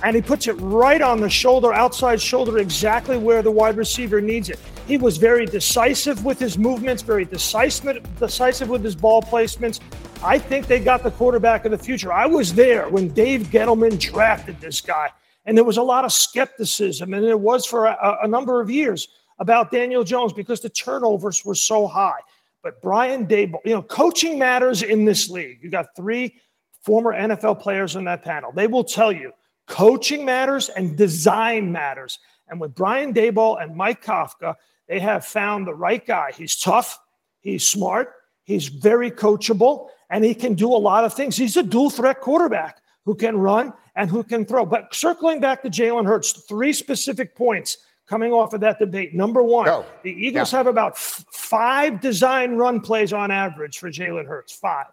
And 0.03 0.17
he 0.17 0.23
puts 0.23 0.49
it 0.49 0.55
right 0.55 1.03
on 1.03 1.21
the 1.21 1.31
shoulder, 1.31 1.75
outside 1.75 2.23
shoulder, 2.23 2.59
exactly 2.59 3.19
where 3.19 3.43
the 3.43 3.51
wide 3.51 3.77
receiver 3.77 4.23
needs 4.23 4.49
it. 4.49 4.59
He 4.87 4.97
was 4.97 5.19
very 5.19 5.45
decisive 5.45 6.25
with 6.25 6.39
his 6.39 6.57
movements, 6.59 7.03
very 7.03 7.25
decisive, 7.25 8.03
decisive 8.19 8.69
with 8.69 8.83
his 8.83 8.95
ball 8.95 9.23
placements. 9.23 9.81
I 10.25 10.39
think 10.39 10.69
they 10.69 10.81
got 10.81 11.03
the 11.03 11.11
quarterback 11.11 11.67
of 11.67 11.71
the 11.71 11.77
future. 11.77 12.11
I 12.11 12.25
was 12.25 12.55
there 12.55 12.89
when 12.89 13.09
Dave 13.09 13.49
Gettleman 13.49 14.01
drafted 14.01 14.59
this 14.59 14.81
guy, 14.81 15.11
and 15.45 15.55
there 15.55 15.65
was 15.65 15.77
a 15.77 15.83
lot 15.83 16.07
of 16.07 16.15
skepticism, 16.15 17.13
and 17.13 17.23
there 17.23 17.37
was 17.37 17.67
for 17.67 17.85
a, 17.85 18.19
a 18.23 18.27
number 18.27 18.59
of 18.63 18.71
years 18.71 19.07
about 19.39 19.71
Daniel 19.71 20.03
Jones 20.03 20.33
because 20.33 20.63
the 20.63 20.71
turnovers 20.71 21.45
were 21.45 21.55
so 21.55 21.87
high. 21.87 22.21
But 22.63 22.81
Brian 22.81 23.27
Daboll, 23.27 23.59
you 23.67 23.75
know, 23.75 23.83
coaching 23.83 24.39
matters 24.39 24.83
in 24.83 25.05
this 25.05 25.29
league. 25.29 25.59
You 25.61 25.69
got 25.69 25.95
three 25.95 26.37
former 26.81 27.13
NFL 27.13 27.61
players 27.61 27.95
on 27.95 28.05
that 28.05 28.23
panel. 28.23 28.51
They 28.51 28.67
will 28.67 28.85
tell 28.85 29.13
you 29.13 29.31
coaching 29.67 30.25
matters 30.25 30.71
and 30.71 30.97
design 30.97 31.71
matters. 31.71 32.19
And 32.49 32.59
with 32.59 32.75
Brian 32.75 33.13
Daboll 33.13 33.63
and 33.63 33.77
Mike 33.77 34.03
Kafka, 34.03 34.55
they 34.89 35.01
have 35.01 35.27
found 35.27 35.67
the 35.67 35.75
right 35.75 36.05
guy. 36.05 36.33
He's 36.35 36.57
tough, 36.57 36.99
he's 37.41 37.67
smart, 37.67 38.11
he's 38.45 38.69
very 38.69 39.11
coachable, 39.11 39.89
and 40.11 40.25
he 40.25 40.35
can 40.35 40.55
do 40.55 40.69
a 40.69 40.77
lot 40.79 41.05
of 41.05 41.13
things. 41.15 41.37
He's 41.37 41.57
a 41.57 41.63
dual 41.63 41.91
threat 41.91 42.21
quarterback 42.21 42.81
who 43.05 43.15
can 43.15 43.37
run 43.37 43.73
and 43.97 44.09
who 44.11 44.23
can 44.23 44.45
throw. 44.45 44.65
But 44.65 44.95
circling 44.95 45.41
back 45.41 45.63
to 45.63 45.71
Jalen 45.71 46.07
Hurts, 46.07 46.33
three 46.49 46.73
specific 46.73 47.35
points 47.35 47.79
coming 48.07 48.33
off 48.33 48.53
of 48.53 48.61
that 48.61 48.79
debate. 48.79 49.15
Number 49.15 49.43
one, 49.43 49.67
Go. 49.67 49.85
the 50.03 50.11
Eagles 50.13 50.53
Yeah. 50.53 50.59
have 50.59 50.67
about 50.67 50.93
f- 50.93 51.25
five 51.33 52.01
design 52.01 52.57
run 52.57 52.81
plays 52.81 53.13
on 53.13 53.31
average 53.31 53.79
for 53.79 53.91
Jalen 53.91 54.27
Hurts. 54.27 54.53
Five. 54.53 54.87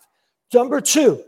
Number 0.53 0.79
two, 0.81 1.21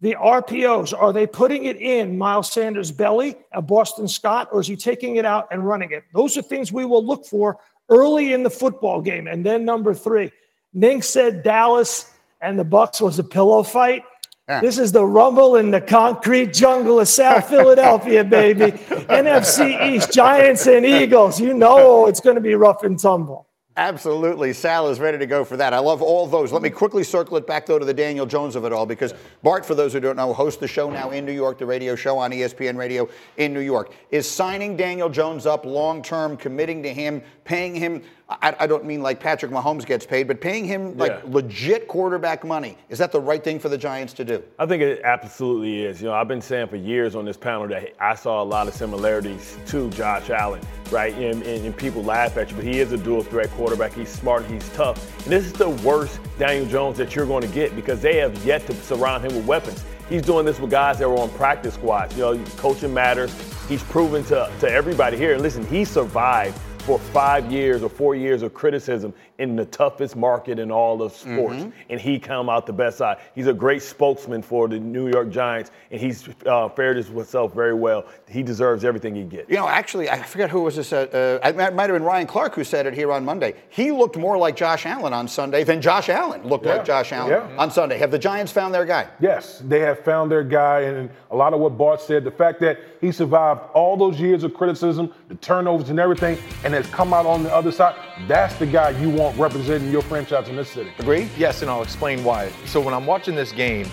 the 0.00 0.14
RPOs, 0.14 0.92
are 0.92 1.12
they 1.12 1.26
putting 1.26 1.64
it 1.64 1.76
in 1.76 2.16
Miles 2.18 2.50
Sanders' 2.52 2.90
belly 2.92 3.34
at 3.52 3.66
Boston 3.66 4.08
Scott, 4.08 4.48
or 4.52 4.60
is 4.60 4.66
he 4.66 4.76
taking 4.76 5.16
it 5.16 5.24
out 5.24 5.48
and 5.50 5.66
running 5.66 5.90
it? 5.92 6.04
Those 6.14 6.36
are 6.36 6.42
things 6.42 6.72
we 6.72 6.84
will 6.84 7.04
look 7.04 7.26
for 7.26 7.58
early 7.88 8.32
in 8.32 8.42
the 8.42 8.50
football 8.50 9.00
game. 9.00 9.26
And 9.26 9.44
then 9.44 9.64
number 9.64 9.94
three, 9.94 10.30
Ning 10.76 11.00
said 11.00 11.42
Dallas 11.42 12.12
and 12.42 12.58
the 12.58 12.64
Bucks 12.64 13.00
was 13.00 13.18
a 13.18 13.24
pillow 13.24 13.62
fight. 13.62 14.04
Yeah. 14.46 14.60
This 14.60 14.78
is 14.78 14.92
the 14.92 15.04
rumble 15.04 15.56
in 15.56 15.70
the 15.70 15.80
concrete 15.80 16.52
jungle 16.52 17.00
of 17.00 17.08
South 17.08 17.48
Philadelphia, 17.48 18.22
baby. 18.22 18.72
NFC 18.72 19.90
East, 19.90 20.12
Giants 20.12 20.66
and 20.66 20.84
Eagles. 20.84 21.40
You 21.40 21.54
know 21.54 22.06
it's 22.06 22.20
going 22.20 22.36
to 22.36 22.42
be 22.42 22.54
rough 22.54 22.84
and 22.84 22.98
tumble. 22.98 23.46
Absolutely. 23.78 24.54
Sal 24.54 24.88
is 24.88 25.00
ready 25.00 25.18
to 25.18 25.26
go 25.26 25.44
for 25.44 25.58
that. 25.58 25.74
I 25.74 25.80
love 25.80 26.00
all 26.00 26.26
those. 26.26 26.50
Let 26.50 26.62
me 26.62 26.70
quickly 26.70 27.04
circle 27.04 27.36
it 27.36 27.46
back, 27.46 27.66
though, 27.66 27.78
to 27.78 27.84
the 27.84 27.92
Daniel 27.92 28.24
Jones 28.24 28.56
of 28.56 28.64
it 28.64 28.72
all, 28.72 28.86
because 28.86 29.12
Bart, 29.42 29.66
for 29.66 29.74
those 29.74 29.92
who 29.92 30.00
don't 30.00 30.16
know, 30.16 30.32
hosts 30.32 30.58
the 30.58 30.66
show 30.66 30.88
now 30.88 31.10
in 31.10 31.26
New 31.26 31.32
York, 31.32 31.58
the 31.58 31.66
radio 31.66 31.94
show 31.94 32.16
on 32.16 32.30
ESPN 32.30 32.78
Radio 32.78 33.06
in 33.36 33.52
New 33.52 33.60
York. 33.60 33.92
Is 34.10 34.28
signing 34.28 34.78
Daniel 34.78 35.10
Jones 35.10 35.44
up 35.44 35.66
long 35.66 36.00
term, 36.00 36.38
committing 36.38 36.82
to 36.84 36.92
him, 36.92 37.20
paying 37.44 37.74
him, 37.74 38.02
I, 38.28 38.56
I 38.58 38.66
don't 38.66 38.84
mean 38.84 39.02
like 39.02 39.20
Patrick 39.20 39.52
Mahomes 39.52 39.86
gets 39.86 40.04
paid, 40.04 40.26
but 40.26 40.40
paying 40.40 40.64
him 40.64 40.98
like 40.98 41.12
Yeah. 41.12 41.20
legit 41.26 41.86
quarterback 41.86 42.44
money. 42.44 42.76
Is 42.88 42.98
that 42.98 43.12
the 43.12 43.20
right 43.20 43.42
thing 43.42 43.60
for 43.60 43.68
the 43.68 43.78
Giants 43.78 44.12
to 44.14 44.24
do? 44.24 44.42
I 44.58 44.66
think 44.66 44.82
it 44.82 45.00
absolutely 45.04 45.84
is. 45.84 46.02
You 46.02 46.08
know, 46.08 46.14
I've 46.14 46.26
been 46.26 46.40
saying 46.40 46.66
for 46.66 46.74
years 46.76 47.14
on 47.14 47.24
this 47.24 47.36
panel 47.36 47.68
that 47.68 47.94
I 48.00 48.16
saw 48.16 48.42
a 48.42 48.44
lot 48.44 48.66
of 48.66 48.74
similarities 48.74 49.56
to 49.66 49.88
Josh 49.90 50.28
Allen, 50.30 50.60
right? 50.90 51.14
And, 51.14 51.40
and, 51.44 51.64
and 51.66 51.76
people 51.76 52.02
laugh 52.02 52.36
at 52.36 52.50
you, 52.50 52.56
but 52.56 52.64
he 52.64 52.80
is 52.80 52.90
a 52.90 52.96
dual 52.98 53.22
threat 53.22 53.48
quarterback. 53.52 53.92
He's 53.94 54.08
smart, 54.08 54.44
he's 54.46 54.68
tough. 54.70 54.98
And 55.22 55.32
this 55.32 55.44
is 55.46 55.52
the 55.52 55.70
worst 55.70 56.18
Daniel 56.36 56.66
Jones 56.66 56.98
that 56.98 57.14
you're 57.14 57.26
going 57.26 57.42
to 57.42 57.54
get 57.54 57.76
because 57.76 58.00
they 58.02 58.16
have 58.16 58.44
yet 58.44 58.66
to 58.66 58.74
surround 58.74 59.24
him 59.24 59.36
with 59.36 59.46
weapons. 59.46 59.84
He's 60.08 60.22
doing 60.22 60.44
this 60.44 60.58
with 60.58 60.70
guys 60.72 60.98
that 60.98 61.08
were 61.08 61.18
on 61.18 61.30
practice 61.30 61.74
squads. 61.74 62.16
You 62.16 62.22
know, 62.22 62.44
coaching 62.56 62.92
matters. 62.92 63.32
He's 63.68 63.84
proven 63.84 64.24
to, 64.24 64.50
to 64.60 64.68
everybody 64.68 65.16
here. 65.16 65.34
And 65.34 65.42
listen, 65.42 65.64
he 65.66 65.84
survived 65.84 66.58
for 66.86 67.00
five 67.00 67.50
years 67.50 67.82
or 67.82 67.88
four 67.88 68.14
years 68.14 68.42
of 68.42 68.54
criticism 68.54 69.12
in 69.38 69.54
the 69.54 69.66
toughest 69.66 70.16
market 70.16 70.58
in 70.58 70.70
all 70.70 71.02
of 71.02 71.12
sports, 71.12 71.56
Mm-hmm. 71.56 71.70
and 71.90 72.00
he 72.00 72.18
come 72.18 72.48
out 72.48 72.66
the 72.66 72.72
best 72.72 72.98
side. 72.98 73.18
He's 73.34 73.46
a 73.46 73.52
great 73.52 73.82
spokesman 73.82 74.42
for 74.42 74.66
the 74.68 74.78
New 74.78 75.08
York 75.08 75.30
Giants, 75.30 75.70
and 75.90 76.00
he's 76.00 76.28
uh, 76.46 76.68
fared 76.70 76.96
himself 76.96 77.52
very 77.54 77.74
well. 77.74 78.06
He 78.28 78.42
deserves 78.42 78.84
everything 78.84 79.14
he 79.14 79.24
gets. 79.24 79.50
You 79.50 79.56
know, 79.56 79.68
actually, 79.68 80.08
I 80.08 80.22
forget 80.22 80.48
who 80.50 80.62
was 80.62 80.76
this. 80.76 80.92
Uh, 80.92 81.38
uh, 81.42 81.46
it 81.48 81.56
might 81.74 81.90
have 81.90 81.94
been 81.94 82.02
Ryan 82.02 82.26
Clark 82.26 82.54
who 82.54 82.64
said 82.64 82.86
it 82.86 82.94
here 82.94 83.12
on 83.12 83.24
Monday. 83.24 83.54
He 83.68 83.90
looked 83.92 84.16
more 84.16 84.38
like 84.38 84.56
Josh 84.56 84.86
Allen 84.86 85.12
on 85.12 85.28
Sunday 85.28 85.64
than 85.64 85.80
Josh 85.82 86.08
Allen 86.08 86.42
looked 86.48 86.64
Yeah, 86.64 86.76
like 86.76 86.84
Josh 86.86 87.12
Allen 87.12 87.30
yeah. 87.30 87.56
on 87.58 87.70
Sunday. 87.70 87.98
Have 87.98 88.10
the 88.10 88.18
Giants 88.18 88.52
found 88.52 88.74
their 88.74 88.86
guy? 88.86 89.08
Yes, 89.20 89.62
they 89.66 89.80
have 89.80 90.00
found 90.00 90.30
their 90.30 90.44
guy, 90.44 90.80
and 90.80 91.10
a 91.30 91.36
lot 91.36 91.52
of 91.52 91.60
what 91.60 91.76
Bart 91.76 92.00
said, 92.00 92.24
the 92.24 92.30
fact 92.30 92.60
that 92.60 92.78
he 93.00 93.12
survived 93.12 93.60
all 93.74 93.96
those 93.96 94.18
years 94.18 94.44
of 94.44 94.54
criticism, 94.54 95.12
the 95.28 95.34
turnovers 95.36 95.90
and 95.90 96.00
everything, 96.00 96.38
and 96.64 96.72
has 96.74 96.86
come 96.88 97.12
out 97.12 97.26
on 97.26 97.42
the 97.42 97.54
other 97.54 97.70
side, 97.70 97.94
that's 98.26 98.54
the 98.56 98.66
guy 98.66 98.90
you 99.00 99.10
want 99.10 99.38
representing 99.38 99.90
your 99.90 100.02
franchise 100.02 100.48
in 100.48 100.56
this 100.56 100.70
city. 100.70 100.90
Agree? 100.98 101.28
Yes, 101.36 101.62
and 101.62 101.70
I'll 101.70 101.82
explain 101.82 102.24
why. 102.24 102.50
So 102.64 102.80
when 102.80 102.94
I'm 102.94 103.06
watching 103.06 103.34
this 103.34 103.52
game, 103.52 103.88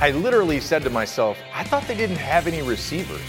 I 0.00 0.10
literally 0.10 0.60
said 0.60 0.82
to 0.82 0.90
myself, 0.90 1.38
I 1.52 1.64
thought 1.64 1.86
they 1.86 1.96
didn't 1.96 2.16
have 2.16 2.46
any 2.46 2.62
receivers. 2.62 3.22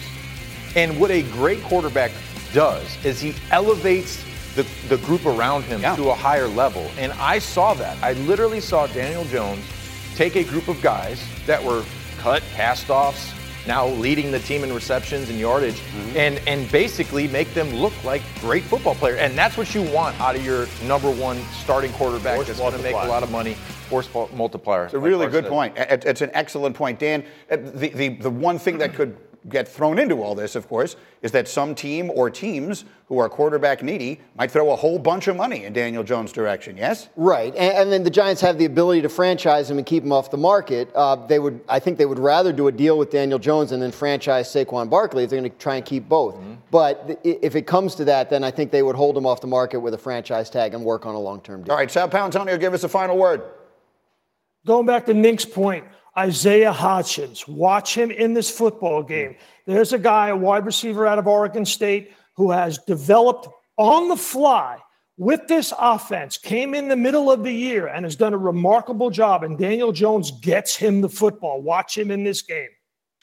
And 0.76 1.00
what 1.00 1.10
a 1.12 1.24
great 1.24 1.62
quarterback 1.64 2.12
does 2.54 3.04
is 3.06 3.22
he 3.22 3.34
elevates 3.52 4.24
the, 4.56 4.68
the 4.90 4.98
group 5.06 5.26
around 5.26 5.64
him 5.64 5.82
to 5.96 6.10
a 6.10 6.14
higher 6.14 6.48
level. 6.48 6.90
And 6.98 7.12
I 7.14 7.40
saw 7.40 7.74
that. 7.76 8.02
I 8.04 8.14
literally 8.14 8.62
saw 8.62 8.88
Daniel 8.88 9.26
Jones 9.26 9.64
take 10.16 10.36
a 10.36 10.44
group 10.44 10.68
of 10.68 10.82
guys 10.82 11.22
that 11.46 11.64
were 11.64 11.84
cut, 12.18 12.42
cast 12.54 12.90
offs, 12.90 13.34
now 13.68 13.88
leading 13.88 14.32
the 14.32 14.40
team 14.40 14.64
in 14.64 14.72
receptions 14.74 15.30
and 15.30 15.40
yardage, 15.40 15.82
and, 16.16 16.40
and 16.48 16.72
basically 16.72 17.28
make 17.28 17.54
them 17.54 17.70
look 17.74 17.94
like 18.04 18.22
great 18.40 18.64
football 18.64 18.96
players. 18.96 19.20
And 19.20 19.38
that's 19.38 19.58
what 19.58 19.74
you 19.74 19.82
want 19.82 20.20
out 20.20 20.36
of 20.36 20.46
your 20.46 20.68
number 20.84 21.12
one 21.12 21.42
starting 21.64 21.92
quarterback 21.94 22.36
Force 22.36 22.48
that's 22.48 22.60
going 22.60 22.74
to 22.74 22.80
make 22.84 22.94
a 22.94 23.08
lot 23.08 23.24
of 23.24 23.32
money. 23.32 23.56
Force 23.90 24.10
multiplier. 24.34 24.86
It's 24.86 24.94
a 24.96 25.00
really 25.00 25.28
good 25.28 25.46
point. 25.46 25.74
It's 25.78 26.22
an 26.22 26.32
excellent 26.34 26.76
point, 26.76 26.98
Dan. 27.00 27.24
uh, 27.52 27.58
The, 27.58 27.90
the, 27.90 28.10
the 28.10 28.30
one 28.32 28.58
thing 28.58 28.78
that 28.80 28.94
could 28.96 29.16
get 29.50 29.68
thrown 29.68 30.00
into 30.00 30.24
all 30.24 30.36
this, 30.36 30.56
of 30.56 30.68
course, 30.68 30.96
is 31.22 31.32
that 31.32 31.48
some 31.48 31.76
team 31.76 32.12
or 32.14 32.30
teams 32.30 32.86
who 33.08 33.20
are 33.20 33.30
quarterback 33.30 33.84
needy 33.84 34.20
might 34.36 34.50
throw 34.50 34.72
a 34.72 34.76
whole 34.76 34.98
bunch 34.98 35.28
of 35.28 35.36
money 35.36 35.66
in 35.66 35.74
Daniel 35.74 36.04
Jones' 36.04 36.32
direction. 36.32 36.76
Yes. 36.78 37.10
Right, 37.16 37.56
and, 37.56 37.78
and 37.78 37.92
then 37.92 38.04
the 38.04 38.10
Giants 38.10 38.42
have 38.42 38.58
the 38.58 38.66
ability 38.66 39.04
to 39.04 39.10
franchise 39.10 39.70
him 39.70 39.78
and 39.78 39.86
keep 39.86 40.04
him 40.04 40.12
off 40.12 40.32
the 40.32 40.38
market. 40.38 40.92
Uh, 40.96 41.16
they 41.28 41.38
would, 41.38 41.62
I 41.70 41.80
think, 41.80 41.98
they 41.98 42.06
would 42.06 42.20
rather 42.20 42.52
do 42.52 42.68
a 42.68 42.72
deal 42.72 42.98
with 42.98 43.12
Daniel 43.12 43.38
Jones 43.38 43.72
and 43.72 43.82
then 43.82 43.92
franchise 43.92 44.48
Saquon 44.48 44.90
Barkley 44.90 45.24
if 45.24 45.30
they're 45.30 45.40
going 45.40 45.52
to 45.52 45.58
try 45.58 45.76
and 45.76 45.86
keep 45.86 46.10
both. 46.10 46.38
But 46.72 47.24
th- 47.24 47.40
if 47.42 47.56
it 47.56 47.68
comes 47.68 47.96
to 47.96 48.06
that, 48.06 48.30
then 48.30 48.44
I 48.44 48.52
think 48.52 48.72
they 48.72 48.82
would 48.84 48.96
hold 48.96 49.16
him 49.16 49.26
off 49.26 49.42
the 49.42 49.48
market 49.48 49.80
with 49.80 49.94
a 49.94 50.00
franchise 50.00 50.50
tag 50.50 50.74
and 50.74 50.84
work 50.84 51.06
on 51.06 51.14
a 51.14 51.20
long-term 51.20 51.64
deal. 51.64 51.72
All 51.72 51.78
right, 51.78 51.92
Sal 51.92 52.10
Paolantonio, 52.10 52.60
give 52.60 52.74
us 52.74 52.84
a 52.84 52.90
final 52.90 53.18
word. 53.18 53.44
Going 54.66 54.88
back 54.88 55.06
to 55.06 55.14
Nink's 55.14 55.46
point, 55.46 55.86
Isaiah 56.18 56.72
Hodgins, 56.72 57.48
watch 57.48 57.96
him 57.96 58.10
in 58.10 58.34
this 58.34 58.50
football 58.50 59.04
game. 59.04 59.36
There's 59.66 59.94
a 59.94 60.00
guy, 60.00 60.30
a 60.30 60.36
wide 60.36 60.66
receiver 60.66 61.06
out 61.06 61.20
of 61.20 61.28
Oregon 61.28 61.66
State, 61.66 62.14
who 62.36 62.52
has 62.52 62.78
developed 62.80 63.48
on 63.78 64.08
the 64.08 64.16
fly 64.16 64.80
with 65.18 65.48
this 65.48 65.74
offense, 65.78 66.38
came 66.38 66.74
in 66.74 66.88
the 66.88 66.96
middle 66.96 67.32
of 67.32 67.44
the 67.44 67.52
year 67.52 67.88
and 67.88 68.06
has 68.06 68.16
done 68.16 68.34
a 68.34 68.38
remarkable 68.38 69.10
job. 69.10 69.44
And 69.44 69.58
Daniel 69.58 69.92
Jones 69.92 70.32
gets 70.32 70.76
him 70.76 71.02
the 71.02 71.10
football. 71.10 71.62
Watch 71.62 71.98
him 71.98 72.12
in 72.12 72.24
this 72.24 72.42
game. 72.42 72.70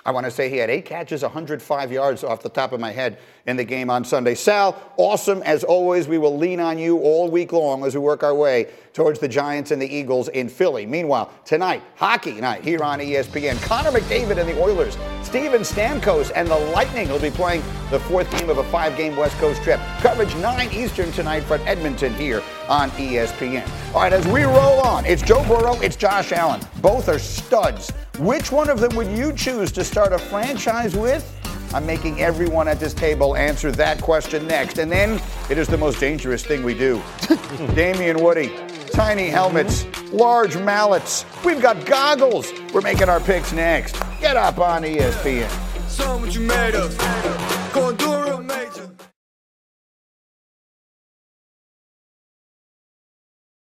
I 0.04 0.10
want 0.10 0.24
to 0.24 0.32
say 0.32 0.48
he 0.48 0.56
had 0.56 0.68
eight 0.68 0.84
catches, 0.84 1.22
105 1.22 1.92
yards 1.92 2.24
off 2.24 2.42
the 2.42 2.48
top 2.48 2.72
of 2.72 2.80
my 2.80 2.90
head 2.90 3.18
in 3.46 3.56
the 3.56 3.62
game 3.62 3.88
on 3.88 4.04
Sunday. 4.04 4.34
Sal, 4.34 4.76
awesome 4.96 5.42
as 5.42 5.62
always. 5.62 6.08
We 6.08 6.18
will 6.18 6.36
lean 6.36 6.58
on 6.58 6.76
you 6.76 6.98
all 6.98 7.30
week 7.30 7.52
long 7.52 7.84
as 7.84 7.94
we 7.94 8.00
work 8.00 8.24
our 8.24 8.34
way 8.34 8.68
towards 8.92 9.18
the 9.18 9.28
Giants 9.28 9.70
and 9.70 9.80
the 9.80 9.94
Eagles 9.94 10.28
in 10.28 10.48
Philly. 10.48 10.86
Meanwhile, 10.86 11.32
tonight, 11.44 11.82
hockey 11.96 12.40
night 12.40 12.62
here 12.64 12.82
on 12.82 12.98
ESPN. 12.98 13.60
Connor 13.62 13.90
McDavid 13.90 14.38
and 14.38 14.48
the 14.48 14.60
Oilers, 14.60 14.96
Steven 15.22 15.62
Stamkos 15.62 16.30
and 16.34 16.48
the 16.48 16.56
Lightning 16.56 17.08
will 17.08 17.18
be 17.18 17.30
playing 17.30 17.62
the 17.90 18.00
fourth 18.00 18.30
game 18.38 18.50
of 18.50 18.58
a 18.58 18.64
five-game 18.64 19.16
West 19.16 19.36
Coast 19.38 19.62
trip. 19.62 19.80
Coverage 20.00 20.34
9 20.36 20.72
Eastern 20.72 21.10
tonight 21.12 21.40
from 21.40 21.60
Edmonton 21.62 22.14
here 22.14 22.42
on 22.68 22.90
ESPN. 22.92 23.66
All 23.94 24.02
right, 24.02 24.12
as 24.12 24.26
we 24.28 24.42
roll 24.42 24.80
on, 24.80 25.04
it's 25.06 25.22
Joe 25.22 25.42
Burrow, 25.44 25.80
it's 25.80 25.96
Josh 25.96 26.32
Allen. 26.32 26.60
Both 26.80 27.08
are 27.08 27.18
studs. 27.18 27.90
Which 28.18 28.52
one 28.52 28.68
of 28.68 28.78
them 28.80 28.94
would 28.96 29.08
you 29.08 29.32
choose 29.32 29.72
to 29.72 29.84
start 29.84 30.12
a 30.12 30.18
franchise 30.18 30.94
with? 30.94 31.28
I'm 31.74 31.86
making 31.86 32.20
everyone 32.20 32.68
at 32.68 32.78
this 32.78 32.92
table 32.92 33.34
answer 33.34 33.72
that 33.72 34.02
question 34.02 34.46
next. 34.46 34.76
And 34.76 34.92
then 34.92 35.20
it 35.48 35.56
is 35.56 35.66
the 35.66 35.78
most 35.78 35.98
dangerous 35.98 36.44
thing 36.44 36.62
we 36.62 36.74
do. 36.74 37.02
Damien 37.74 38.22
Woody, 38.22 38.52
tiny 38.92 39.28
helmets, 39.28 39.86
large 40.12 40.56
mallets. 40.56 41.24
We've 41.44 41.60
got 41.60 41.84
goggles. 41.86 42.52
We're 42.72 42.82
making 42.82 43.08
our 43.08 43.20
picks 43.20 43.52
next. 43.52 43.92
Get 44.20 44.36
up 44.36 44.58
on 44.58 44.82
ESPN. 44.82 45.50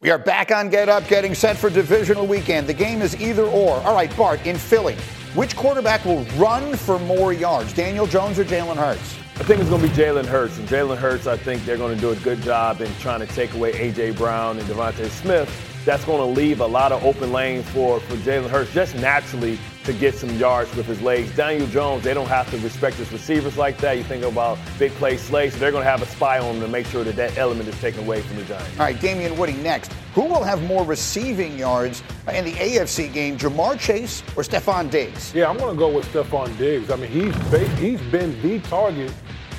We 0.00 0.10
are 0.10 0.18
back 0.18 0.52
on 0.52 0.70
Get 0.70 0.88
Up, 0.88 1.08
getting 1.08 1.34
set 1.34 1.56
for 1.56 1.68
divisional 1.68 2.24
weekend. 2.24 2.68
The 2.68 2.74
game 2.74 3.02
is 3.02 3.20
either 3.20 3.42
or. 3.42 3.78
All 3.78 3.94
right, 3.94 4.16
Bart, 4.16 4.46
in 4.46 4.56
Philly, 4.56 4.94
which 5.34 5.56
quarterback 5.56 6.04
will 6.04 6.22
run 6.36 6.76
for 6.76 7.00
more 7.00 7.32
yards, 7.32 7.72
Daniel 7.72 8.06
Jones 8.06 8.38
or 8.38 8.44
Jalen 8.44 8.76
Hurts? 8.76 9.16
I 9.40 9.42
think 9.42 9.60
it's 9.60 9.68
going 9.68 9.82
to 9.82 9.88
be 9.88 9.94
Jalen 9.94 10.24
Hurts. 10.24 10.56
And 10.56 10.68
Jalen 10.68 10.98
Hurts, 10.98 11.26
I 11.26 11.36
think 11.36 11.64
they're 11.64 11.76
going 11.76 11.96
to 11.96 12.00
do 12.00 12.10
a 12.10 12.16
good 12.16 12.40
job 12.42 12.80
in 12.80 12.94
trying 13.00 13.18
to 13.18 13.26
take 13.26 13.54
away 13.54 13.72
A.J. 13.72 14.12
Brown 14.12 14.60
and 14.60 14.68
DeVonta 14.68 15.08
Smith. 15.08 15.48
That's 15.84 16.04
going 16.04 16.18
to 16.18 16.40
leave 16.40 16.60
a 16.60 16.66
lot 16.66 16.92
of 16.92 17.02
open 17.04 17.32
lanes 17.32 17.68
for, 17.70 18.00
for 18.00 18.16
Jalen 18.16 18.50
Hurts 18.50 18.72
just 18.72 18.94
naturally 18.96 19.58
to 19.84 19.92
get 19.94 20.14
some 20.14 20.28
yards 20.36 20.74
with 20.76 20.84
his 20.84 21.00
legs. 21.00 21.34
Daniel 21.34 21.66
Jones, 21.68 22.04
they 22.04 22.12
don't 22.12 22.28
have 22.28 22.50
to 22.50 22.58
respect 22.58 22.96
his 22.96 23.10
receivers 23.10 23.56
like 23.56 23.78
that. 23.78 23.96
You 23.96 24.04
think 24.04 24.22
about 24.22 24.58
big 24.78 24.92
play 24.92 25.16
slays, 25.16 25.54
so 25.54 25.58
they're 25.58 25.70
going 25.70 25.84
to 25.84 25.90
have 25.90 26.02
a 26.02 26.06
spy 26.06 26.38
on 26.38 26.56
him 26.56 26.60
to 26.60 26.68
make 26.68 26.86
sure 26.86 27.04
that 27.04 27.16
that 27.16 27.38
element 27.38 27.68
is 27.70 27.80
taken 27.80 28.04
away 28.04 28.20
from 28.20 28.36
the 28.36 28.44
Giants. 28.44 28.70
All 28.78 28.84
right, 28.84 29.00
Damien 29.00 29.38
Woody 29.38 29.54
next. 29.54 29.92
Who 30.14 30.24
will 30.24 30.42
have 30.42 30.62
more 30.64 30.84
receiving 30.84 31.58
yards 31.58 32.02
in 32.30 32.44
the 32.44 32.52
AFC 32.52 33.10
game, 33.10 33.38
Ja'Marr 33.38 33.78
Chase 33.80 34.22
or 34.36 34.42
Stefon 34.42 34.90
Diggs? 34.90 35.34
Yeah, 35.34 35.48
I'm 35.48 35.56
going 35.56 35.74
to 35.74 35.78
go 35.78 35.88
with 35.88 36.04
Stefon 36.12 36.56
Diggs. 36.58 36.90
I 36.90 36.96
mean, 36.96 37.10
he's 37.10 37.34
he's 37.78 38.02
been 38.10 38.40
the 38.42 38.58
target 38.68 39.12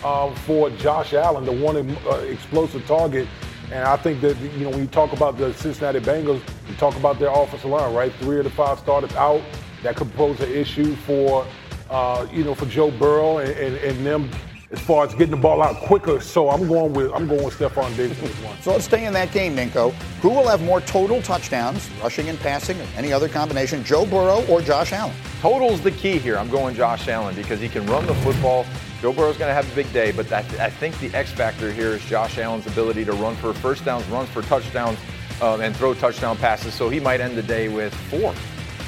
um, 0.03 0.36
for 0.36 0.70
Josh 0.72 1.13
Allen, 1.13 1.45
the 1.45 1.51
one 1.51 1.76
uh, 1.78 2.15
explosive 2.17 2.86
target. 2.86 3.28
And 3.72 3.84
I 3.84 3.97
think 3.97 4.22
that 4.22 4.38
you 4.39 4.63
know 4.63 4.72
when 4.72 4.80
you 4.80 4.88
talk 4.88 5.13
about 5.13 5.38
the 5.38 5.53
Cincinnati 5.53 5.99
Bengals, 5.99 6.41
you 6.67 6.76
talk 6.76 6.95
about 6.95 7.20
their 7.20 7.30
offensive 7.30 7.70
line, 7.70 7.93
right? 7.93 8.11
Three 8.13 8.39
of 8.39 8.43
the 8.45 8.49
five 8.49 8.80
starters 8.80 9.13
out. 9.15 9.41
That 9.84 9.95
could 9.95 10.13
pose 10.15 10.39
an 10.41 10.51
issue 10.51 10.95
for 10.95 11.45
uh, 11.89 12.28
you 12.32 12.43
know 12.43 12.55
for 12.55 12.65
Joe 12.65 12.91
Burrow 12.91 13.38
and, 13.38 13.51
and, 13.51 13.76
and 13.78 14.05
them 14.05 14.30
as 14.72 14.80
far 14.80 15.05
as 15.05 15.13
getting 15.13 15.32
the 15.32 15.38
ball 15.38 15.61
out 15.61 15.76
quicker. 15.78 16.20
So 16.20 16.49
I'm 16.49 16.67
going 16.67 16.93
with 16.93 17.11
I'm 17.13 17.28
going 17.28 17.43
with 17.43 17.57
Stefon 17.57 17.95
Diggs 17.95 18.17
in 18.20 18.26
this 18.26 18.43
one. 18.43 18.59
So 18.61 18.72
let's 18.72 18.86
stay 18.86 19.05
in 19.05 19.13
that 19.13 19.32
game, 19.32 19.55
Ninko. 19.55 19.93
Who 20.22 20.30
will 20.30 20.47
have 20.47 20.63
more 20.63 20.82
total 20.82 21.22
touchdowns, 21.22 21.89
rushing 22.01 22.30
and 22.30 22.39
passing, 22.39 22.80
or 22.80 22.88
any 22.95 23.13
other 23.13 23.30
combination, 23.30 23.84
Joe 23.84 24.05
Burrow 24.05 24.45
or 24.47 24.61
Josh 24.61 24.93
Allen? 24.93 25.15
Total's 25.41 25.82
the 25.82 25.91
key 25.91 26.17
here. 26.17 26.38
I'm 26.38 26.49
going 26.49 26.76
Josh 26.76 27.07
Allen 27.07 27.36
because 27.36 27.59
he 27.59 27.70
can 27.70 27.86
run 27.86 28.05
the 28.05 28.15
football. 28.15 28.65
Joe 29.02 29.14
Burrow's 29.14 29.38
going 29.38 29.50
to 29.50 29.54
have 29.54 29.72
a 29.72 29.76
big 29.76 29.91
day, 29.93 30.12
but 30.12 30.32
I, 30.32 30.39
I 30.39 30.70
think 30.70 31.00
the 31.00 31.14
X 31.14 31.32
factor 31.32 31.72
here 31.72 31.91
is 31.91 32.04
Josh 32.06 32.38
Allen's 32.38 32.68
ability 32.68 33.06
to 33.06 33.14
run 33.14 33.36
for 33.38 33.54
first 33.54 33.86
downs, 33.86 34.06
runs 34.08 34.30
for 34.30 34.41
touchdowns, 34.41 35.00
um, 35.41 35.62
and 35.62 35.76
throw 35.76 35.93
touchdown 35.93 36.38
passes. 36.38 36.74
So 36.74 36.89
he 36.89 37.00
might 37.00 37.22
end 37.22 37.38
the 37.38 37.43
day 37.43 37.70
with 37.70 37.93
four. 37.93 38.34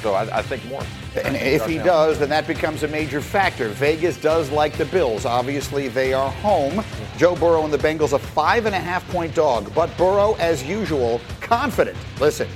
So 0.02 0.14
I, 0.14 0.38
I 0.38 0.42
think 0.42 0.64
more. 0.66 0.82
And 1.24 1.36
if 1.36 1.64
he 1.66 1.78
does, 1.78 2.18
then 2.18 2.28
that 2.30 2.46
becomes 2.46 2.82
a 2.82 2.88
major 2.88 3.20
factor. 3.20 3.68
Vegas 3.68 4.16
does 4.16 4.50
like 4.50 4.76
the 4.76 4.84
Bills. 4.86 5.24
Obviously, 5.24 5.88
they 5.88 6.12
are 6.12 6.30
home. 6.30 6.84
Joe 7.16 7.36
Burrow 7.36 7.64
and 7.64 7.72
the 7.72 7.78
Bengals 7.78 8.12
a 8.12 8.18
five 8.18 8.66
and 8.66 8.74
a 8.74 8.80
half 8.80 9.08
point 9.10 9.34
dog, 9.34 9.72
but 9.74 9.96
Burrow, 9.96 10.34
as 10.34 10.64
usual, 10.64 11.20
confident. 11.40 11.96
Listen. 12.20 12.48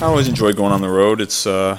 I 0.00 0.06
always 0.06 0.28
enjoy 0.28 0.52
going 0.52 0.72
on 0.72 0.80
the 0.80 0.88
road. 0.88 1.20
It's 1.20 1.46
uh, 1.46 1.78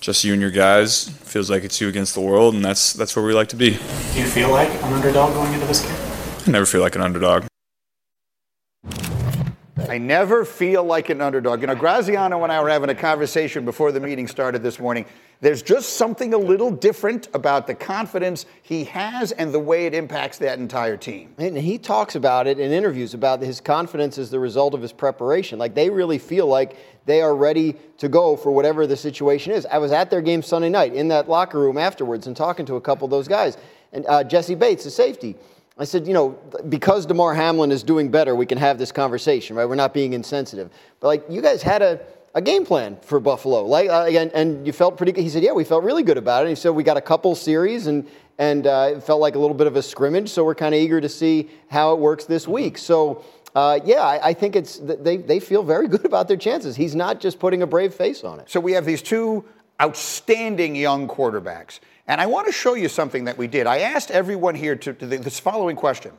just 0.00 0.24
you 0.24 0.32
and 0.32 0.42
your 0.42 0.50
guys. 0.50 1.08
Feels 1.24 1.50
like 1.50 1.64
it's 1.64 1.80
you 1.80 1.88
against 1.88 2.14
the 2.14 2.20
world, 2.20 2.54
and 2.54 2.64
that's 2.64 2.92
that's 2.92 3.14
where 3.14 3.24
we 3.24 3.32
like 3.32 3.48
to 3.48 3.56
be. 3.56 3.70
Do 3.70 4.20
you 4.20 4.26
feel 4.26 4.50
like 4.50 4.70
an 4.70 4.92
underdog 4.94 5.34
going 5.34 5.52
into 5.52 5.66
this 5.66 5.82
game? 5.82 5.96
I 6.46 6.50
never 6.50 6.66
feel 6.66 6.80
like 6.80 6.96
an 6.96 7.02
underdog. 7.02 7.49
I 9.90 9.98
never 9.98 10.44
feel 10.44 10.84
like 10.84 11.10
an 11.10 11.20
underdog. 11.20 11.62
You 11.62 11.66
know, 11.66 11.74
Graziano 11.74 12.44
and 12.44 12.52
I 12.52 12.62
were 12.62 12.68
having 12.68 12.90
a 12.90 12.94
conversation 12.94 13.64
before 13.64 13.90
the 13.90 13.98
meeting 13.98 14.28
started 14.28 14.62
this 14.62 14.78
morning. 14.78 15.04
There's 15.40 15.62
just 15.62 15.94
something 15.94 16.32
a 16.32 16.38
little 16.38 16.70
different 16.70 17.26
about 17.34 17.66
the 17.66 17.74
confidence 17.74 18.46
he 18.62 18.84
has 18.84 19.32
and 19.32 19.52
the 19.52 19.58
way 19.58 19.86
it 19.86 19.94
impacts 19.94 20.38
that 20.38 20.60
entire 20.60 20.96
team. 20.96 21.34
And 21.38 21.58
he 21.58 21.76
talks 21.76 22.14
about 22.14 22.46
it 22.46 22.60
in 22.60 22.70
interviews 22.70 23.14
about 23.14 23.42
his 23.42 23.60
confidence 23.60 24.16
as 24.16 24.30
the 24.30 24.38
result 24.38 24.74
of 24.74 24.80
his 24.80 24.92
preparation. 24.92 25.58
Like 25.58 25.74
they 25.74 25.90
really 25.90 26.18
feel 26.18 26.46
like 26.46 26.76
they 27.04 27.20
are 27.20 27.34
ready 27.34 27.74
to 27.98 28.08
go 28.08 28.36
for 28.36 28.52
whatever 28.52 28.86
the 28.86 28.96
situation 28.96 29.52
is. 29.52 29.66
I 29.66 29.78
was 29.78 29.90
at 29.90 30.08
their 30.08 30.22
game 30.22 30.40
Sunday 30.40 30.68
night 30.68 30.94
in 30.94 31.08
that 31.08 31.28
locker 31.28 31.58
room 31.58 31.76
afterwards 31.76 32.28
and 32.28 32.36
talking 32.36 32.64
to 32.66 32.76
a 32.76 32.80
couple 32.80 33.06
of 33.06 33.10
those 33.10 33.26
guys. 33.26 33.56
And 33.92 34.06
uh, 34.06 34.22
Jessie 34.22 34.54
Bates, 34.54 34.84
the 34.84 34.90
safety, 34.92 35.34
I 35.80 35.84
said, 35.84 36.06
you 36.06 36.12
know, 36.12 36.38
because 36.68 37.06
Damar 37.06 37.32
Hamlin 37.32 37.72
is 37.72 37.82
doing 37.82 38.10
better, 38.10 38.36
we 38.36 38.44
can 38.44 38.58
have 38.58 38.76
this 38.76 38.92
conversation, 38.92 39.56
right? 39.56 39.64
We're 39.64 39.76
not 39.76 39.94
being 39.94 40.12
insensitive. 40.12 40.70
But 41.00 41.06
like, 41.08 41.24
you 41.30 41.40
guys 41.40 41.62
had 41.62 41.80
a, 41.80 42.00
a 42.34 42.42
game 42.42 42.66
plan 42.66 42.98
for 43.00 43.18
Buffalo, 43.18 43.64
like, 43.64 43.88
uh, 43.88 44.04
and, 44.04 44.30
and 44.32 44.66
you 44.66 44.74
felt 44.74 44.98
pretty 44.98 45.12
good. 45.12 45.22
He 45.22 45.30
said, 45.30 45.42
yeah, 45.42 45.52
we 45.52 45.64
felt 45.64 45.82
really 45.82 46.02
good 46.02 46.18
about 46.18 46.44
it. 46.44 46.50
he 46.50 46.54
said, 46.54 46.70
we 46.70 46.82
got 46.82 46.98
a 46.98 47.00
couple 47.00 47.34
series 47.34 47.86
and 47.86 48.06
and 48.38 48.66
uh, 48.66 48.92
it 48.94 49.02
felt 49.02 49.20
like 49.20 49.34
a 49.34 49.38
little 49.38 49.56
bit 49.56 49.66
of 49.66 49.76
a 49.76 49.82
scrimmage. 49.82 50.30
So 50.30 50.44
we're 50.44 50.54
kind 50.54 50.74
of 50.74 50.80
eager 50.80 50.98
to 50.98 51.10
see 51.10 51.50
how 51.70 51.92
it 51.92 51.98
works 51.98 52.24
this 52.26 52.46
week. 52.46 52.78
So. 52.78 53.24
Uh, 53.52 53.80
yeah, 53.84 54.02
I, 54.02 54.28
I 54.28 54.32
think 54.32 54.54
it's 54.54 54.78
they, 54.78 55.16
they 55.16 55.40
feel 55.40 55.64
very 55.64 55.88
good 55.88 56.04
about 56.04 56.28
their 56.28 56.36
chances. 56.36 56.76
He's 56.76 56.94
not 56.94 57.20
just 57.20 57.40
putting 57.40 57.62
a 57.62 57.66
brave 57.66 57.92
face 57.92 58.22
on 58.22 58.38
it. 58.38 58.48
So 58.48 58.60
we 58.60 58.74
have 58.74 58.84
these 58.84 59.02
two 59.02 59.44
outstanding 59.82 60.76
young 60.76 61.08
quarterbacks. 61.08 61.80
And 62.10 62.20
I 62.20 62.26
want 62.26 62.48
to 62.48 62.52
show 62.52 62.74
you 62.74 62.88
something 62.88 63.26
that 63.26 63.38
we 63.38 63.46
did. 63.46 63.68
I 63.68 63.78
asked 63.78 64.10
everyone 64.10 64.56
here 64.56 64.74
to, 64.74 64.92
to 64.92 65.06
this 65.06 65.38
following 65.38 65.76
question. 65.76 66.10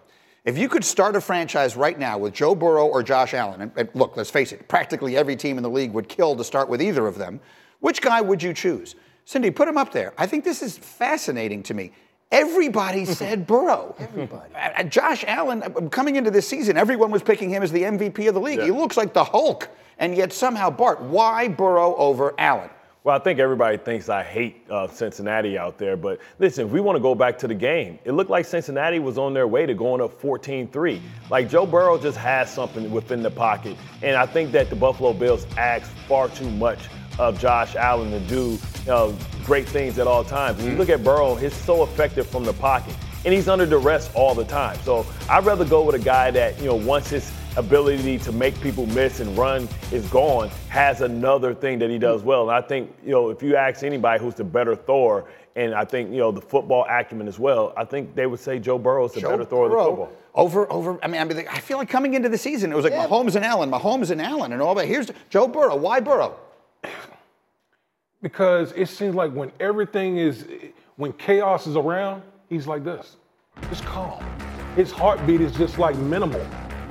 If 0.45 0.57
you 0.57 0.69
could 0.69 0.85
start 0.85 1.17
a 1.17 1.21
franchise 1.21 1.75
right 1.75 1.99
now 1.99 2.17
with 2.17 2.33
Joe 2.33 2.55
Burrow 2.55 2.87
or 2.87 3.03
Josh 3.03 3.33
Allen, 3.33 3.59
and, 3.59 3.71
and 3.75 3.89
look, 3.93 4.15
let's 4.15 4.29
face 4.29 4.53
it, 4.53 4.69
practically 4.69 5.17
every 5.17 5.35
team 5.35 5.57
in 5.57 5.63
the 5.63 5.69
league 5.69 5.91
would 5.91 6.07
kill 6.07 6.37
to 6.37 6.45
start 6.45 6.69
with 6.69 6.81
either 6.81 7.07
of 7.07 7.17
them, 7.17 7.41
which 7.81 8.01
guy 8.01 8.21
would 8.21 8.41
you 8.41 8.53
choose? 8.53 8.95
Cindy, 9.25 9.51
put 9.51 9.67
him 9.67 9.77
up 9.77 9.91
there. 9.91 10.13
I 10.17 10.27
think 10.27 10.45
this 10.45 10.61
is 10.61 10.77
fascinating 10.77 11.61
to 11.63 11.73
me. 11.73 11.91
Everybody 12.31 13.03
said 13.19 13.45
Burrow. 13.45 13.93
Everybody. 13.99 14.55
Uh, 14.55 14.83
Josh 14.83 15.25
Allen, 15.27 15.61
uh, 15.61 15.89
coming 15.89 16.15
into 16.15 16.31
this 16.31 16.47
season, 16.47 16.77
everyone 16.77 17.11
was 17.11 17.21
picking 17.21 17.49
him 17.49 17.63
as 17.63 17.71
the 17.73 17.83
MVP 17.83 18.29
of 18.29 18.33
the 18.33 18.39
league. 18.39 18.59
Yeah. 18.59 18.65
He 18.65 18.71
looks 18.71 18.95
like 18.95 19.11
the 19.11 19.25
Hulk. 19.25 19.67
And 19.97 20.15
yet 20.15 20.31
somehow, 20.31 20.69
Bart, 20.69 21.01
why 21.01 21.49
Burrow 21.49 21.97
over 21.97 22.33
Allen? 22.37 22.69
Well, 23.03 23.15
I 23.15 23.19
think 23.19 23.39
everybody 23.39 23.77
thinks 23.77 24.09
I 24.09 24.21
hate 24.21 24.63
uh, 24.69 24.87
Cincinnati 24.87 25.57
out 25.57 25.79
there, 25.79 25.97
but 25.97 26.19
listen, 26.37 26.67
if 26.67 26.71
we 26.71 26.79
want 26.81 26.97
to 26.97 26.99
go 26.99 27.15
back 27.15 27.39
to 27.39 27.47
the 27.47 27.55
game, 27.55 27.97
it 28.05 28.11
looked 28.11 28.29
like 28.29 28.45
Cincinnati 28.45 28.99
was 28.99 29.17
on 29.17 29.33
their 29.33 29.47
way 29.47 29.65
to 29.65 29.73
going 29.73 30.01
up 30.01 30.21
14-3. 30.21 31.01
Like 31.31 31.49
Joe 31.49 31.65
Burrow 31.65 31.97
just 31.97 32.15
has 32.19 32.53
something 32.53 32.91
within 32.91 33.23
the 33.23 33.31
pocket, 33.31 33.75
and 34.03 34.15
I 34.15 34.27
think 34.27 34.51
that 34.51 34.69
the 34.69 34.75
Buffalo 34.75 35.13
Bills 35.13 35.47
ask 35.57 35.89
far 36.07 36.29
too 36.29 36.47
much 36.51 36.89
of 37.17 37.39
Josh 37.39 37.75
Allen 37.75 38.11
to 38.11 38.19
do 38.19 38.59
uh, 38.87 39.11
great 39.45 39.67
things 39.67 39.97
at 39.97 40.05
all 40.05 40.23
times. 40.23 40.61
When 40.61 40.73
you 40.73 40.77
look 40.77 40.89
at 40.89 41.03
Burrow, 41.03 41.33
he's 41.33 41.55
so 41.55 41.81
effective 41.81 42.27
from 42.27 42.43
the 42.43 42.53
pocket, 42.53 42.95
and 43.25 43.33
he's 43.33 43.47
under 43.49 43.65
duress 43.65 44.11
all 44.13 44.35
the 44.35 44.45
time. 44.45 44.77
So 44.83 45.07
I'd 45.27 45.43
rather 45.43 45.65
go 45.65 45.81
with 45.81 45.95
a 45.95 46.03
guy 46.03 46.29
that 46.29 46.59
you 46.59 46.65
know 46.67 46.75
once 46.75 47.09
his 47.09 47.31
ability 47.57 48.17
to 48.19 48.31
make 48.31 48.59
people 48.61 48.85
miss 48.87 49.19
and 49.19 49.37
run 49.37 49.67
is 49.91 50.07
gone, 50.09 50.49
has 50.69 51.01
another 51.01 51.53
thing 51.53 51.79
that 51.79 51.89
he 51.89 51.97
does 51.97 52.21
mm. 52.21 52.25
well. 52.25 52.49
And 52.49 52.51
I 52.51 52.65
think, 52.65 52.95
you 53.03 53.11
know, 53.11 53.29
if 53.29 53.43
you 53.43 53.55
ask 53.55 53.83
anybody 53.83 54.23
who's 54.23 54.35
the 54.35 54.43
better 54.43 54.75
Thor, 54.75 55.25
and 55.55 55.73
I 55.73 55.83
think, 55.83 56.11
you 56.11 56.17
know, 56.17 56.31
the 56.31 56.41
football 56.41 56.85
acumen 56.89 57.27
as 57.27 57.37
well, 57.37 57.73
I 57.75 57.83
think 57.83 58.15
they 58.15 58.25
would 58.25 58.39
say 58.39 58.57
Joe 58.59 58.77
Burrow 58.77 59.05
is 59.05 59.13
the 59.13 59.21
Joe 59.21 59.31
better 59.31 59.45
Thor 59.45 59.69
Burrow 59.69 59.79
of 59.79 59.85
the 59.85 60.05
football. 60.05 60.17
Over, 60.33 60.71
over. 60.71 61.03
I 61.03 61.07
mean, 61.07 61.19
I 61.19 61.25
mean, 61.25 61.45
I 61.49 61.59
feel 61.59 61.77
like 61.77 61.89
coming 61.89 62.13
into 62.13 62.29
the 62.29 62.37
season, 62.37 62.71
it 62.71 62.75
was 62.75 62.85
like 62.85 62.93
Mahomes 62.93 63.35
and 63.35 63.43
Allen, 63.43 63.69
Mahomes 63.69 64.11
and 64.11 64.21
Allen, 64.21 64.53
and 64.53 64.61
all 64.61 64.73
that. 64.75 64.87
Here's 64.87 65.11
Joe 65.29 65.47
Burrow. 65.47 65.75
Why 65.75 65.99
Burrow? 65.99 66.37
because 68.21 68.71
it 68.73 68.87
seems 68.87 69.15
like 69.15 69.33
when 69.33 69.51
everything 69.59 70.17
is, 70.17 70.45
when 70.95 71.11
chaos 71.13 71.67
is 71.67 71.75
around, 71.75 72.21
he's 72.49 72.67
like 72.67 72.83
this. 72.83 73.17
It's 73.69 73.81
calm. 73.81 74.23
His 74.75 74.91
heartbeat 74.91 75.41
is 75.41 75.51
just 75.53 75.77
like 75.77 75.97
minimal. 75.97 76.45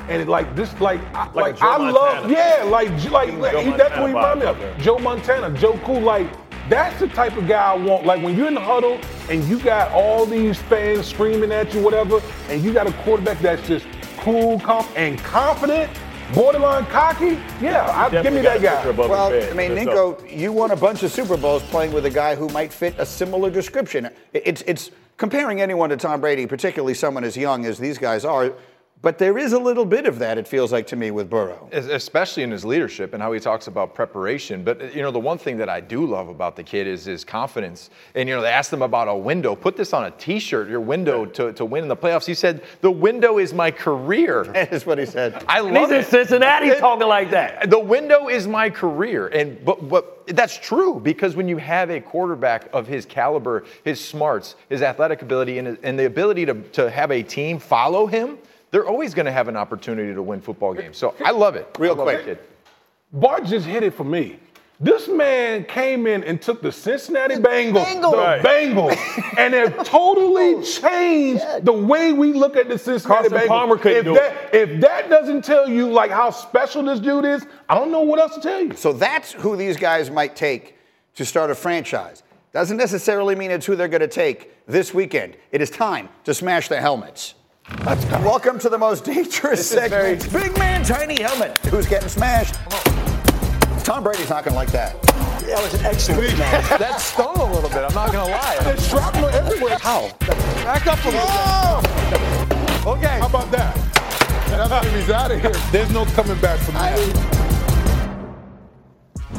And 0.08 0.22
it 0.22 0.28
like 0.28 0.54
this, 0.56 0.78
like, 0.80 1.00
I, 1.14 1.26
Like 1.26 1.34
like, 1.34 1.56
a 1.56 1.58
Joe 1.58 1.66
I 1.66 1.90
love, 1.90 2.30
yeah, 2.30 2.62
like, 2.64 2.90
like, 3.10 3.30
Give 3.30 3.38
like 3.38 3.52
Joe 3.52 3.60
he, 3.62 3.70
that's 3.70 3.98
what 3.98 4.08
he 4.08 4.14
Montana 4.14 4.52
remind 4.52 4.58
me 4.58 4.72
of. 4.74 4.78
Joe 4.78 4.98
Montana, 4.98 5.58
Joe 5.58 5.80
Cool, 5.84 6.00
like, 6.00 6.28
that's 6.68 7.00
the 7.00 7.08
type 7.08 7.36
of 7.36 7.48
guy 7.48 7.72
I 7.72 7.76
want. 7.76 8.06
Like 8.06 8.22
when 8.22 8.36
you're 8.36 8.46
in 8.46 8.54
the 8.54 8.60
huddle 8.60 9.00
and 9.28 9.44
you 9.44 9.58
got 9.58 9.90
all 9.90 10.24
these 10.24 10.56
fans 10.62 11.06
screaming 11.06 11.50
at 11.52 11.74
you, 11.74 11.82
whatever, 11.82 12.20
and 12.48 12.62
you 12.62 12.72
got 12.72 12.86
a 12.86 12.92
quarterback 13.02 13.40
that's 13.40 13.66
just 13.66 13.86
cool, 14.18 14.60
calm, 14.60 14.86
and 14.94 15.18
confident, 15.18 15.90
borderline 16.32 16.86
cocky. 16.86 17.40
Yeah, 17.60 17.90
I, 17.90 18.22
give 18.22 18.32
me 18.32 18.40
that 18.42 18.62
guy. 18.62 18.88
Well, 18.90 19.32
I 19.32 19.52
mean, 19.54 19.72
Ninko, 19.72 20.30
you 20.30 20.52
won 20.52 20.70
a 20.70 20.76
bunch 20.76 21.02
of 21.02 21.10
Super 21.10 21.36
Bowls 21.36 21.62
playing 21.64 21.92
with 21.92 22.06
a 22.06 22.10
guy 22.10 22.36
who 22.36 22.48
might 22.50 22.72
fit 22.72 22.94
a 22.98 23.06
similar 23.06 23.50
description. 23.50 24.08
It's, 24.32 24.62
it's 24.62 24.92
comparing 25.16 25.60
anyone 25.60 25.90
to 25.90 25.96
Tom 25.96 26.20
Brady, 26.20 26.46
particularly 26.46 26.94
someone 26.94 27.24
as 27.24 27.36
young 27.36 27.66
as 27.66 27.78
these 27.78 27.98
guys 27.98 28.24
are. 28.24 28.52
But 29.02 29.16
there 29.16 29.38
is 29.38 29.54
a 29.54 29.58
little 29.58 29.86
bit 29.86 30.04
of 30.04 30.18
that, 30.18 30.36
it 30.36 30.46
feels 30.46 30.72
like 30.72 30.86
to 30.88 30.96
me, 30.96 31.10
with 31.10 31.30
Burrow. 31.30 31.70
Especially 31.72 32.42
in 32.42 32.50
his 32.50 32.66
leadership 32.66 33.14
and 33.14 33.22
how 33.22 33.32
he 33.32 33.40
talks 33.40 33.66
about 33.66 33.94
preparation. 33.94 34.62
But 34.62 34.82
uh, 34.82 34.84
you 34.86 35.00
know, 35.00 35.10
the 35.10 35.18
one 35.18 35.38
thing 35.38 35.56
that 35.56 35.70
I 35.70 35.80
do 35.80 36.04
love 36.04 36.28
about 36.28 36.54
the 36.54 36.62
kid 36.62 36.86
is 36.86 37.06
his 37.06 37.24
confidence. 37.24 37.88
And 38.14 38.28
you 38.28 38.34
know, 38.34 38.42
they 38.42 38.48
asked 38.48 38.70
him 38.70 38.82
about 38.82 39.08
a 39.08 39.14
window. 39.14 39.56
Put 39.56 39.78
this 39.78 39.94
on 39.94 40.04
a 40.04 40.10
T-shirt, 40.10 40.68
your 40.68 40.80
window 40.80 41.24
to, 41.24 41.50
to 41.54 41.64
win 41.64 41.84
in 41.84 41.88
the 41.88 41.96
playoffs. 41.96 42.26
He 42.26 42.34
said, 42.34 42.62
"The 42.82 42.90
window 42.90 43.38
is 43.38 43.54
my 43.54 43.70
career." 43.70 44.44
That 44.60 44.72
is 44.74 44.84
what 44.84 44.98
he 44.98 45.06
said. 45.06 45.42
I 45.48 45.60
And 45.60 45.72
love 45.72 45.88
he's 45.88 45.90
in 45.90 46.00
it. 46.00 46.06
Cincinnati 46.08 46.74
talking 46.78 47.08
like 47.08 47.30
that. 47.30 47.70
The 47.70 47.78
window 47.78 48.28
is 48.28 48.46
my 48.46 48.68
career, 48.68 49.28
and 49.28 49.64
but 49.64 49.88
but 49.88 50.26
that's 50.26 50.58
true 50.58 51.00
because 51.00 51.34
when 51.36 51.48
you 51.48 51.56
have 51.56 51.90
a 51.90 52.00
quarterback 52.00 52.68
of 52.74 52.86
his 52.86 53.06
caliber, 53.06 53.64
his 53.84 54.04
smarts, 54.04 54.56
his 54.68 54.82
athletic 54.82 55.22
ability, 55.22 55.58
and, 55.58 55.78
and 55.82 55.98
the 55.98 56.04
ability 56.04 56.44
to, 56.46 56.54
to 56.72 56.90
have 56.90 57.10
a 57.10 57.22
team 57.22 57.58
follow 57.58 58.06
him, 58.06 58.36
they're 58.70 58.86
always 58.86 59.14
going 59.14 59.26
to 59.26 59.32
have 59.32 59.48
an 59.48 59.56
opportunity 59.56 60.14
to 60.14 60.22
win 60.22 60.40
football 60.40 60.74
games. 60.74 60.96
So 60.96 61.14
I 61.24 61.30
love 61.32 61.56
it. 61.56 61.68
Real 61.78 61.94
love 61.94 62.06
quick. 62.06 62.18
that 62.18 62.24
kid. 62.24 62.38
Bart 63.12 63.44
just 63.44 63.66
hit 63.66 63.82
it 63.82 63.94
for 63.94 64.04
me. 64.04 64.38
This 64.82 65.08
man 65.08 65.64
came 65.64 66.06
in 66.06 66.24
and 66.24 66.40
took 66.40 66.62
the 66.62 66.72
Cincinnati 66.72 67.34
Bengals, 67.34 67.84
Bengals. 67.84 68.10
the 68.12 68.16
Right. 68.16 68.42
Bengals, 68.42 69.34
and 69.38 69.52
have 69.52 69.84
totally 69.86 70.64
changed 70.64 71.44
the 71.66 71.72
way 71.72 72.14
we 72.14 72.32
look 72.32 72.56
at 72.56 72.68
the 72.70 72.78
Cincinnati 72.78 73.28
Carson 73.28 73.38
Bengals. 73.38 73.48
Palmer 73.48 73.76
couldn't 73.76 73.98
if 73.98 74.04
do 74.04 74.14
that, 74.14 74.54
If 74.54 74.80
that 74.80 75.10
doesn't 75.10 75.44
tell 75.44 75.68
you 75.68 75.92
like 75.92 76.10
how 76.10 76.30
special 76.30 76.82
this 76.82 76.98
dude 76.98 77.26
is, 77.26 77.44
I 77.68 77.74
don't 77.74 77.90
know 77.92 78.00
what 78.00 78.20
else 78.20 78.34
to 78.36 78.40
tell 78.40 78.62
you. 78.62 78.74
So 78.74 78.94
that's 78.94 79.32
who 79.32 79.54
these 79.54 79.76
guys 79.76 80.10
might 80.10 80.34
take 80.34 80.78
to 81.16 81.26
start 81.26 81.50
a 81.50 81.54
franchise. 81.54 82.22
Doesn't 82.54 82.78
necessarily 82.78 83.34
mean 83.34 83.50
it's 83.50 83.66
who 83.66 83.76
they're 83.76 83.86
going 83.86 84.00
to 84.00 84.08
take 84.08 84.50
this 84.66 84.94
weekend. 84.94 85.36
It 85.52 85.60
is 85.60 85.68
time 85.68 86.08
to 86.24 86.32
smash 86.32 86.68
the 86.68 86.80
helmets. 86.80 87.34
Welcome 87.78 88.58
to 88.60 88.68
the 88.68 88.76
most 88.78 89.04
dangerous 89.04 89.70
This 89.70 89.72
is 89.72 89.88
very- 89.90 90.18
segment. 90.20 90.32
Big 90.44 90.58
man, 90.58 90.84
tiny 90.84 91.22
helmet. 91.22 91.56
Who's 91.66 91.86
getting 91.86 92.08
smashed? 92.08 92.56
Tom 93.84 94.02
Brady's 94.04 94.28
not 94.28 94.44
going 94.44 94.52
to 94.52 94.56
like 94.58 94.70
that. 94.72 95.00
That 95.02 95.62
was 95.62 95.74
an 95.74 95.86
excellent 95.86 96.36
match. 96.38 96.78
that 96.78 97.00
stung 97.00 97.36
a 97.36 97.44
little 97.52 97.70
bit. 97.70 97.78
I'm 97.78 97.94
not 97.94 98.12
gonna 98.12 98.30
lie. 98.30 98.58
There's 98.62 98.86
shrapnel 98.88 99.28
everywhere. 99.30 99.78
How? 99.80 100.10
Back 100.20 100.86
up 100.86 101.02
a 101.04 101.08
little. 101.08 102.92
Okay. 102.92 103.18
How 103.18 103.26
about 103.26 103.50
that? 103.50 103.74
That's 104.48 104.86
if 104.86 104.94
he's 104.94 105.10
out 105.10 105.30
of 105.32 105.40
here. 105.40 105.50
There's 105.72 105.90
no 105.90 106.04
coming 106.06 106.38
back 106.40 106.58
from 106.60 106.74
that. 106.74 107.49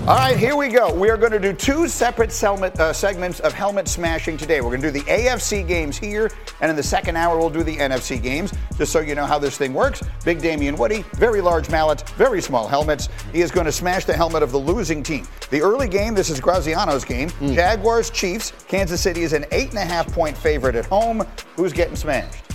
All 0.08 0.18
right, 0.18 0.36
here 0.36 0.56
we 0.56 0.70
go. 0.70 0.91
We 0.91 1.12
are 1.12 1.16
going 1.16 1.32
to 1.32 1.39
do 1.39 1.54
two 1.54 1.88
separate 1.88 2.36
helmet, 2.36 2.78
uh, 2.80 2.91
segments 2.91 3.39
of 3.41 3.54
helmet 3.54 3.88
smashing 3.88 4.36
today. 4.36 4.60
We're 4.60 4.76
going 4.76 4.82
to 4.82 4.91
do 4.91 4.99
the 4.99 5.06
AFC 5.06 5.66
games 5.66 5.95
here, 5.95 6.32
and 6.60 6.72
in 6.72 6.76
the 6.76 6.82
second 6.82 7.18
hour, 7.18 7.38
we'll 7.38 7.52
do 7.52 7.62
the 7.62 7.78
NFC 7.78 8.20
games, 8.20 8.52
just 8.80 8.91
so 8.91 8.99
you 8.99 9.14
know 9.14 9.28
how 9.28 9.38
this 9.38 9.60
thing 9.60 9.76
works. 9.76 10.02
Big 10.26 10.41
Damien 10.41 10.76
Woody, 10.76 11.06
very 11.14 11.39
large 11.39 11.70
mallet, 11.70 12.02
very 12.18 12.41
small 12.41 12.68
helmets. 12.68 13.10
He 13.32 13.41
is 13.41 13.52
going 13.52 13.68
to 13.68 13.72
smash 13.72 14.06
the 14.06 14.14
helmet 14.14 14.41
of 14.41 14.52
the 14.52 14.58
losing 14.58 15.04
team. 15.04 15.28
The 15.52 15.62
early 15.62 15.88
game, 15.88 16.16
this 16.16 16.32
is 16.32 16.41
Graziano's 16.41 17.06
game. 17.06 17.30
Jaguars, 17.54 18.10
Chiefs. 18.10 18.54
Kansas 18.68 19.02
City 19.02 19.22
is 19.22 19.34
an 19.34 19.45
eight 19.52 19.70
and 19.70 19.78
a 19.78 19.86
half 19.86 20.12
point 20.12 20.36
favorite 20.36 20.76
at 20.76 20.88
home. 20.88 21.24
Who's 21.56 21.74
getting 21.74 21.95
smashed? 21.95 22.51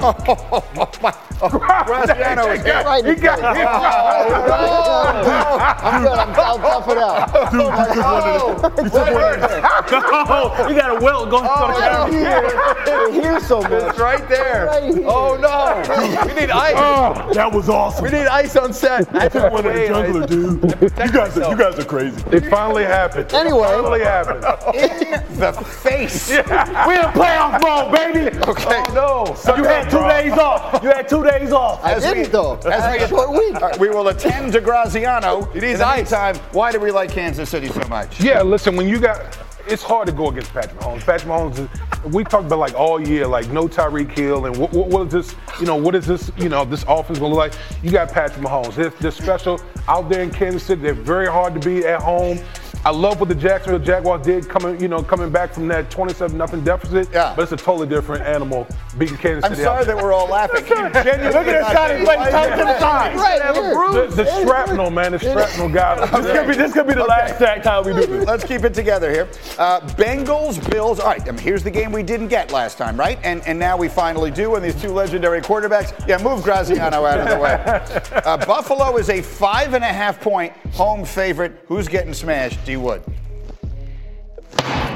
Oh, 0.00 0.90
my. 1.02 1.14
Oh, 1.40 1.48
Graziano 1.86 2.46
is 2.50 2.62
got- 2.64 2.84
Right 2.84 3.04
in 3.04 3.10
he 3.10 3.14
the 3.14 3.20
got 3.20 3.38
face. 3.38 3.56
hit. 3.58 3.66
Oh, 3.68 5.58
I'm 5.82 6.02
good. 6.02 6.18
I'm, 6.18 6.30
I'll 6.34 6.58
tough 6.58 6.88
it 6.88 6.98
out. 6.98 7.50
Dude, 7.52 7.60
you 7.60 8.90
took 8.90 9.14
one 9.14 9.24
of 9.24 9.40
the- 9.40 9.56
you 9.56 9.88
took 9.88 10.12
one 10.12 10.20
of 10.20 10.28
the- 10.28 10.62
No, 10.64 10.68
you 10.68 10.74
got 10.80 10.90
a 10.96 11.04
welt 11.04 11.30
going 11.30 11.46
Oh, 11.46 11.64
on 11.64 11.70
the 11.72 11.78
right 11.78 12.10
camera. 12.10 13.10
here. 13.12 13.22
Here's 13.22 13.46
so 13.46 13.60
much. 13.62 13.72
It's 13.72 13.98
right 13.98 14.28
there. 14.28 14.66
Right 14.66 14.94
here. 14.94 15.04
Oh 15.06 15.36
no. 15.36 16.26
We 16.26 16.34
need 16.40 16.50
ice. 16.50 16.74
Oh, 16.76 17.32
that 17.34 17.52
was 17.52 17.68
awesome. 17.68 18.04
We 18.04 18.10
need 18.10 18.26
ice 18.26 18.56
on 18.56 18.72
set. 18.72 19.14
I 19.14 19.28
took 19.28 19.52
one 19.52 19.64
of 19.66 19.72
the 19.74 19.80
jungler, 19.80 20.26
dude. 20.28 20.62
You 20.82 21.12
guys, 21.12 21.38
are, 21.38 21.50
you 21.50 21.56
guys 21.56 21.78
are 21.78 21.84
crazy. 21.84 22.22
It 22.32 22.46
finally 22.50 22.84
happened. 22.84 23.32
Anyway. 23.32 23.68
It 23.68 23.72
finally 23.72 24.00
happened. 24.00 24.44
in 24.74 25.38
the 25.38 25.52
face. 25.52 26.30
We 26.30 26.36
in 26.38 26.44
playoff 27.14 27.60
mode, 27.62 27.92
baby. 27.92 28.36
Okay. 28.48 28.82
Oh 28.96 29.34
So 29.34 29.56
you 29.56 29.64
had 29.64 29.87
two 29.90 30.06
days 30.08 30.32
off. 30.32 30.82
You 30.82 30.90
had 30.90 31.08
two 31.08 31.24
days 31.24 31.52
off. 31.52 31.84
I 31.84 31.92
As 31.92 32.04
we- 32.06 32.14
didn't, 32.14 32.32
though. 32.32 32.56
as 32.56 32.66
I 32.66 32.90
had 32.90 32.98
we- 32.98 33.04
a 33.04 33.08
short 33.08 33.30
week. 33.30 33.54
All 33.56 33.68
right, 33.68 33.78
we 33.78 33.88
will 33.88 34.08
attend 34.08 34.52
to 34.52 34.60
Graziano. 34.60 35.48
It 35.54 35.58
is 35.58 35.62
In 35.64 35.70
is 35.70 35.78
the 35.80 35.86
ice. 35.86 35.96
meantime, 36.10 36.36
why 36.52 36.72
do 36.72 36.80
we 36.80 36.90
like 36.90 37.10
Kansas 37.10 37.48
City 37.48 37.68
so 37.68 37.86
much? 37.88 38.20
Yeah, 38.20 38.42
listen, 38.42 38.76
when 38.76 38.88
you 38.88 38.98
got, 38.98 39.36
it's 39.66 39.82
hard 39.82 40.06
to 40.06 40.12
go 40.12 40.28
against 40.28 40.52
Patrick 40.52 40.78
Mahomes. 40.80 41.00
Patrick 41.04 41.30
Mahomes, 41.30 41.58
is, 41.58 42.12
we 42.12 42.24
talked 42.24 42.46
about 42.46 42.58
like 42.60 42.74
all 42.74 43.00
year, 43.00 43.26
like 43.26 43.48
no 43.50 43.66
Tyreek 43.68 44.10
Hill, 44.16 44.46
and 44.46 44.56
what, 44.56 44.72
what, 44.72 44.86
what 44.88 45.06
is 45.08 45.12
this, 45.12 45.34
you 45.60 45.66
know, 45.66 45.76
what 45.76 45.94
is 45.94 46.06
this, 46.06 46.30
you 46.38 46.48
know, 46.48 46.64
this 46.64 46.84
offense 46.88 47.18
gonna 47.18 47.34
look 47.34 47.38
like? 47.52 47.52
You 47.82 47.90
got 47.90 48.10
Patrick 48.10 48.44
Mahomes. 48.44 48.74
They're, 48.74 48.90
they're 48.90 49.10
special 49.10 49.60
out 49.88 50.08
there 50.08 50.22
in 50.22 50.30
Kansas 50.30 50.62
City. 50.62 50.80
They're 50.82 50.94
very 50.94 51.26
hard 51.26 51.54
to 51.54 51.60
beat 51.60 51.84
at 51.84 52.00
home. 52.00 52.38
I 52.84 52.90
love 52.90 53.20
what 53.20 53.28
the 53.28 53.34
Jacksonville 53.34 53.80
Jaguars 53.80 54.24
did 54.24 54.48
coming, 54.48 54.80
you 54.80 54.88
know, 54.88 55.02
coming 55.02 55.30
back 55.30 55.52
from 55.52 55.68
that 55.68 55.90
27 55.90 56.36
nothing 56.38 56.62
deficit. 56.62 57.08
Yeah. 57.12 57.32
But 57.36 57.42
it's 57.42 57.52
a 57.52 57.56
totally 57.56 57.88
different 57.88 58.24
animal 58.24 58.66
beating 58.96 59.16
Kansas 59.16 59.44
I'm 59.44 59.50
City. 59.52 59.64
sorry 59.64 59.84
that 59.84 59.96
we're 59.96 60.12
all 60.12 60.28
laughing. 60.28 60.62
Look 60.64 60.70
at 60.78 60.92
this 60.92 61.04
guy. 61.04 61.04
getting- 61.04 61.98
He's 61.98 62.06
like 62.08 62.30
turn 62.30 62.58
to 62.58 62.64
the 62.64 62.78
side. 62.80 63.16
Right 63.16 63.42
have 63.42 63.56
a 63.56 63.60
here. 63.62 63.74
bruise. 63.74 64.14
the, 64.16 64.22
the 64.24 64.42
shrapnel, 64.42 64.90
man, 64.90 65.12
the 65.12 65.18
shrapnel 65.18 65.68
guy. 65.68 65.88
This 66.18 66.32
could 66.32 66.48
be 66.48 66.54
this 66.56 66.72
could 66.72 66.86
be 66.86 66.94
the 66.94 67.04
last 67.04 67.38
sack 67.38 67.62
time 67.62 67.84
we 67.84 67.92
do 67.92 68.06
this. 68.06 68.26
Let's 68.26 68.44
keep 68.44 68.64
it 68.64 68.74
together 68.74 69.10
here. 69.10 69.28
Uh, 69.58 69.80
Bengals, 69.80 70.58
Bills. 70.70 71.00
All 71.00 71.06
right, 71.08 71.20
I 71.26 71.30
mean, 71.30 71.38
here's 71.40 71.62
the 71.62 71.70
game 71.70 71.92
we 71.92 72.02
didn't 72.02 72.28
get 72.28 72.52
last 72.52 72.78
time, 72.78 72.96
right? 72.98 73.18
And 73.22 73.42
and 73.46 73.58
now 73.58 73.76
we 73.76 73.88
finally 73.88 74.30
do. 74.30 74.54
And 74.56 74.64
these 74.64 74.80
two 74.80 74.90
legendary 74.90 75.40
quarterbacks. 75.40 75.92
Yeah, 76.08 76.18
move 76.22 76.42
Graziano 76.42 77.04
out 77.04 77.20
of 77.20 77.28
the 77.28 77.38
way. 77.38 78.22
Uh, 78.28 78.36
Buffalo 78.46 78.96
is 78.98 79.08
a 79.10 79.22
five 79.22 79.74
and 79.74 79.82
a 79.84 79.88
half 79.88 80.20
point 80.20 80.52
home 80.72 81.04
favorite. 81.04 81.64
Who's 81.66 81.88
getting 81.88 82.12
smashed? 82.12 82.67
D 82.68 82.76
Wood. 82.76 83.02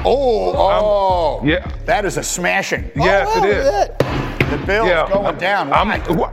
Oh, 0.05 0.53
oh, 0.55 1.41
yeah. 1.43 1.67
That 1.87 2.05
is 2.05 2.19
a 2.19 2.23
smashing. 2.23 2.91
Yes, 2.95 3.27
Oh, 3.33 3.43
it 3.45 3.49
is. 3.49 3.65
look 3.65 3.75
at 3.75 3.99
that. 3.99 4.51
The 4.51 4.67
Bills 4.67 5.09
going 5.11 5.39
down. 5.39 5.71
Why? 5.71 6.31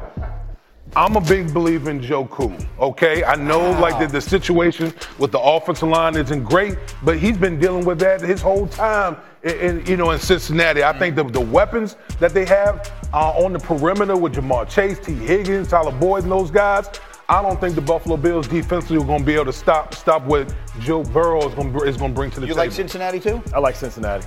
I'm, 0.98 1.14
I'm 1.14 1.16
a 1.16 1.22
big 1.22 1.54
believer 1.54 1.92
in 1.92 2.02
Joe 2.02 2.26
Cool. 2.26 2.54
Okay, 2.78 3.24
I 3.24 3.36
know 3.36 3.72
like 3.80 3.98
the, 4.00 4.08
the 4.08 4.20
situation 4.20 4.94
with 5.18 5.32
the 5.32 5.40
offensive 5.40 5.88
line 5.88 6.18
isn't 6.18 6.44
great, 6.44 6.78
but 7.04 7.18
he's 7.18 7.38
been 7.38 7.58
dealing 7.58 7.86
with 7.86 8.00
that 8.00 8.20
his 8.20 8.42
whole 8.42 8.68
time. 8.68 9.16
In, 9.44 9.60
in, 9.80 9.86
you 9.86 9.96
know, 9.96 10.12
in 10.12 10.20
Cincinnati, 10.20 10.84
I 10.84 10.92
think 10.98 11.16
the, 11.16 11.24
the 11.24 11.40
weapons 11.40 11.96
that 12.20 12.34
they 12.34 12.44
have 12.48 12.92
uh, 13.14 13.30
on 13.32 13.54
the 13.54 13.60
perimeter 13.60 14.18
with 14.18 14.34
Ja'Marr 14.36 14.68
Chase, 14.70 15.00
Tee 15.00 15.14
Higgins, 15.14 15.70
Tyler 15.70 15.94
Boyd, 15.94 16.24
and 16.24 16.32
those 16.34 16.52
guys. 16.52 16.90
I 17.30 17.42
don't 17.44 17.60
think 17.62 17.76
the 17.76 17.82
Buffalo 17.82 18.18
Bills 18.18 18.48
defensively 18.48 18.98
are 18.98 19.06
going 19.06 19.20
to 19.20 19.26
be 19.26 19.36
able 19.36 19.46
to 19.46 19.54
stop 19.54 19.94
stop 19.94 20.24
what 20.24 20.54
Joe 20.80 21.04
Burrow 21.04 21.48
is 21.48 21.54
going 21.54 21.72
to 21.72 21.80
is 21.84 21.96
going 21.96 22.12
to 22.12 22.16
bring 22.16 22.32
to 22.32 22.40
the 22.40 22.48
you 22.48 22.54
table. 22.54 22.66
like 22.66 22.72
Cincinnati 22.72 23.20
too? 23.20 23.42
I 23.54 23.60
like 23.60 23.76
Cincinnati. 23.76 24.26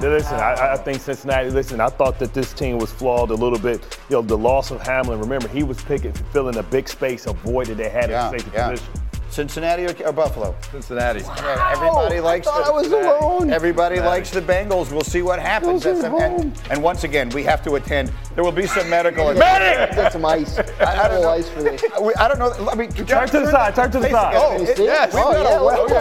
Listen, 0.00 0.34
I, 0.40 0.72
I 0.72 0.76
think 0.78 1.00
Cincinnati. 1.00 1.50
Listen, 1.50 1.80
I 1.80 1.88
thought 1.88 2.18
that 2.18 2.34
this 2.34 2.52
team 2.52 2.78
was 2.78 2.90
flawed 2.90 3.30
a 3.30 3.34
little 3.34 3.58
bit. 3.58 3.98
You 4.08 4.16
know, 4.16 4.22
the 4.22 4.36
loss 4.36 4.70
of 4.72 4.80
Hamlin. 4.80 5.20
Remember, 5.20 5.46
he 5.46 5.62
was 5.62 5.80
picking, 5.82 6.12
filling 6.32 6.56
a 6.56 6.62
big 6.62 6.88
space, 6.88 7.26
a 7.26 7.34
void 7.34 7.68
that 7.68 7.76
they 7.76 7.90
had 7.90 8.10
Yeah, 8.10 8.26
in 8.32 8.38
safety 8.38 8.50
yeah. 8.54 8.70
position. 8.70 8.92
Cincinnati 9.34 9.84
or, 9.84 10.06
or 10.06 10.12
Buffalo? 10.12 10.54
Cincinnati. 10.70 11.20
Yeah, 11.20 11.72
everybody 11.72 12.18
oh, 12.18 12.22
likes. 12.22 12.46
thought 12.46 12.64
the, 12.64 12.70
I 12.70 12.74
was 12.74 12.86
alone. 12.86 13.50
Everybody 13.50 13.98
likes 13.98 14.30
the 14.30 14.40
Bengals. 14.40 14.92
We'll 14.92 15.00
see 15.02 15.22
what 15.22 15.40
happens. 15.40 15.82
Those 15.82 16.04
are 16.04 16.10
That's- 16.10 16.40
and, 16.40 16.60
and 16.70 16.82
once 16.82 17.02
again, 17.02 17.30
we 17.30 17.42
have 17.42 17.60
to 17.64 17.74
attend. 17.74 18.12
There 18.36 18.44
will 18.44 18.52
be 18.52 18.66
some 18.68 18.88
medical. 18.88 19.34
Get 19.34 20.12
some 20.12 20.24
ice. 20.24 20.58
I, 20.58 21.04
I 21.04 21.08
don't 21.08 21.22
know. 21.22 21.30
ice 21.30 21.48
for 21.48 21.64
this. 21.64 21.82
I 22.16 22.28
don't 22.28 22.38
know. 22.38 22.52
I 22.68 22.76
mean, 22.76 22.92
Turn 22.92 23.26
to 23.28 23.40
the 23.40 23.50
side. 23.50 23.74
Turn 23.74 23.90
to 23.90 23.98
the 23.98 24.08
side. 24.10 24.34
Oh, 24.36 24.60
You 24.60 24.66
see? 24.76 24.84
yes. 24.84 25.12
Oh, 25.14 25.30
we've 25.30 25.42
got 25.42 25.50
yeah, 25.50 25.58
a 25.58 25.62
look 25.64 25.88
well- 25.90 25.98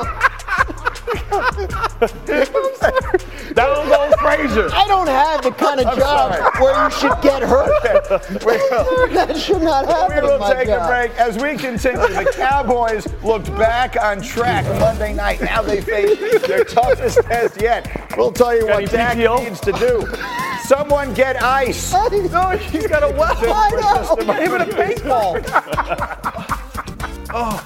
at 0.00 0.75
that. 1.06 2.10
For 2.28 2.28
real. 2.32 3.54
Down 3.54 3.88
goes 3.88 4.14
Frazier. 4.20 4.68
I 4.72 4.86
don't 4.86 5.06
have 5.06 5.42
the 5.42 5.50
kind 5.52 5.80
of 5.80 5.96
job 5.98 6.34
sorry. 6.34 6.62
where 6.62 6.84
you 6.84 6.90
should 6.90 7.22
get 7.22 7.42
hurt. 7.42 7.72
We 8.44 8.56
that 9.14 9.36
should 9.36 9.62
not 9.62 9.86
happen 9.86 10.16
we 10.24 10.28
will 10.30 10.38
my 10.38 10.52
take 10.54 10.68
job. 10.68 10.82
a 10.82 10.86
break 10.86 11.12
as 11.18 11.36
we 11.38 11.56
continue. 11.56 11.98
The 12.00 12.30
Cowboys 12.36 13.06
looked 13.22 13.50
back 13.56 13.96
on 14.00 14.20
track 14.20 14.64
Monday 14.80 15.14
night. 15.14 15.40
Now 15.40 15.62
they 15.62 15.80
face 15.80 16.46
their 16.46 16.64
toughest 16.64 17.18
test 17.22 17.60
yet. 17.60 18.14
We'll 18.16 18.32
tell 18.32 18.54
you 18.56 18.66
what 18.66 18.76
any 18.76 18.86
Dak 18.86 19.16
PTO? 19.16 19.44
needs 19.44 19.60
to 19.60 19.72
do. 19.72 20.06
Someone 20.62 21.14
get 21.14 21.42
ice. 21.42 21.92
No, 21.92 22.08
oh, 22.10 22.56
he's 22.56 22.86
got 22.88 23.02
a 23.02 23.08
well. 23.16 23.36
I 23.40 23.70
know. 23.70 24.16
Even 24.20 24.42
Even 24.42 24.60
a 24.62 24.66
paintball. 24.66 25.42
Oh, 27.38 27.60